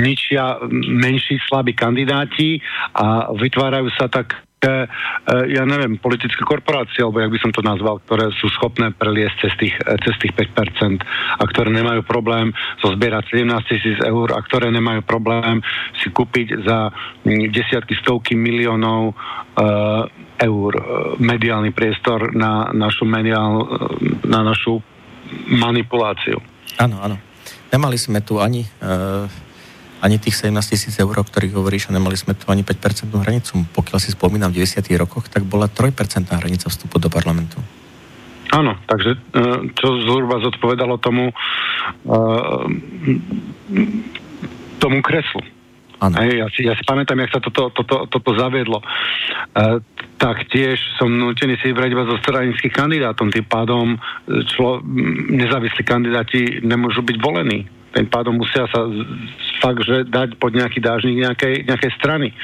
ničia 0.00 0.56
menší 0.72 1.36
slabí 1.44 1.76
kandidáti 1.76 2.58
a 2.96 3.28
vytvárajú 3.28 3.92
sa 3.92 4.08
tak 4.08 4.40
E, 4.64 4.88
ja 5.52 5.62
neviem, 5.68 6.00
politické 6.00 6.40
korporácie, 6.40 7.04
alebo 7.04 7.20
jak 7.20 7.32
by 7.32 7.40
som 7.40 7.52
to 7.52 7.60
nazval, 7.60 8.00
ktoré 8.04 8.32
sú 8.40 8.48
schopné 8.56 8.92
preliesť 8.96 9.36
cez 9.44 9.52
tých, 9.60 9.74
e, 9.76 9.92
cez 10.00 10.14
tých 10.20 10.32
5% 10.32 11.04
a 11.38 11.42
ktoré 11.44 11.68
nemajú 11.68 12.00
problém 12.04 12.56
zozbierať 12.80 13.44
17 13.44 13.68
tisíc 13.68 13.98
eur 14.00 14.32
a 14.32 14.40
ktoré 14.40 14.72
nemajú 14.72 15.04
problém 15.04 15.60
si 16.00 16.08
kúpiť 16.08 16.64
za 16.64 16.88
desiatky, 17.24 17.96
stovky 18.00 18.36
miliónov 18.36 19.14
uh, 19.14 20.04
eur 20.36 20.72
mediálny 21.16 21.72
priestor 21.72 22.34
na 22.36 22.68
našu, 22.74 23.08
mediál, 23.08 23.64
na 24.26 24.44
našu 24.44 24.82
manipuláciu. 25.48 26.36
Áno, 26.76 27.00
áno. 27.00 27.16
Nemali 27.72 27.96
sme 27.96 28.20
tu 28.20 28.38
ani 28.38 28.66
uh 28.82 29.43
ani 30.04 30.20
tých 30.20 30.36
17 30.36 30.52
tisíc 30.68 30.92
eur, 31.00 31.16
o 31.16 31.24
ktorých 31.24 31.56
hovoríš, 31.56 31.88
a 31.88 31.96
nemali 31.96 32.12
sme 32.12 32.36
tu 32.36 32.52
ani 32.52 32.60
5% 32.60 33.08
hranicu. 33.08 33.64
Pokiaľ 33.72 33.98
si 34.04 34.12
spomínam, 34.12 34.52
v 34.52 34.60
90. 34.60 34.84
rokoch, 35.00 35.32
tak 35.32 35.48
bola 35.48 35.64
3% 35.64 36.28
hranica 36.28 36.68
vstupu 36.68 37.00
do 37.00 37.08
parlamentu. 37.08 37.56
Áno, 38.52 38.76
takže 38.84 39.16
e, 39.16 39.18
čo 39.72 39.88
zhruba 40.04 40.38
zodpovedalo 40.44 41.00
tomu 41.00 41.32
e, 41.32 42.14
tomu 44.78 45.00
kreslu. 45.00 45.40
Ano. 46.04 46.20
Ja, 46.20 46.52
si, 46.52 46.68
ja 46.68 46.76
si 46.76 46.84
pamätám, 46.84 47.24
jak 47.24 47.32
sa 47.32 47.40
toto, 47.40 47.72
toto, 47.72 48.04
toto 48.04 48.30
zaviedlo. 48.36 48.84
E, 48.84 48.86
tak 50.20 50.44
tiež 50.52 50.76
som 51.00 51.08
nutený 51.08 51.56
si 51.58 51.72
vybrať 51.72 51.90
iba 51.96 52.04
zo 52.04 52.20
stranických 52.20 52.76
kandidátov. 52.76 53.32
Tým 53.32 53.48
pádom 53.48 53.96
člo, 54.52 54.84
nezávislí 55.32 55.82
kandidáti 55.82 56.60
nemôžu 56.60 57.00
byť 57.00 57.16
volení. 57.18 57.64
Tým 57.94 58.10
pádom 58.10 58.34
musia 58.34 58.66
sa 58.68 58.90
fakt, 59.62 59.86
že 59.86 60.04
dať 60.10 60.36
pod 60.36 60.50
nejaký 60.50 60.82
dážnik 60.82 61.22
nejakej, 61.22 61.54
nejakej 61.64 61.92
strany. 61.96 62.34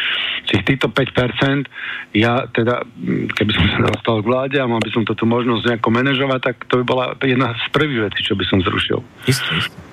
Čiže 0.47 0.63
týchto 0.63 0.89
5%, 0.95 1.67
ja 2.15 2.47
teda, 2.49 2.87
keby 3.35 3.51
som 3.51 3.67
sa 3.67 3.81
dostal 3.93 4.23
k 4.23 4.29
vláde 4.31 4.57
a 4.63 4.71
mal 4.71 4.79
by 4.79 4.91
som 4.95 5.03
toto 5.03 5.27
možnosť 5.27 5.67
nejako 5.67 5.91
manažovať, 5.91 6.41
tak 6.41 6.57
to 6.71 6.81
by 6.81 6.85
bola 6.87 7.05
jedna 7.21 7.53
z 7.59 7.65
prvých 7.75 8.09
vecí, 8.09 8.21
čo 8.23 8.39
by 8.39 8.45
som 8.47 8.63
zrušil. 8.63 9.03
Isté, 9.27 9.51
isté. 9.59 9.90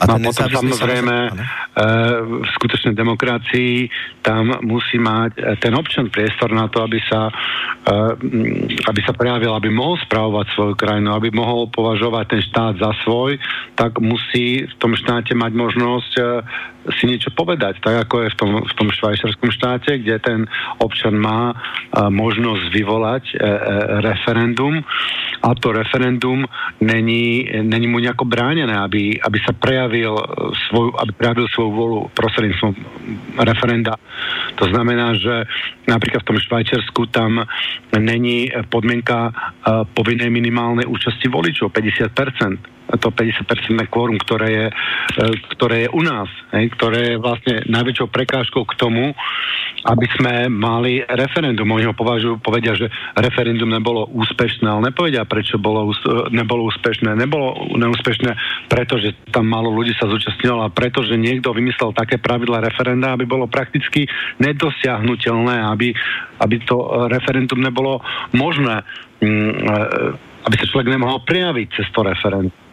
A 0.00 0.04
no, 0.10 0.18
potom 0.18 0.50
samozrejme 0.50 1.16
e, 1.26 1.30
v 2.44 2.48
skutočnej 2.60 2.94
demokracii 2.98 3.88
tam 4.20 4.58
musí 4.66 4.98
mať 4.98 5.30
e, 5.38 5.40
ten 5.62 5.72
občan 5.74 6.10
priestor 6.10 6.50
na 6.50 6.66
to, 6.66 6.82
aby 6.82 6.98
sa, 7.06 7.30
e, 7.86 7.92
aby 8.84 9.00
sa 9.06 9.14
prejavil, 9.14 9.54
aby 9.54 9.70
mohol 9.70 9.96
spravovať 10.02 10.46
svoju 10.54 10.74
krajinu, 10.74 11.14
aby 11.14 11.30
mohol 11.30 11.70
považovať 11.70 12.24
ten 12.26 12.42
štát 12.42 12.74
za 12.78 12.90
svoj, 13.06 13.38
tak 13.78 14.02
musí 14.02 14.66
v 14.66 14.74
tom 14.82 14.98
štáte 14.98 15.32
mať 15.38 15.52
možnosť 15.54 16.12
si 17.00 17.08
niečo 17.08 17.32
povedať, 17.32 17.80
tak 17.80 18.04
ako 18.08 18.24
je 18.24 18.28
v 18.32 18.36
tom, 18.36 18.50
v 18.60 18.74
tom 18.76 18.88
švajčiarskom 18.92 19.50
štáte, 19.52 19.96
kde 20.00 20.16
ten 20.20 20.40
občan 20.80 21.16
má 21.16 21.56
možnosť 21.96 22.64
vyvolať 22.68 23.24
referendum 24.04 24.84
a 25.40 25.48
to 25.56 25.72
referendum 25.72 26.44
není, 26.80 27.48
není 27.64 27.86
mu 27.88 28.00
nejako 28.00 28.24
bránené, 28.28 28.76
aby, 28.76 29.16
aby 29.16 29.38
sa 29.40 29.56
prejavil 29.56 30.16
svoju, 30.68 30.92
aby 31.00 31.12
prejavil 31.12 31.46
svoju 31.52 31.70
volu 31.72 31.98
prostredníctvom 32.12 32.72
referenda. 33.44 33.96
To 34.60 34.68
znamená, 34.68 35.16
že 35.16 35.48
napríklad 35.88 36.24
v 36.24 36.28
tom 36.32 36.38
Švajčiarsku 36.40 37.00
tam 37.12 37.44
není 37.96 38.52
podmienka 38.68 39.32
povinnej 39.96 40.28
minimálnej 40.28 40.84
účasti 40.84 41.28
voličov 41.28 41.72
50% 41.72 42.83
to 42.84 43.08
50% 43.08 43.48
kvórum, 43.88 44.20
ktoré 44.20 44.48
je, 44.52 44.66
e, 44.68 45.24
ktoré 45.56 45.88
je 45.88 45.92
u 45.92 46.02
nás, 46.04 46.28
hej, 46.52 46.68
ktoré 46.76 47.16
je 47.16 47.22
vlastne 47.22 47.54
najväčšou 47.64 48.08
prekážkou 48.12 48.62
k 48.68 48.76
tomu, 48.76 49.16
aby 49.84 50.06
sme 50.16 50.48
mali 50.48 51.04
referendum. 51.04 51.68
Oni 51.68 51.84
ho 51.84 51.96
považujú, 51.96 52.40
povedia, 52.40 52.72
že 52.72 52.88
referendum 53.20 53.68
nebolo 53.68 54.08
úspešné, 54.16 54.64
ale 54.64 54.88
nepovedia, 54.88 55.28
prečo 55.28 55.60
bolo, 55.60 55.92
nebolo 56.32 56.72
úspešné. 56.72 57.12
Nebolo 57.12 57.68
neúspešné, 57.76 58.32
pretože 58.72 59.12
tam 59.28 59.44
málo 59.44 59.68
ľudí 59.68 59.92
sa 59.96 60.08
zúčastnilo 60.08 60.64
a 60.64 60.72
pretože 60.72 61.20
niekto 61.20 61.52
vymyslel 61.52 61.92
také 61.92 62.16
pravidla 62.16 62.64
referenda, 62.64 63.12
aby 63.12 63.28
bolo 63.28 63.44
prakticky 63.44 64.08
nedosiahnutelné, 64.40 65.68
aby, 65.68 65.92
aby 66.40 66.56
to 66.64 67.08
referendum 67.12 67.60
nebolo 67.60 68.00
možné, 68.32 68.80
mm, 69.20 69.52
e, 69.52 69.76
aby 70.48 70.54
sa 70.60 70.68
človek 70.68 70.88
nemohol 70.88 71.20
prijaviť 71.28 71.68
cez 71.76 71.86
to 71.92 72.00
referendum. 72.00 72.63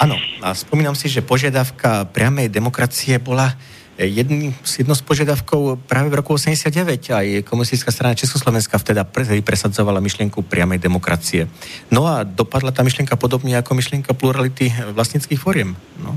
Áno, 0.00 0.16
a 0.40 0.56
spomínam 0.56 0.96
si, 0.96 1.12
že 1.12 1.20
požiadavka 1.20 2.08
priamej 2.08 2.48
demokracie 2.48 3.20
bola 3.20 3.52
jedný, 4.00 4.56
jedno 4.64 4.96
z 4.96 5.02
požiadavkov 5.04 5.84
práve 5.84 6.08
v 6.08 6.24
roku 6.24 6.32
89 6.32 7.12
aj 7.12 7.26
komunistická 7.44 7.92
strana 7.92 8.16
Československa 8.16 8.80
vtedy 8.80 9.44
presadzovala 9.44 10.00
myšlienku 10.00 10.40
priamej 10.48 10.80
demokracie. 10.80 11.52
No 11.92 12.08
a 12.08 12.24
dopadla 12.24 12.72
tá 12.72 12.80
myšlienka 12.80 13.20
podobne 13.20 13.60
ako 13.60 13.76
myšlienka 13.76 14.16
plurality 14.16 14.72
vlastnických 14.96 15.40
fóriem. 15.40 15.76
No. 16.00 16.16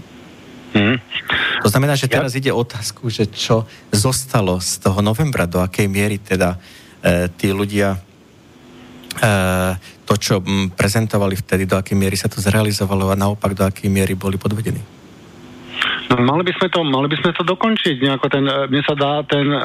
Hmm. 0.74 0.98
To 1.62 1.70
znamená, 1.70 1.94
že 1.94 2.10
teraz 2.10 2.34
ja. 2.34 2.40
ide 2.40 2.52
otázku, 2.56 3.12
že 3.12 3.30
čo 3.30 3.68
zostalo 3.94 4.58
z 4.64 4.82
toho 4.82 5.04
novembra, 5.06 5.46
do 5.46 5.62
akej 5.62 5.86
miery 5.86 6.18
teda 6.18 6.58
e, 7.04 7.30
tí 7.36 7.54
ľudia 7.54 8.00
to, 10.04 10.14
čo 10.18 10.42
mm, 10.42 10.74
prezentovali 10.78 11.38
vtedy, 11.38 11.70
do 11.70 11.78
akej 11.78 11.98
miery 11.98 12.18
sa 12.18 12.32
to 12.32 12.42
zrealizovalo 12.42 13.14
a 13.14 13.20
naopak 13.20 13.54
do 13.54 13.64
akej 13.64 13.90
miery 13.90 14.18
boli 14.18 14.36
podvedení? 14.42 15.04
No, 16.14 16.20
mali 16.20 16.44
by 16.46 16.54
sme 16.60 16.68
to, 16.70 16.80
mali 16.84 17.08
by 17.10 17.18
sme 17.18 17.32
to 17.34 17.44
dokončiť. 17.48 17.96
Nejako 17.98 18.28
ten, 18.30 18.46
e, 18.46 18.54
mne 18.70 18.84
sa 18.86 18.94
dá 18.94 19.24
ten 19.24 19.48
e, 19.48 19.60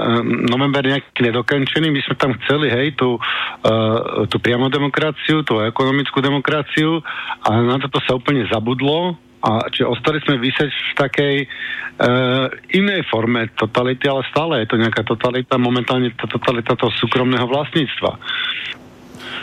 november 0.48 0.80
nejaký 0.80 1.20
nedokončený. 1.20 1.92
My 1.92 2.00
sme 2.00 2.14
tam 2.16 2.32
chceli, 2.40 2.70
hej, 2.70 2.96
tú, 2.96 3.18
uh, 3.18 4.24
tú 4.30 4.40
priamo 4.40 4.70
demokraciu, 4.72 5.42
tú 5.42 5.60
ekonomickú 5.60 6.22
demokraciu 6.22 7.02
a 7.44 7.48
na 7.58 7.76
toto 7.76 8.00
sa 8.06 8.16
úplne 8.16 8.46
zabudlo. 8.48 9.18
A 9.38 9.70
či 9.70 9.86
ostali 9.86 10.18
sme 10.26 10.42
vysieť 10.42 10.66
v 10.66 10.92
takej 10.98 11.34
uh, 11.46 12.50
inej 12.74 13.06
forme 13.06 13.46
totality, 13.54 14.10
ale 14.10 14.26
stále 14.34 14.66
je 14.66 14.74
to 14.74 14.80
nejaká 14.82 15.06
totalita, 15.06 15.54
momentálne 15.62 16.10
to 16.18 16.26
totalita 16.26 16.74
toho 16.74 16.90
súkromného 16.98 17.46
vlastníctva. 17.46 18.18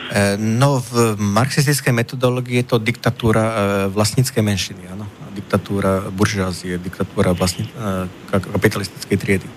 E, 0.05 0.37
no, 0.37 0.79
v 0.79 1.17
marxistickej 1.17 1.93
metodológii 1.93 2.61
je 2.61 2.65
to 2.69 2.77
diktatúra 2.77 3.45
e, 3.45 3.55
vlastníckej 3.89 4.43
menšiny, 4.45 4.83
áno. 4.93 5.09
Diktatúra 5.33 6.07
buržázie, 6.13 6.77
diktatúra 6.77 7.33
vlastní, 7.33 7.65
e, 7.73 8.07
kapitalistickej 8.29 9.17
triedy. 9.17 9.49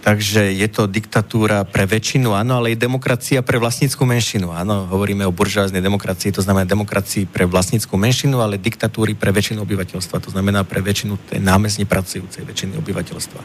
Takže 0.00 0.56
je 0.56 0.68
to 0.72 0.88
diktatúra 0.88 1.60
pre 1.68 1.84
väčšinu, 1.84 2.32
áno, 2.32 2.64
ale 2.64 2.72
i 2.72 2.80
demokracia 2.80 3.44
pre 3.44 3.60
vlastníckú 3.60 4.08
menšinu, 4.08 4.56
áno. 4.56 4.88
Hovoríme 4.88 5.28
o 5.28 5.36
buržáznej 5.36 5.84
demokracii, 5.84 6.32
to 6.32 6.40
znamená 6.40 6.64
demokracii 6.64 7.28
pre 7.28 7.44
vlastníckú 7.44 8.00
menšinu, 8.00 8.40
ale 8.40 8.56
diktatúry 8.56 9.12
pre 9.12 9.28
väčšinu 9.28 9.60
obyvateľstva, 9.68 10.24
to 10.24 10.32
znamená 10.32 10.64
pre 10.64 10.80
väčšinu 10.80 11.28
tej 11.28 11.44
námezne 11.44 11.84
pracujúcej 11.84 12.40
väčšiny 12.40 12.80
obyvateľstva. 12.80 13.40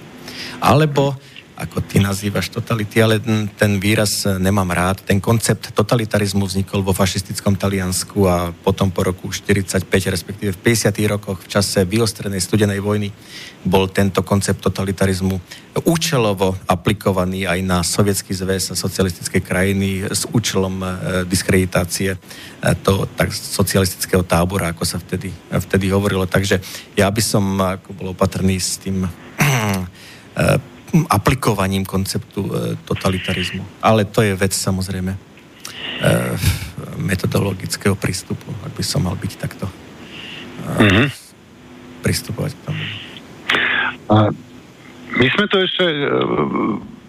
Alebo 0.64 1.20
ako 1.54 1.86
ty 1.86 2.02
nazývaš 2.02 2.50
totality, 2.50 2.98
ale 2.98 3.22
ten 3.54 3.78
výraz 3.78 4.26
e, 4.26 4.42
nemám 4.42 4.74
rád. 4.74 5.06
Ten 5.06 5.22
koncept 5.22 5.70
totalitarizmu 5.70 6.50
vznikol 6.50 6.82
vo 6.82 6.98
fašistickom 6.98 7.54
Taliansku 7.54 8.26
a 8.26 8.50
potom 8.50 8.90
po 8.90 9.06
roku 9.06 9.30
45, 9.30 9.86
respektíve 9.86 10.52
v 10.58 10.60
50. 10.60 10.98
rokoch 11.06 11.46
v 11.46 11.52
čase 11.54 11.86
vyostrenej 11.86 12.42
studenej 12.42 12.82
vojny 12.82 13.14
bol 13.62 13.86
tento 13.94 14.26
koncept 14.26 14.66
totalitarizmu 14.66 15.38
účelovo 15.86 16.58
aplikovaný 16.66 17.46
aj 17.46 17.60
na 17.62 17.86
sovietský 17.86 18.34
zväz 18.34 18.74
a 18.74 18.76
socialistické 18.76 19.40
krajiny 19.40 20.10
s 20.10 20.26
účelom 20.34 20.82
e, 20.82 20.88
diskreditácie 21.30 22.18
e, 22.18 22.20
to 22.82 23.06
tak 23.14 23.30
socialistického 23.30 24.26
tábora, 24.26 24.74
ako 24.74 24.90
sa 24.90 24.98
vtedy, 24.98 25.30
vtedy 25.54 25.94
hovorilo. 25.94 26.26
Takže 26.26 26.58
ja 26.98 27.06
by 27.14 27.22
som 27.22 27.46
ako 27.62 27.94
bol 27.94 28.08
opatrný 28.18 28.58
s 28.58 28.82
tým 28.82 29.06
aplikovaním 31.10 31.86
konceptu 31.86 32.41
e, 32.45 32.49
totalitarizmu. 32.86 33.65
Ale 33.82 34.06
to 34.06 34.22
je 34.22 34.38
vec 34.38 34.53
samozrejme 34.53 35.11
e, 35.14 35.20
metodologického 37.02 37.98
prístupu, 37.98 38.45
ak 38.61 38.72
by 38.78 38.84
som 38.86 39.06
mal 39.06 39.18
byť 39.18 39.34
takto 39.41 39.65
mm-hmm. 40.78 41.07
pristupovať 42.06 42.52
k 42.53 42.61
tomu. 42.70 42.84
A 44.14 44.15
my 45.14 45.28
sme 45.34 45.45
tu 45.49 45.57
ešte 45.61 45.86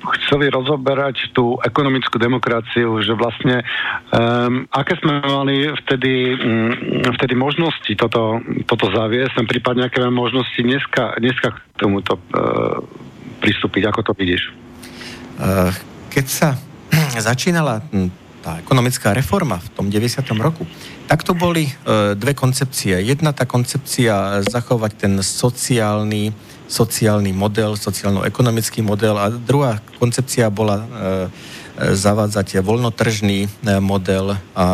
chceli 0.04 0.52
rozoberať 0.52 1.32
tú 1.32 1.56
ekonomickú 1.64 2.20
demokraciu, 2.20 3.00
že 3.00 3.16
vlastne 3.16 3.64
um, 4.12 4.68
aké 4.68 5.00
sme 5.00 5.24
mali 5.24 5.72
vtedy, 5.84 6.36
um, 6.36 6.72
vtedy 7.16 7.32
možnosti 7.32 7.92
toto, 7.96 8.40
toto 8.68 8.92
zaviesť, 8.92 9.40
prípadne 9.48 9.88
aké 9.88 10.04
máme 10.04 10.28
možnosti 10.28 10.60
dneska, 10.60 11.16
dneska 11.16 11.56
k 11.56 11.58
tomuto 11.80 12.20
uh, 12.20 12.84
pristúpiť? 13.44 13.92
Ako 13.92 14.00
to 14.00 14.16
vidíš? 14.16 14.48
Eh, 15.36 15.70
keď 16.08 16.26
sa 16.26 16.48
začínala 17.28 17.84
hm, 17.92 18.08
tá 18.40 18.60
ekonomická 18.64 19.12
reforma 19.12 19.60
v 19.60 19.68
tom 19.76 19.86
90. 19.92 20.24
roku, 20.40 20.64
tak 21.04 21.20
to 21.20 21.36
boli 21.36 21.68
eh, 21.68 22.16
dve 22.16 22.32
koncepcie. 22.32 22.96
Jedna 23.04 23.36
tá 23.36 23.44
koncepcia 23.44 24.40
zachovať 24.48 24.92
ten 24.96 25.12
sociálny, 25.20 26.32
sociálny 26.68 27.32
model, 27.32 27.76
sociálno-ekonomický 27.76 28.80
model. 28.80 29.18
A 29.20 29.28
druhá 29.30 29.80
koncepcia 30.00 30.48
bola 30.48 30.76
eh, 30.80 31.54
zavádzať 31.74 32.62
voľnotržný 32.62 33.50
model 33.82 34.38
a 34.54 34.66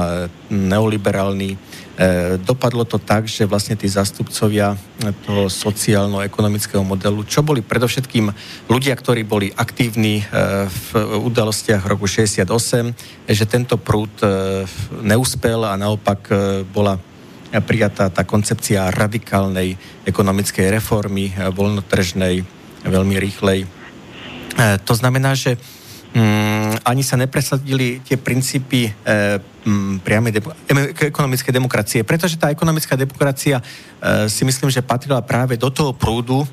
neoliberálny. 0.52 1.56
E, 2.00 2.36
dopadlo 2.40 2.84
to 2.88 2.96
tak, 2.96 3.28
že 3.28 3.44
vlastne 3.44 3.76
tí 3.76 3.84
zastupcovia 3.84 4.72
toho 5.24 5.52
sociálno-ekonomického 5.52 6.80
modelu, 6.80 7.24
čo 7.28 7.44
boli 7.44 7.60
predovšetkým 7.60 8.32
ľudia, 8.72 8.96
ktorí 8.96 9.24
boli 9.24 9.52
aktívni 9.52 10.20
e, 10.20 10.24
v 10.68 10.88
udalostiach 11.24 11.84
roku 11.84 12.08
68, 12.08 12.48
že 13.28 13.44
tento 13.44 13.76
prúd 13.76 14.12
e, 14.24 14.64
neúspel 15.04 15.60
a 15.64 15.76
naopak 15.76 16.32
bola 16.72 17.00
prijatá 17.58 18.06
tá 18.14 18.22
koncepcia 18.22 18.94
radikálnej 18.94 19.74
ekonomickej 20.06 20.70
reformy, 20.70 21.34
voľnotržnej, 21.34 22.46
veľmi 22.86 23.16
rýchlej. 23.18 23.66
To 24.86 24.94
znamená, 24.94 25.34
že 25.34 25.58
mm, 26.14 26.86
ani 26.86 27.02
sa 27.02 27.18
nepresadili 27.18 27.98
tie 28.06 28.14
princípy 28.14 28.86
e, 28.86 28.92
mm, 29.66 30.06
priamej 30.06 30.32
de- 30.38 30.54
ekonomickej 31.10 31.50
demokracie, 31.50 32.06
pretože 32.06 32.38
tá 32.38 32.54
ekonomická 32.54 32.94
demokracia 32.94 33.58
si 34.30 34.42
myslím, 34.46 34.70
že 34.70 34.86
patrila 34.86 35.20
práve 35.20 35.58
do 35.58 35.68
toho 35.68 35.92
prúdu 35.92 36.46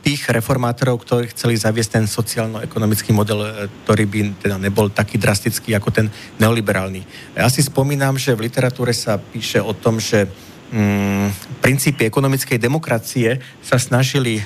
tých 0.00 0.24
reformátorov, 0.32 1.04
ktorí 1.04 1.28
chceli 1.36 1.60
zaviesť 1.60 2.00
ten 2.00 2.06
sociálno-ekonomický 2.08 3.12
model, 3.12 3.44
e, 3.44 3.48
ktorý 3.84 4.04
by 4.08 4.20
teda 4.40 4.56
nebol 4.56 4.88
taký 4.88 5.20
drastický 5.20 5.76
ako 5.76 5.92
ten 5.92 6.06
neoliberálny. 6.40 7.04
Ja 7.36 7.52
si 7.52 7.60
spomínam, 7.60 8.16
že 8.16 8.32
v 8.32 8.48
literatúre 8.48 8.96
sa 8.96 9.20
píše 9.20 9.60
o 9.60 9.76
tom, 9.76 10.00
že 10.00 10.24
mm, 10.72 11.60
princípy 11.60 12.08
ekonomickej 12.08 12.56
demokracie 12.56 13.36
sa 13.60 13.76
snažili 13.76 14.40
e, 14.40 14.42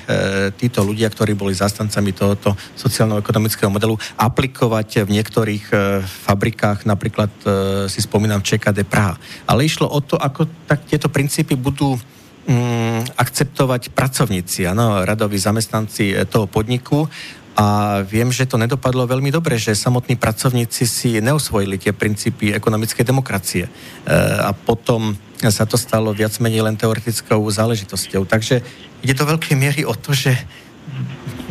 títo 0.59 0.83
ľudia, 0.83 1.07
ktorí 1.07 1.31
boli 1.31 1.55
zastancami 1.55 2.11
tohoto 2.11 2.59
sociálno-ekonomického 2.75 3.71
modelu, 3.71 3.95
aplikovať 4.19 5.07
v 5.07 5.15
niektorých 5.15 5.65
e, 5.71 5.75
fabrikách, 6.03 6.83
napríklad 6.83 7.31
e, 7.43 7.47
si 7.87 8.03
spomínam 8.03 8.43
ČKD 8.43 8.83
Praha. 8.83 9.15
Ale 9.47 9.63
išlo 9.63 9.87
o 9.87 9.99
to, 10.03 10.19
ako 10.19 10.47
tak 10.67 10.83
tieto 10.91 11.07
princípy 11.07 11.55
budú 11.55 11.95
mm, 12.47 13.17
akceptovať 13.17 13.91
pracovníci, 13.91 14.67
ano, 14.69 15.03
radoví 15.03 15.35
zamestnanci 15.35 16.13
e, 16.13 16.23
toho 16.23 16.47
podniku 16.47 17.09
a 17.59 17.99
viem, 18.07 18.31
že 18.31 18.47
to 18.47 18.55
nedopadlo 18.55 19.03
veľmi 19.03 19.35
dobre, 19.35 19.59
že 19.59 19.75
samotní 19.75 20.15
pracovníci 20.15 20.87
si 20.87 21.19
neosvojili 21.19 21.75
tie 21.75 21.91
princípy 21.91 22.55
ekonomickej 22.55 23.03
demokracie. 23.03 23.67
E, 23.67 23.71
a 24.39 24.55
potom 24.55 25.11
sa 25.43 25.67
to 25.67 25.75
stalo 25.75 26.15
viac 26.15 26.31
menej 26.39 26.63
len 26.63 26.79
teoretickou 26.79 27.43
záležitosťou. 27.43 28.23
Takže 28.23 28.63
ide 29.03 29.11
do 29.15 29.27
veľkej 29.27 29.55
miery 29.59 29.81
o 29.83 29.91
to, 29.91 30.15
že 30.15 30.31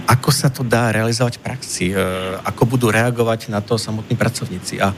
ako 0.08 0.32
sa 0.32 0.48
to 0.48 0.64
dá 0.64 0.88
realizovať 0.88 1.36
v 1.36 1.44
praxi, 1.44 1.86
e, 1.92 2.00
ako 2.40 2.64
budú 2.64 2.88
reagovať 2.88 3.52
na 3.52 3.60
to 3.60 3.76
samotní 3.76 4.16
pracovníci. 4.16 4.80
A 4.80 4.96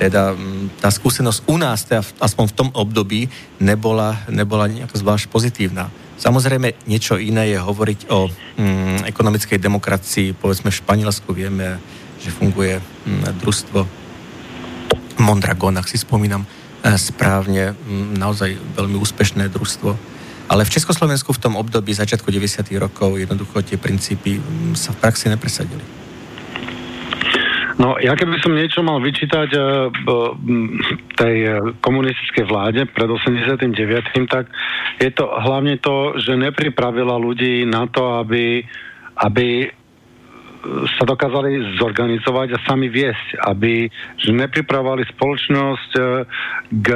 teda 0.00 0.32
tá 0.80 0.88
skúsenosť 0.88 1.44
u 1.44 1.60
nás, 1.60 1.84
teda 1.84 2.00
aspoň 2.24 2.44
v 2.48 2.56
tom 2.56 2.68
období, 2.72 3.28
nebola, 3.60 4.24
nebola 4.32 4.64
nejako 4.64 4.96
zvlášť 4.96 5.28
pozitívna. 5.28 5.92
Samozrejme, 6.16 6.88
niečo 6.88 7.20
iné 7.20 7.52
je 7.52 7.58
hovoriť 7.60 8.08
o 8.08 8.28
mm, 8.28 9.04
ekonomickej 9.04 9.60
demokracii. 9.60 10.32
Povedzme, 10.32 10.72
v 10.72 10.80
Španielsku 10.80 11.28
vieme, 11.36 11.76
že 12.24 12.32
funguje 12.32 12.80
mm, 12.80 13.44
družstvo 13.44 13.78
Mondragon, 15.20 15.76
ak 15.76 15.88
si 15.88 16.00
spomínam 16.00 16.44
e, 16.44 16.48
správne, 16.96 17.76
mm, 17.76 18.16
naozaj 18.16 18.56
veľmi 18.56 18.96
úspešné 18.96 19.52
družstvo. 19.52 19.92
Ale 20.48 20.64
v 20.64 20.72
Československu 20.80 21.36
v 21.36 21.42
tom 21.44 21.54
období 21.60 21.92
začiatku 21.92 22.28
90. 22.32 22.72
rokov 22.80 23.20
jednoducho 23.20 23.60
tie 23.64 23.76
princípy 23.76 24.40
mm, 24.40 24.80
sa 24.80 24.96
v 24.96 25.00
praxi 25.00 25.28
nepresadili. 25.28 25.99
No, 27.80 27.96
ja 27.96 28.12
keby 28.12 28.36
som 28.44 28.52
niečo 28.52 28.84
mal 28.84 29.00
vyčítať 29.00 29.48
uh, 29.56 29.88
tej 31.16 31.36
e, 31.48 31.50
komunistickej 31.80 32.44
vláde 32.44 32.84
pred 32.84 33.08
89., 33.08 33.56
tak 34.28 34.52
je 35.00 35.08
to 35.08 35.24
hlavne 35.24 35.80
to, 35.80 36.20
že 36.20 36.36
nepripravila 36.36 37.16
ľudí 37.16 37.64
na 37.64 37.88
to, 37.88 38.20
aby, 38.20 38.60
aby 39.24 39.72
sa 41.00 41.08
dokázali 41.08 41.80
zorganizovať 41.80 42.48
a 42.52 42.64
sami 42.68 42.92
viesť, 42.92 43.40
aby 43.48 43.88
že 44.20 44.28
nepripravovali 44.28 45.08
spoločnosť 45.16 45.90
k, 46.84 46.88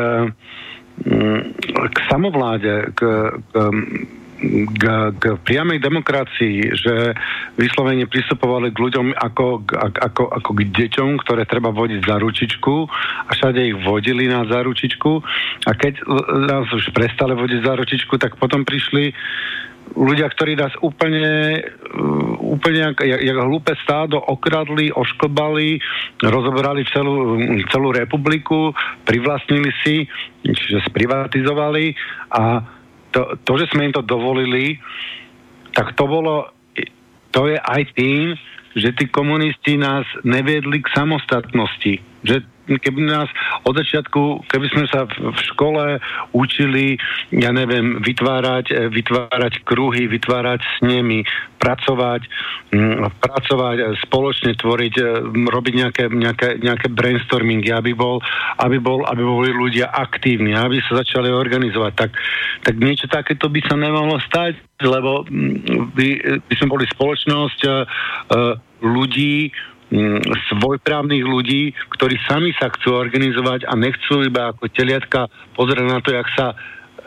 k 1.73 1.97
samovláde, 2.13 2.93
k, 2.93 3.01
k 3.41 4.14
k, 4.43 4.85
k 5.15 5.25
priamej 5.47 5.79
demokracii, 5.79 6.75
že 6.75 7.15
vyslovene 7.55 8.11
pristupovali 8.11 8.75
k 8.75 8.79
ľuďom 8.79 9.07
ako, 9.15 9.63
ako, 9.79 10.23
ako 10.31 10.51
k 10.59 10.61
deťom, 10.75 11.23
ktoré 11.23 11.47
treba 11.47 11.71
vodiť 11.71 12.01
za 12.03 12.17
ručičku 12.19 12.75
a 13.27 13.31
všade 13.31 13.61
ich 13.63 13.77
vodili 13.87 14.27
na 14.27 14.45
zaručičku 14.45 15.13
a 15.65 15.71
keď 15.73 16.03
nás 16.51 16.67
už 16.71 16.91
prestali 16.91 17.39
vodiť 17.39 17.61
za 17.63 17.73
ručičku, 17.79 18.15
tak 18.19 18.37
potom 18.37 18.67
prišli 18.67 19.15
ľudia, 19.93 20.33
ktorí 20.33 20.57
nás 20.57 20.73
úplne, 20.81 21.61
úplne 22.41 22.91
jak, 22.91 22.99
jak 23.05 23.39
hlúpe 23.39 23.77
stádo 23.85 24.17
okradli, 24.17 24.89
oškobali, 24.91 25.79
rozobrali 26.25 26.89
celú, 26.91 27.37
celú 27.69 27.93
republiku, 27.93 28.73
privlastnili 29.05 29.71
si, 29.85 30.09
čiže 30.43 30.89
sprivatizovali 30.89 31.95
a 32.33 32.65
to, 33.15 33.39
to, 33.47 33.53
že 33.63 33.71
sme 33.71 33.89
im 33.89 33.95
to 33.95 34.03
dovolili, 34.03 34.83
tak 35.71 35.95
to 35.95 36.05
bolo, 36.11 36.51
to 37.31 37.47
je 37.47 37.59
aj 37.63 37.83
tým, 37.95 38.35
že 38.75 38.91
tí 38.99 39.07
komunisti 39.07 39.79
nás 39.79 40.03
neviedli 40.27 40.83
k 40.83 40.93
samostatnosti. 40.93 42.03
Že 42.27 42.43
keby 42.65 43.01
nás 43.05 43.29
od 43.69 43.77
začiatku, 43.77 44.49
keby 44.49 44.67
sme 44.73 44.85
sa 44.89 45.05
v 45.09 45.41
škole 45.53 46.01
učili, 46.33 46.97
ja 47.33 47.53
neviem, 47.53 48.01
vytvárať, 48.01 48.67
e, 48.73 48.75
vytvárať 48.89 49.65
kruhy, 49.69 50.09
vytvárať 50.09 50.61
s 50.65 50.77
nimi, 50.81 51.25
pracovať, 51.61 52.29
pracovať, 53.21 53.77
e, 53.81 53.85
spoločne 54.09 54.57
tvoriť, 54.57 54.95
e, 54.97 55.05
robiť 55.49 55.75
nejaké, 55.77 56.05
nejaké, 56.09 56.49
nejaké 56.61 56.89
brainstormingy, 56.89 57.69
aby, 57.73 57.93
bol, 57.93 58.25
aby, 58.61 58.81
bol, 58.81 59.05
aby 59.05 59.23
boli 59.23 59.53
ľudia 59.53 59.93
aktívni, 59.93 60.57
aby 60.57 60.81
sa 60.89 61.05
začali 61.05 61.29
organizovať. 61.29 61.93
Tak, 61.93 62.11
tak 62.65 62.75
niečo 62.81 63.07
takéto 63.13 63.53
by 63.53 63.61
sa 63.69 63.77
nemohlo 63.77 64.17
stať, 64.25 64.57
lebo 64.81 65.25
by, 65.95 66.09
by 66.49 66.55
sme 66.57 66.69
boli 66.73 66.85
spoločnosť 66.89 67.61
ľudí, 68.85 69.49
Mm, 69.49 69.74
svojprávnych 70.51 71.23
ľudí, 71.23 71.77
ktorí 71.95 72.17
sami 72.27 72.51
sa 72.57 72.73
chcú 72.73 72.97
organizovať 72.97 73.69
a 73.69 73.73
nechcú 73.79 74.25
iba 74.25 74.51
ako 74.51 74.67
teliatka 74.73 75.29
pozerať 75.55 75.87
na 75.87 75.99
to, 76.01 76.11
jak 76.15 76.29
sa 76.35 76.47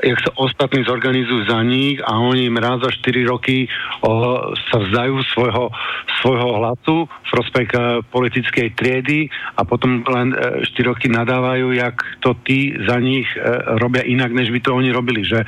jak 0.04 0.20
sa 0.22 0.32
ostatní 0.38 0.86
zorganizujú 0.86 1.50
za 1.50 1.58
nich 1.66 1.98
a 2.06 2.22
oni 2.22 2.46
im 2.46 2.62
raz 2.62 2.82
za 2.86 2.94
4 2.94 3.26
roky 3.26 3.66
o, 4.06 4.54
sa 4.70 4.78
vzdajú 4.78 5.16
svojho, 5.34 5.74
svojho 6.22 6.50
hlasu 6.62 6.96
v 7.10 7.30
prospech 7.34 7.70
e, 7.74 7.80
politickej 8.06 8.68
triedy 8.78 9.26
a 9.58 9.66
potom 9.66 10.06
len 10.06 10.38
e, 10.38 10.70
4 10.70 10.92
roky 10.94 11.10
nadávajú, 11.10 11.74
jak 11.74 11.98
to 12.22 12.38
tí 12.46 12.78
za 12.86 13.02
nich 13.02 13.26
e, 13.34 13.42
robia 13.82 14.06
inak, 14.06 14.30
než 14.30 14.54
by 14.54 14.60
to 14.62 14.78
oni 14.78 14.94
robili. 14.94 15.26
Že, 15.26 15.42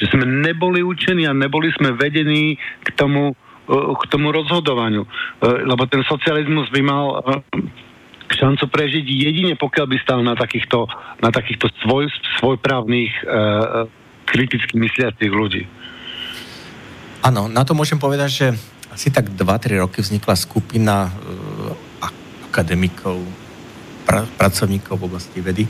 že 0.00 0.04
sme 0.08 0.24
neboli 0.24 0.80
učení 0.80 1.28
a 1.28 1.36
neboli 1.36 1.68
sme 1.76 1.92
vedení 1.92 2.56
k 2.56 2.88
tomu 2.96 3.36
k 3.68 4.02
tomu 4.12 4.28
rozhodovaniu. 4.32 5.04
E, 5.04 5.08
lebo 5.64 5.88
ten 5.88 6.04
socializmus 6.04 6.68
by 6.68 6.80
mal 6.84 7.06
e, 7.08 7.18
šancu 8.28 8.68
prežiť 8.68 9.04
jedine, 9.04 9.52
pokiaľ 9.56 9.86
by 9.88 9.96
stal 10.00 10.20
na 10.20 10.36
takýchto, 10.36 10.84
na 11.24 11.32
takýchto 11.32 11.72
svoj, 11.80 12.12
svojprávnych 12.40 13.12
e, 13.12 13.22
kriticky 14.28 14.76
mysliacich 14.76 15.32
ľudí. 15.32 15.64
Áno, 17.24 17.48
na 17.48 17.64
to 17.64 17.72
môžem 17.72 17.96
povedať, 17.96 18.30
že 18.30 18.46
asi 18.92 19.08
tak 19.08 19.32
2-3 19.32 19.80
roky 19.80 20.04
vznikla 20.04 20.36
skupina 20.36 21.08
akademikov, 21.98 23.24
pra, 24.04 24.28
pracovníkov 24.36 25.00
v 25.00 25.06
oblasti 25.08 25.40
vedy, 25.40 25.64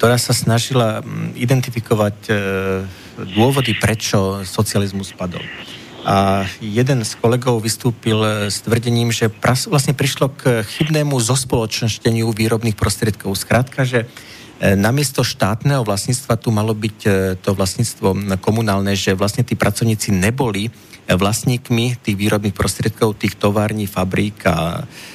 ktorá 0.00 0.16
sa 0.16 0.32
snažila 0.32 1.04
identifikovať 1.36 2.32
dôvody, 3.36 3.76
prečo 3.76 4.42
socializmus 4.48 5.12
spadol 5.12 5.44
a 6.04 6.44
jeden 6.60 7.00
z 7.00 7.12
kolegov 7.16 7.64
vystúpil 7.64 8.48
s 8.52 8.60
tvrdením, 8.60 9.08
že 9.08 9.32
pras, 9.32 9.64
vlastne 9.64 9.96
prišlo 9.96 10.36
k 10.36 10.60
chybnému 10.60 11.16
zospoločnšteniu 11.16 12.28
výrobných 12.28 12.76
prostriedkov. 12.76 13.32
Skrátka, 13.32 13.88
že 13.88 14.04
e, 14.04 14.76
namiesto 14.76 15.24
štátneho 15.24 15.80
vlastníctva 15.80 16.36
tu 16.36 16.52
malo 16.52 16.76
byť 16.76 16.98
e, 17.04 17.10
to 17.40 17.56
vlastníctvo 17.56 18.36
komunálne, 18.44 18.92
že 18.92 19.16
vlastne 19.16 19.48
tí 19.48 19.56
pracovníci 19.56 20.12
neboli 20.12 20.68
vlastníkmi 21.08 22.00
tých 22.00 22.16
výrobných 22.16 22.56
prostriedkov, 22.56 23.20
tých 23.20 23.36
tovární, 23.36 23.88
fabrík 23.88 24.44
a 24.48 24.80
e, 24.80 25.13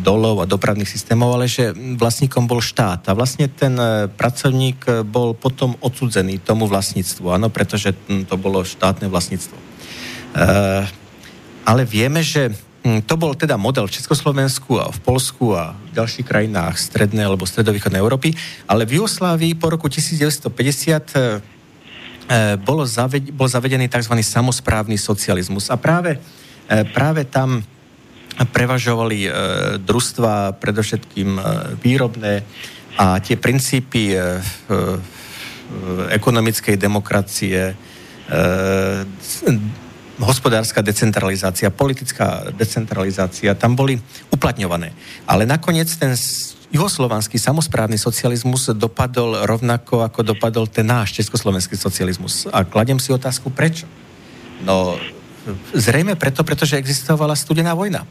dolov 0.00 0.40
a 0.40 0.48
dopravných 0.48 0.88
systémov, 0.88 1.36
ale 1.36 1.44
že 1.44 1.76
vlastníkom 1.76 2.48
bol 2.48 2.64
štát. 2.64 3.04
A 3.08 3.16
vlastne 3.16 3.52
ten 3.52 3.76
e, 3.76 4.08
pracovník 4.08 5.04
bol 5.04 5.36
potom 5.36 5.76
odsudzený 5.84 6.40
tomu 6.40 6.64
vlastníctvu, 6.64 7.36
áno, 7.36 7.52
pretože 7.52 7.92
to 8.24 8.36
bolo 8.40 8.64
štátne 8.64 9.12
vlastníctvo. 9.12 9.56
E, 9.56 9.62
ale 11.68 11.82
vieme, 11.84 12.24
že 12.24 12.56
to 13.08 13.16
bol 13.16 13.32
teda 13.32 13.56
model 13.56 13.88
v 13.88 13.96
Československu 13.96 14.76
a 14.76 14.92
v 14.92 15.00
Polsku 15.00 15.56
a 15.56 15.72
v 15.72 15.96
ďalších 15.96 16.28
krajinách 16.28 16.76
strednej 16.76 17.24
alebo 17.24 17.48
stredovýchodnej 17.48 18.00
Európy, 18.00 18.36
ale 18.68 18.84
v 18.84 19.00
Jugoslávii 19.00 19.56
po 19.56 19.72
roku 19.72 19.88
1950 19.88 21.40
bolo 22.60 22.84
zaved, 22.84 23.32
bol 23.32 23.48
zavedený 23.48 23.88
tzv. 23.88 24.20
samozprávny 24.20 25.00
socializmus. 25.00 25.72
A 25.72 25.80
práve, 25.80 26.20
práve 26.92 27.24
tam 27.24 27.64
prevažovali 28.42 29.18
e, 29.22 29.30
družstva, 29.78 30.58
predovšetkým 30.58 31.30
e, 31.38 31.42
výrobné 31.78 32.42
a 32.98 33.22
tie 33.22 33.38
princípy 33.38 34.14
e, 34.14 34.18
ekonomickej 36.10 36.76
demokracie, 36.78 37.74
hospodárska 40.20 40.80
decentralizácia, 40.80 41.74
politická 41.74 42.46
decentralizácia, 42.54 43.58
tam 43.58 43.74
boli 43.74 43.98
uplatňované. 44.30 44.94
Ale 45.26 45.48
nakoniec 45.48 45.90
ten 45.98 46.14
juhoslovanský 46.70 47.38
samozprávny 47.38 47.98
socializmus 47.98 48.70
dopadol 48.74 49.46
rovnako, 49.46 50.06
ako 50.06 50.34
dopadol 50.34 50.70
ten 50.70 50.86
náš 50.86 51.18
československý 51.18 51.74
socializmus. 51.74 52.46
A 52.50 52.62
kladem 52.62 52.98
si 53.02 53.10
otázku, 53.10 53.50
prečo? 53.50 53.86
No, 54.62 54.98
zrejme 55.76 56.16
preto, 56.16 56.44
pretože 56.44 56.80
existovala 56.80 57.36
studená 57.36 57.76
vojna. 57.76 58.06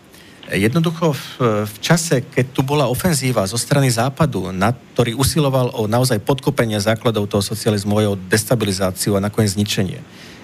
Jednoducho 0.52 1.16
v, 1.16 1.24
v 1.64 1.76
čase, 1.80 2.20
keď 2.20 2.46
tu 2.52 2.62
bola 2.68 2.92
ofenzíva 2.92 3.48
zo 3.48 3.56
strany 3.56 3.88
západu, 3.88 4.52
na 4.52 4.76
ktorý 4.76 5.16
usiloval 5.16 5.72
o 5.72 5.88
naozaj 5.88 6.20
podkopenie 6.20 6.78
základov 6.84 7.32
toho 7.32 7.40
socializmu, 7.40 7.96
o 7.96 8.20
destabilizáciu 8.20 9.16
a 9.16 9.24
nakoniec 9.24 9.56
zničenie. 9.56 10.04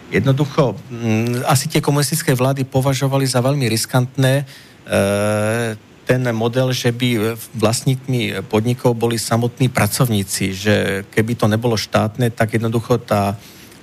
Jednoducho, 0.09 0.79
m, 0.89 1.43
asi 1.45 1.69
tie 1.69 1.83
komunistické 1.83 2.31
vlády 2.33 2.63
považovali 2.65 3.27
za 3.27 3.43
veľmi 3.43 3.67
riskantné 3.69 4.33
e, 4.41 4.43
ten 6.09 6.21
model, 6.33 6.73
že 6.73 6.89
by 6.89 7.37
vlastníkmi 7.53 8.41
podnikov 8.49 8.97
boli 8.97 9.21
samotní 9.21 9.69
pracovníci, 9.69 10.45
že 10.57 10.75
keby 11.13 11.37
to 11.37 11.45
nebolo 11.45 11.77
štátne, 11.77 12.33
tak 12.33 12.57
jednoducho 12.57 12.97
tá 12.97 13.37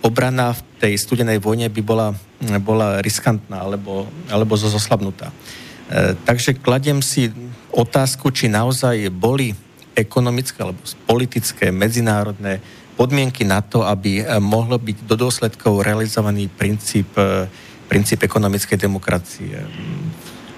obrana 0.06 0.54
v 0.54 0.62
tej 0.78 0.94
studenej 0.94 1.42
vojne 1.42 1.66
by 1.66 1.82
bola, 1.82 2.14
bola 2.62 3.02
riskantná 3.02 3.66
alebo, 3.66 4.06
alebo 4.30 4.54
zoslabnutá. 4.54 5.34
E, 5.34 6.14
takže 6.22 6.54
kladiem 6.54 7.02
si 7.02 7.34
otázku, 7.74 8.30
či 8.30 8.46
naozaj 8.46 9.10
boli 9.10 9.50
ekonomické 9.98 10.62
alebo 10.62 10.78
politické, 11.10 11.74
medzinárodné 11.74 12.62
podmienky 12.94 13.42
na 13.42 13.60
to, 13.60 13.82
aby 13.82 14.22
e, 14.22 14.38
mohlo 14.38 14.78
byť 14.78 14.96
do 15.04 15.18
dôsledkov 15.18 15.82
realizovaný 15.82 16.46
princíp, 16.46 17.10
e, 17.18 17.50
princíp 17.90 18.22
ekonomickej 18.22 18.78
demokracie 18.78 19.58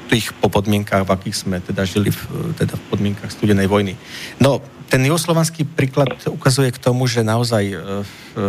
tých 0.09 0.33
po 0.37 0.49
podmienkách, 0.49 1.05
v 1.05 1.13
akých 1.13 1.37
sme 1.37 1.57
teda 1.61 1.85
žili 1.85 2.09
v, 2.09 2.21
teda 2.57 2.75
v 2.75 2.85
podmienkach 2.89 3.29
studenej 3.29 3.69
vojny. 3.69 3.95
No, 4.41 4.65
ten 4.89 5.05
juhoslovanský 5.05 5.69
príklad 5.69 6.17
ukazuje 6.33 6.73
k 6.73 6.81
tomu, 6.81 7.05
že 7.05 7.21
naozaj, 7.21 7.65
e, 7.69 7.77
e, 7.77 8.45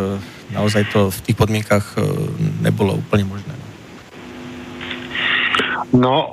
naozaj 0.55 0.87
to 0.95 1.11
v 1.11 1.19
tých 1.27 1.37
podmienkach 1.37 1.99
e, 1.99 2.03
nebolo 2.63 2.95
úplne 2.95 3.27
možné. 3.27 3.53
No, 5.89 6.29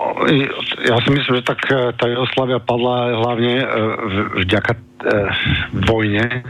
ja 0.84 1.00
si 1.00 1.08
myslím, 1.10 1.40
že 1.40 1.48
tak 1.48 1.64
tá 1.96 2.04
Jugoslavia 2.12 2.60
padla 2.60 3.16
hlavne 3.16 3.64
vďaka 4.44 4.72
vojne 5.88 6.44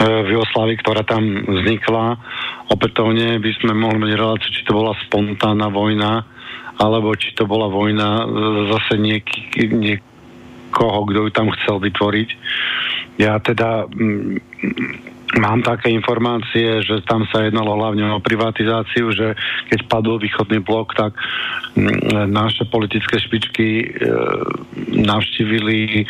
v 0.00 0.28
Jugoslávii, 0.32 0.80
ktorá 0.80 1.04
tam 1.04 1.44
vznikla. 1.44 2.16
Opätovne 2.72 3.36
by 3.36 3.50
sme 3.60 3.76
mohli 3.76 4.00
mať 4.00 4.10
reláciu, 4.16 4.48
či 4.48 4.64
to 4.64 4.80
bola 4.80 4.96
spontánna 5.04 5.68
vojna, 5.68 6.24
alebo 6.82 7.14
či 7.14 7.30
to 7.38 7.46
bola 7.46 7.70
vojna 7.70 8.26
zase 8.74 8.98
niek- 8.98 9.54
niekoho, 9.54 11.06
kto 11.06 11.18
ju 11.26 11.30
tam 11.30 11.54
chcel 11.54 11.78
vytvoriť. 11.78 12.28
Ja 13.22 13.38
teda 13.38 13.86
mm, 13.86 14.42
mám 15.40 15.64
také 15.64 15.88
informácie, 15.88 16.84
že 16.84 17.00
tam 17.08 17.24
sa 17.32 17.48
jednalo 17.48 17.72
hlavne 17.78 18.04
o 18.12 18.20
privatizáciu, 18.20 19.12
že 19.16 19.32
keď 19.72 19.80
padol 19.88 20.20
východný 20.20 20.60
blok, 20.60 20.92
tak 20.92 21.16
mm, 21.76 22.28
naše 22.28 22.68
politické 22.68 23.16
špičky 23.16 23.68
e, 23.80 23.86
navštívili 25.00 25.78
e, 26.00 26.04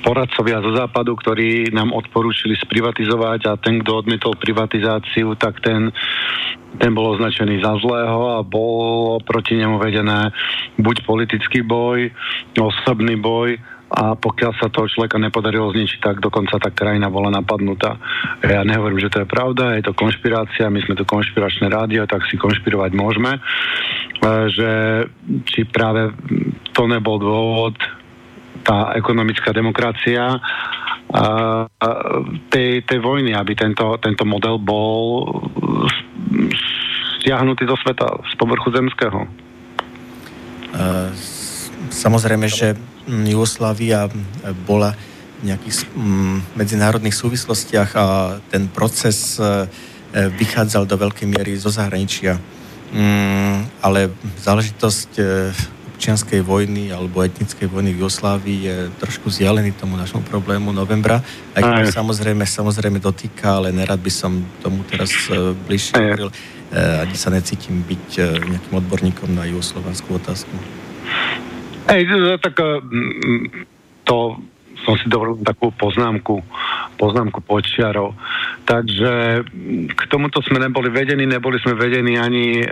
poradcovia 0.00 0.64
zo 0.64 0.72
západu, 0.72 1.12
ktorí 1.20 1.68
nám 1.76 1.92
odporúčili 1.92 2.56
sprivatizovať 2.56 3.40
a 3.44 3.52
ten, 3.60 3.84
kto 3.84 4.04
odmietol 4.04 4.40
privatizáciu, 4.40 5.36
tak 5.36 5.60
ten 5.60 5.92
ten 6.76 6.92
bol 6.92 7.16
označený 7.16 7.64
za 7.64 7.80
zlého 7.80 8.36
a 8.36 8.44
bol 8.44 9.16
proti 9.24 9.56
nemu 9.56 9.80
vedené 9.80 10.28
buď 10.76 11.08
politický 11.08 11.64
boj, 11.64 12.12
osobný 12.52 13.16
boj, 13.16 13.56
a 13.86 14.18
pokiaľ 14.18 14.52
sa 14.58 14.66
toho 14.66 14.90
človeka 14.90 15.14
nepodarilo 15.14 15.70
zničiť, 15.70 16.02
tak 16.02 16.16
dokonca 16.18 16.58
tá 16.58 16.74
krajina 16.74 17.06
bola 17.06 17.30
napadnutá. 17.30 17.94
Ja 18.42 18.66
nehovorím, 18.66 18.98
že 18.98 19.12
to 19.14 19.22
je 19.22 19.30
pravda, 19.30 19.78
je 19.78 19.86
to 19.86 19.94
konšpirácia, 19.94 20.66
my 20.66 20.82
sme 20.82 20.98
to 20.98 21.06
konšpiračné 21.06 21.70
rádio, 21.70 22.02
tak 22.10 22.26
si 22.26 22.34
konšpirovať 22.34 22.90
môžeme, 22.98 23.38
e, 23.38 23.40
že 24.50 24.70
či 25.46 25.70
práve 25.70 26.10
to 26.74 26.90
nebol 26.90 27.22
dôvod, 27.22 27.78
tá 28.66 28.98
ekonomická 28.98 29.54
demokracia 29.54 30.42
tej, 32.50 32.82
tej 32.82 32.98
vojny, 32.98 33.30
aby 33.30 33.54
tento, 33.54 33.94
tento 34.02 34.26
model 34.26 34.58
bol 34.58 35.22
stiahnutý 37.22 37.62
do 37.62 37.78
sveta, 37.78 38.26
z 38.26 38.34
povrchu 38.34 38.74
zemského? 38.74 39.30
Uh, 40.74 41.08
samozrejme, 41.94 42.50
že 42.50 42.74
Jugoslávia 43.06 44.10
bola 44.66 44.98
v 45.42 45.52
nejakých 45.52 45.86
mm, 45.94 46.58
medzinárodných 46.58 47.14
súvislostiach 47.14 47.90
a 47.94 48.06
ten 48.48 48.66
proces 48.72 49.36
e, 49.36 49.68
vychádzal 50.16 50.88
do 50.88 50.96
veľkej 50.96 51.26
miery 51.28 51.54
zo 51.60 51.68
zahraničia. 51.68 52.40
Mm, 52.90 53.68
ale 53.84 54.08
záležitosť 54.40 55.10
e, 55.20 55.24
občianskej 55.96 56.44
vojny 56.44 56.92
alebo 56.92 57.24
etnickej 57.24 57.68
vojny 57.68 57.96
v 57.96 58.04
Jugoslávii 58.04 58.58
je 58.68 58.76
trošku 59.00 59.32
vzdialený 59.32 59.76
tomu 59.80 59.96
našemu 59.96 60.28
problému 60.28 60.68
novembra. 60.72 61.24
Aj 61.56 61.62
keď 61.64 61.88
samozrejme, 61.88 62.44
samozrejme 62.44 63.00
dotýka, 63.00 63.60
ale 63.60 63.72
nerad 63.72 63.96
by 63.96 64.12
som 64.12 64.44
tomu 64.60 64.84
teraz 64.84 65.08
bližšie 65.64 65.96
hovoril. 65.96 66.28
Ani 66.76 67.16
sa 67.16 67.32
necítim 67.32 67.80
byť 67.80 68.06
nejakým 68.44 68.74
odborníkom 68.76 69.32
na 69.32 69.48
juhoslovanskú 69.48 70.20
otázku. 70.20 70.52
Hej, 71.86 72.02
tak 72.42 72.54
eh, 72.58 72.82
to 74.02 74.38
som 74.84 74.94
si 75.00 75.10
dovolil 75.10 75.40
takú 75.42 75.72
poznámku, 75.74 76.44
poznámku 76.94 77.40
počiarov. 77.42 78.14
Takže 78.68 79.42
k 79.90 80.02
tomuto 80.06 80.38
sme 80.44 80.62
neboli 80.62 80.92
vedení, 80.92 81.26
neboli 81.26 81.56
sme 81.58 81.74
vedení 81.74 82.14
ani 82.20 82.60
e, 82.60 82.66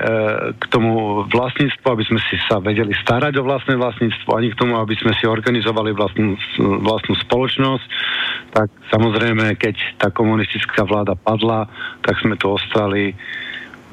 k 0.54 0.64
tomu 0.68 1.24
vlastníctvu, 1.26 1.86
aby 1.86 2.04
sme 2.06 2.20
si 2.30 2.36
sa 2.46 2.62
vedeli 2.62 2.94
starať 3.02 3.40
o 3.40 3.46
vlastné 3.46 3.74
vlastníctvo, 3.74 4.30
ani 4.30 4.54
k 4.54 4.58
tomu, 4.58 4.78
aby 4.78 4.94
sme 5.00 5.16
si 5.18 5.26
organizovali 5.26 5.90
vlastnú, 5.90 6.38
vlastnú 6.86 7.18
spoločnosť. 7.24 7.86
Tak 8.52 8.68
samozrejme, 8.94 9.58
keď 9.58 9.74
tá 9.98 10.08
komunistická 10.14 10.86
vláda 10.86 11.18
padla, 11.18 11.66
tak 12.04 12.20
sme 12.22 12.38
tu 12.38 12.54
ostali 12.54 13.16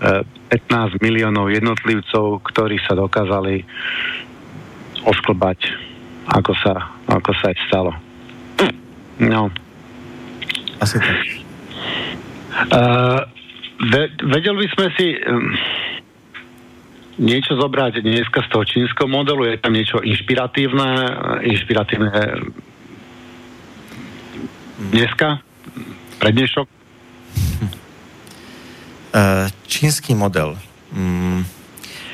15 0.02 0.98
miliónov 1.06 1.53
jednotlivcov, 1.53 2.41
ktorí 2.49 2.81
sa 2.81 2.98
dokázali 2.98 3.61
osklbať, 5.06 5.60
ako 6.30 6.53
sa, 6.61 6.73
ako 7.10 7.32
sa 7.38 7.45
aj 7.52 7.57
stalo. 7.68 7.91
No. 9.22 9.49
Asi 10.82 10.98
tak. 10.98 11.18
Uh, 12.73 13.22
ve, 13.80 14.10
vedel 14.26 14.56
by 14.57 14.68
sme 14.73 14.88
si 14.98 15.07
um, 15.14 15.53
niečo 17.22 17.53
zobrať 17.57 18.02
dneska 18.02 18.41
z 18.45 18.49
toho 18.49 18.65
čínskeho 18.65 19.10
modelu, 19.10 19.45
je 19.45 19.61
tam 19.61 19.73
niečo 19.78 20.02
inšpiratívne, 20.02 20.90
inšpiratívne 21.45 22.11
dneska, 24.90 25.41
prednešok? 26.18 26.82
Eh, 29.11 29.48
čínsky 29.68 30.15
model. 30.15 30.56
Mm, 30.95 31.44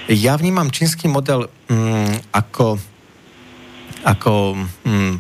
ja 0.08 0.40
vnímam 0.40 0.72
čínsky 0.72 1.12
model 1.12 1.52
mm, 1.68 2.32
ako, 2.32 2.80
ako 4.08 4.32
mm, 4.88 5.14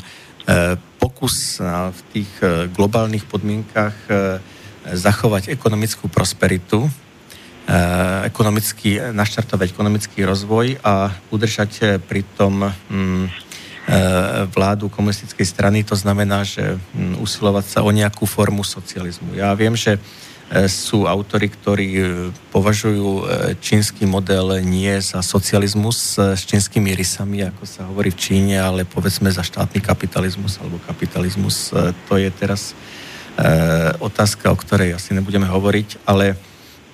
eh, 0.48 0.80
pokus 0.96 1.60
v 1.92 2.00
tých 2.16 2.32
eh, 2.40 2.72
globálnych 2.72 3.28
podmienkach 3.28 3.96
zachovať 4.88 5.52
ekonomickú 5.52 6.08
prosperitu, 6.08 6.88
ekonomický, 8.24 9.12
naštartovať 9.12 9.76
ekonomický 9.76 10.24
rozvoj 10.24 10.80
a 10.80 11.12
udržať 11.28 12.00
pritom 12.08 12.72
vládu 14.56 14.88
komunistickej 14.88 15.44
strany. 15.44 15.84
To 15.84 15.92
znamená, 15.92 16.48
že 16.48 16.80
usilovať 17.20 17.66
sa 17.68 17.80
o 17.84 17.92
nejakú 17.92 18.24
formu 18.24 18.64
socializmu. 18.64 19.36
Ja 19.36 19.52
viem, 19.60 19.76
že 19.76 20.00
E, 20.00 20.27
sú 20.72 21.04
autory, 21.04 21.52
ktorí 21.52 21.90
e, 21.92 22.04
považujú 22.56 23.08
e, 23.20 23.24
čínsky 23.60 24.08
model 24.08 24.64
nie 24.64 24.96
za 25.04 25.20
socializmus 25.20 26.16
s 26.16 26.44
čínskymi 26.48 26.96
rysami, 26.96 27.44
ako 27.44 27.64
sa 27.68 27.84
hovorí 27.84 28.16
v 28.16 28.22
Číne, 28.22 28.56
ale 28.56 28.88
povedzme 28.88 29.28
za 29.28 29.44
štátny 29.44 29.84
kapitalizmus 29.84 30.56
alebo 30.64 30.80
kapitalizmus. 30.88 31.76
To 32.08 32.14
je 32.16 32.32
teraz 32.32 32.72
otázka, 34.02 34.50
o 34.50 34.58
ktorej 34.58 34.98
asi 34.98 35.14
nebudeme 35.14 35.46
hovoriť, 35.46 36.10
ale 36.10 36.34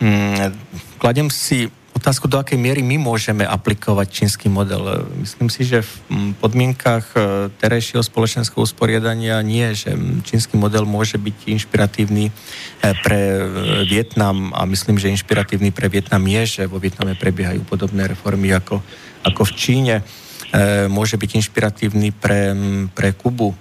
mm, 0.03 0.51
kladem 0.99 1.31
si 1.31 1.71
otázku, 2.03 2.27
do 2.27 2.35
akej 2.35 2.59
miery 2.59 2.83
my 2.83 2.99
môžeme 2.99 3.47
aplikovať 3.47 4.11
čínsky 4.11 4.51
model. 4.51 5.07
Myslím 5.15 5.47
si, 5.47 5.63
že 5.63 5.87
v 5.87 6.35
podmienkach 6.35 7.15
e, 7.15 7.47
terajšieho 7.55 8.03
spoločenského 8.03 8.59
usporiadania 8.59 9.39
nie, 9.39 9.71
že 9.71 9.95
čínsky 10.27 10.59
model 10.59 10.83
môže 10.83 11.15
byť 11.15 11.47
inšpiratívny 11.47 12.27
e, 12.27 12.31
pre 13.07 13.19
Vietnam 13.87 14.51
a 14.51 14.67
myslím, 14.67 14.99
že 14.99 15.15
inšpiratívny 15.15 15.71
pre 15.71 15.87
Vietnam 15.87 16.27
je, 16.27 16.59
že 16.59 16.63
vo 16.67 16.75
Vietname 16.75 17.15
prebiehajú 17.15 17.63
podobné 17.63 18.03
reformy 18.11 18.51
ako, 18.51 18.83
ako 19.23 19.41
v 19.47 19.53
Číne. 19.55 19.95
Môže 20.85 21.17
byť 21.17 21.39
inšpiratívny 21.39 22.13
pre, 22.13 22.53
pre 22.93 23.17
Kubu, 23.17 23.57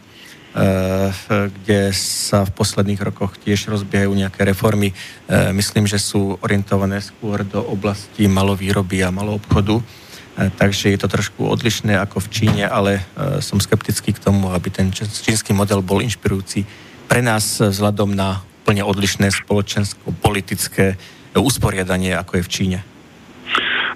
kde 0.52 1.96
sa 1.96 2.44
v 2.44 2.52
posledných 2.52 3.00
rokoch 3.00 3.40
tiež 3.40 3.72
rozbiehajú 3.72 4.12
nejaké 4.12 4.44
reformy. 4.44 4.92
Eh, 4.92 5.48
myslím, 5.56 5.88
že 5.88 5.96
sú 5.96 6.36
orientované 6.44 7.00
skôr 7.00 7.40
do 7.40 7.64
oblasti 7.64 8.28
malovýroby 8.28 9.00
a 9.00 9.08
maloobchodu. 9.08 9.80
Eh, 9.80 10.52
takže 10.52 10.92
je 10.92 10.98
to 11.00 11.08
trošku 11.08 11.48
odlišné 11.48 11.96
ako 11.96 12.20
v 12.20 12.28
Číne, 12.28 12.64
ale 12.68 13.00
som 13.40 13.60
skeptický 13.64 14.12
k 14.12 14.20
tomu, 14.20 14.52
aby 14.52 14.68
ten 14.68 14.92
čínsky 14.92 15.56
model 15.56 15.80
bol 15.80 16.04
inšpirujúci 16.04 16.68
pre 17.08 17.24
nás 17.24 17.60
vzhľadom 17.60 18.12
na 18.12 18.40
úplne 18.62 18.84
odlišné 18.86 19.28
spoločensko-politické 19.32 20.96
usporiadanie, 21.36 22.14
ako 22.16 22.40
je 22.40 22.46
v 22.46 22.52
Číne. 22.52 22.78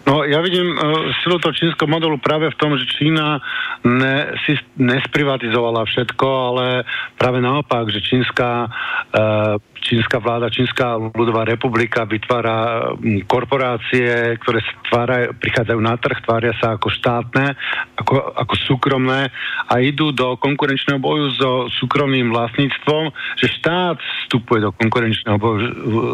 No 0.05 0.27
ja 0.28 0.44
vidím 0.44 0.77
uh, 0.77 1.09
silu 1.24 1.40
toho 1.40 1.56
čínskeho 1.56 1.89
modelu 1.89 2.20
práve 2.20 2.52
v 2.52 2.59
tom, 2.60 2.77
že 2.77 2.85
Čína 2.85 3.40
ne, 3.86 4.36
si 4.44 4.59
nesprivatizovala 4.77 5.89
všetko, 5.89 6.27
ale 6.28 6.85
práve 7.16 7.40
naopak, 7.40 7.89
že 7.89 8.05
čínska, 8.05 8.68
uh, 8.68 9.56
čínska 9.81 10.20
vláda, 10.20 10.52
čínska 10.52 11.01
ľudová 11.16 11.48
republika 11.48 12.05
vytvára 12.05 12.93
korporácie, 13.24 14.36
ktoré 14.43 14.60
stvárajú, 14.86 15.32
prichádzajú 15.39 15.81
na 15.81 15.94
trh, 15.97 16.18
tvária 16.27 16.52
sa 16.60 16.77
ako 16.77 16.89
štátne, 16.93 17.56
ako, 17.97 18.14
ako 18.36 18.55
súkromné 18.68 19.32
a 19.70 19.74
idú 19.81 20.12
do 20.12 20.36
konkurenčného 20.36 21.01
boju 21.01 21.27
so 21.32 21.51
súkromným 21.73 22.35
vlastníctvom, 22.35 23.14
že 23.39 23.47
štát 23.62 23.97
vstupuje 24.27 24.60
do 24.66 24.70
konkurenčného 24.74 25.39
boju 25.39 25.66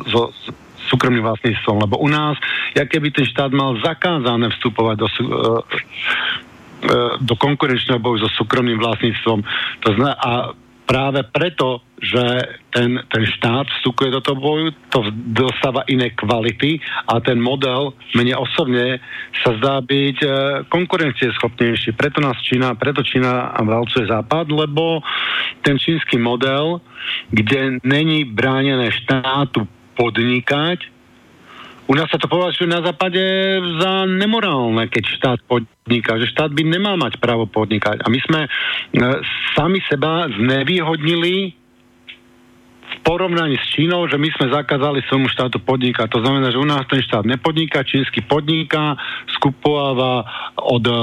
so, 0.07 0.31
súkromným 0.93 1.25
vlastníctvom, 1.25 1.89
lebo 1.89 1.97
u 1.97 2.09
nás, 2.13 2.37
ja 2.77 2.85
keby 2.85 3.09
ten 3.09 3.25
štát 3.25 3.49
mal 3.57 3.81
zakázané 3.81 4.53
vstupovať 4.53 4.97
do, 5.01 5.09
uh, 5.09 5.65
do 7.25 7.35
konkurenčného 7.41 7.97
boju 7.97 8.29
so 8.29 8.31
súkromným 8.37 8.77
vlastníctvom. 8.77 9.41
To 9.83 9.89
zna, 9.97 10.13
a 10.21 10.31
práve 10.93 11.25
preto, 11.25 11.81
že 12.03 12.21
ten, 12.75 13.01
ten 13.09 13.25
štát 13.25 13.65
vstupuje 13.81 14.11
do 14.11 14.21
toho 14.21 14.37
boju, 14.37 14.69
to 14.91 15.07
dostáva 15.33 15.87
iné 15.87 16.11
kvality 16.13 16.83
a 17.09 17.23
ten 17.23 17.39
model 17.39 17.95
mne 18.19 18.35
osobne 18.37 18.99
sa 19.41 19.55
zdá 19.57 19.79
byť 19.81 20.17
e, 20.21 20.29
konkurencieschopnejší. 20.69 21.95
Preto 21.95 22.19
nás 22.19 22.37
Čína, 22.43 22.75
preto 22.75 23.07
Čína 23.07 23.55
valcuje 23.63 24.11
západ, 24.11 24.51
lebo 24.51 25.01
ten 25.63 25.79
čínsky 25.79 26.19
model, 26.19 26.83
kde 27.31 27.79
není 27.87 28.27
bránené 28.27 28.91
štátu 28.91 29.65
podnikať. 30.03 30.91
U 31.87 31.95
nás 31.95 32.11
sa 32.11 32.19
to 32.19 32.27
považuje 32.27 32.67
na 32.67 32.83
západe 32.83 33.23
za 33.79 34.07
nemorálne, 34.07 34.91
keď 34.91 35.03
štát 35.19 35.39
podniká, 35.47 36.19
že 36.19 36.31
štát 36.31 36.51
by 36.51 36.63
nemal 36.67 36.99
mať 36.99 37.23
právo 37.23 37.47
podnikať. 37.47 38.03
A 38.03 38.07
my 38.11 38.19
sme 38.23 38.41
e, 38.47 38.49
sami 39.55 39.79
seba 39.87 40.27
znevýhodnili 40.31 41.62
porovnaní 43.03 43.59
s 43.59 43.67
Čínou, 43.75 44.07
že 44.07 44.17
my 44.17 44.31
sme 44.35 44.55
zakázali 44.55 45.03
svojmu 45.07 45.29
štátu 45.29 45.59
podnikať. 45.59 46.07
To 46.15 46.23
znamená, 46.23 46.55
že 46.55 46.63
u 46.63 46.67
nás 46.67 46.87
ten 46.87 47.03
štát 47.03 47.27
nepodniká, 47.27 47.83
čínsky 47.83 48.23
podniká, 48.23 48.97
skupováva 49.37 50.25
od, 50.57 50.85
eh, 50.87 50.95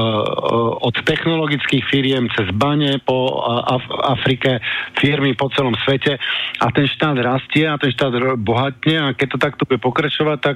od 0.80 0.96
technologických 1.04 1.84
firiem 1.92 2.32
cez 2.34 2.48
bane 2.56 2.98
po 3.04 3.44
Af- 3.46 4.20
Afrike, 4.20 4.64
firmy 4.98 5.36
po 5.36 5.52
celom 5.52 5.76
svete 5.84 6.18
a 6.60 6.68
ten 6.72 6.88
štát 6.88 7.20
rastie 7.20 7.68
a 7.68 7.76
ten 7.76 7.92
štát 7.92 8.40
bohatne 8.40 8.96
a 9.00 9.08
keď 9.14 9.28
to 9.36 9.38
takto 9.38 9.62
bude 9.68 9.84
pokračovať, 9.84 10.38
tak 10.40 10.56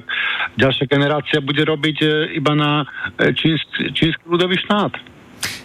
ďalšia 0.56 0.88
generácia 0.88 1.38
bude 1.44 1.62
robiť 1.62 1.96
eh, 2.02 2.10
iba 2.40 2.52
na 2.56 2.88
eh, 3.20 3.36
čínsky, 3.36 3.92
čínsky 3.92 4.24
ľudový 4.24 4.56
štát. 4.64 5.13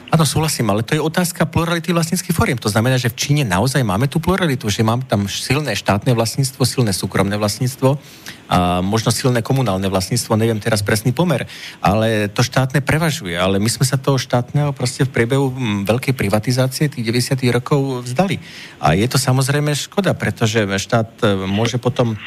Áno, 0.10 0.26
súhlasím, 0.26 0.74
ale 0.74 0.82
to 0.82 0.98
je 0.98 1.06
otázka 1.06 1.46
plurality 1.46 1.94
vlastníckých 1.94 2.34
foriem. 2.34 2.58
To 2.58 2.66
znamená, 2.66 2.98
že 2.98 3.14
v 3.14 3.20
Číne 3.30 3.44
naozaj 3.46 3.86
máme 3.86 4.10
tú 4.10 4.18
pluralitu, 4.18 4.66
že 4.66 4.82
máme 4.82 5.06
tam 5.06 5.30
silné 5.30 5.78
štátne 5.78 6.18
vlastníctvo, 6.18 6.66
silné 6.66 6.98
súkromné 6.98 7.38
vlastníctvo 7.38 8.02
a 8.50 8.82
možno 8.82 9.14
silné 9.14 9.46
komunálne 9.46 9.86
vlastníctvo, 9.86 10.34
neviem 10.34 10.58
teraz 10.58 10.82
presný 10.82 11.14
pomer, 11.14 11.46
ale 11.78 12.26
to 12.34 12.42
štátne 12.42 12.82
prevažuje. 12.82 13.38
Ale 13.38 13.62
my 13.62 13.70
sme 13.70 13.86
sa 13.86 14.02
toho 14.02 14.18
štátneho 14.18 14.74
proste 14.74 15.06
v 15.06 15.14
priebehu 15.14 15.54
veľkej 15.86 16.18
privatizácie 16.18 16.90
tých 16.90 17.06
90. 17.06 17.46
rokov 17.54 18.02
vzdali. 18.10 18.42
A 18.82 18.98
je 18.98 19.06
to 19.06 19.22
samozrejme 19.22 19.78
škoda, 19.78 20.18
pretože 20.18 20.66
štát 20.66 21.22
e, 21.22 21.46
môže 21.46 21.78
potom 21.78 22.18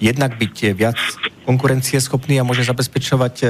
jednak 0.00 0.34
byť 0.40 0.56
viac 0.74 0.98
konkurencieschopný 1.44 2.40
a 2.40 2.46
môže 2.46 2.64
zabezpečovať 2.64 3.34
e, 3.42 3.46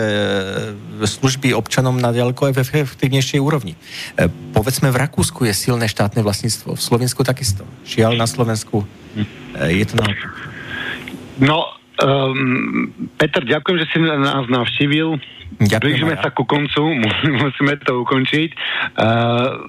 služby 1.06 1.54
občanom 1.54 1.94
na 1.96 2.10
ďaleko 2.10 2.50
efektívnejšej 2.50 3.40
úrovni. 3.40 3.78
E, 4.16 4.26
povedzme, 4.52 4.90
v 4.90 5.00
Rakúsku 5.00 5.46
je 5.46 5.54
silné 5.54 5.86
štátne 5.86 6.20
vlastníctvo, 6.26 6.74
v 6.74 6.82
Slovensku 6.82 7.22
takisto. 7.22 7.62
Šiaľ 7.86 8.18
na 8.18 8.26
Slovensku 8.26 8.82
e, 9.14 9.26
je 9.80 9.84
to 9.86 9.94
naopak. 10.00 10.30
No, 11.40 11.72
um, 12.04 12.92
Peter, 13.16 13.40
ďakujem, 13.40 13.76
že 13.80 13.86
si 13.92 13.98
nás 14.04 14.44
navštívil. 14.48 15.16
Ďakujem 15.60 15.82
Blížime 15.82 16.14
sa 16.20 16.30
ku 16.30 16.46
koncu, 16.48 17.00
musíme 17.42 17.76
to 17.84 18.00
ukončiť. 18.06 18.50
Uh, 18.96 19.66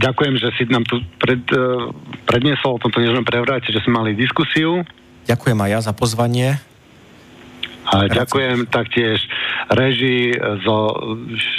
ďakujem, 0.00 0.34
že 0.38 0.48
si 0.58 0.62
nám 0.70 0.86
tu 0.86 1.02
pred, 1.22 1.42
uh, 1.54 1.90
predniesol 2.26 2.78
o 2.78 2.82
tomto 2.82 2.98
nežnom 2.98 3.26
prevráte, 3.26 3.70
že 3.70 3.82
sme 3.84 4.00
mali 4.00 4.18
diskusiu. 4.18 4.82
Ďakujem 5.26 5.58
aj 5.60 5.70
ja 5.70 5.80
za 5.84 5.92
pozvanie. 5.92 6.48
A 7.90 8.06
ďakujem 8.06 8.70
taktiež 8.70 9.18
režii 9.72 10.36
zo 10.62 10.94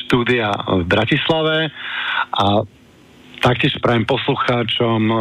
štúdia 0.05 0.53
v 0.79 0.83
Bratislave 0.87 1.73
a 2.31 2.63
taktiež 3.41 3.75
prajem 3.83 4.05
poslucháčom 4.07 5.01
um, 5.11 5.19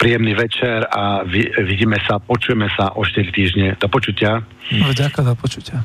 príjemný 0.00 0.32
večer 0.32 0.88
a 0.88 1.22
vidíme 1.60 2.00
sa, 2.08 2.16
počujeme 2.16 2.72
sa 2.74 2.96
o 2.96 3.04
4 3.04 3.30
týždne. 3.30 3.76
Do 3.76 3.86
počutia. 3.92 4.40
No, 4.72 4.90
ďakujem, 4.96 5.26
do 5.28 5.36
počutia. 5.36 5.84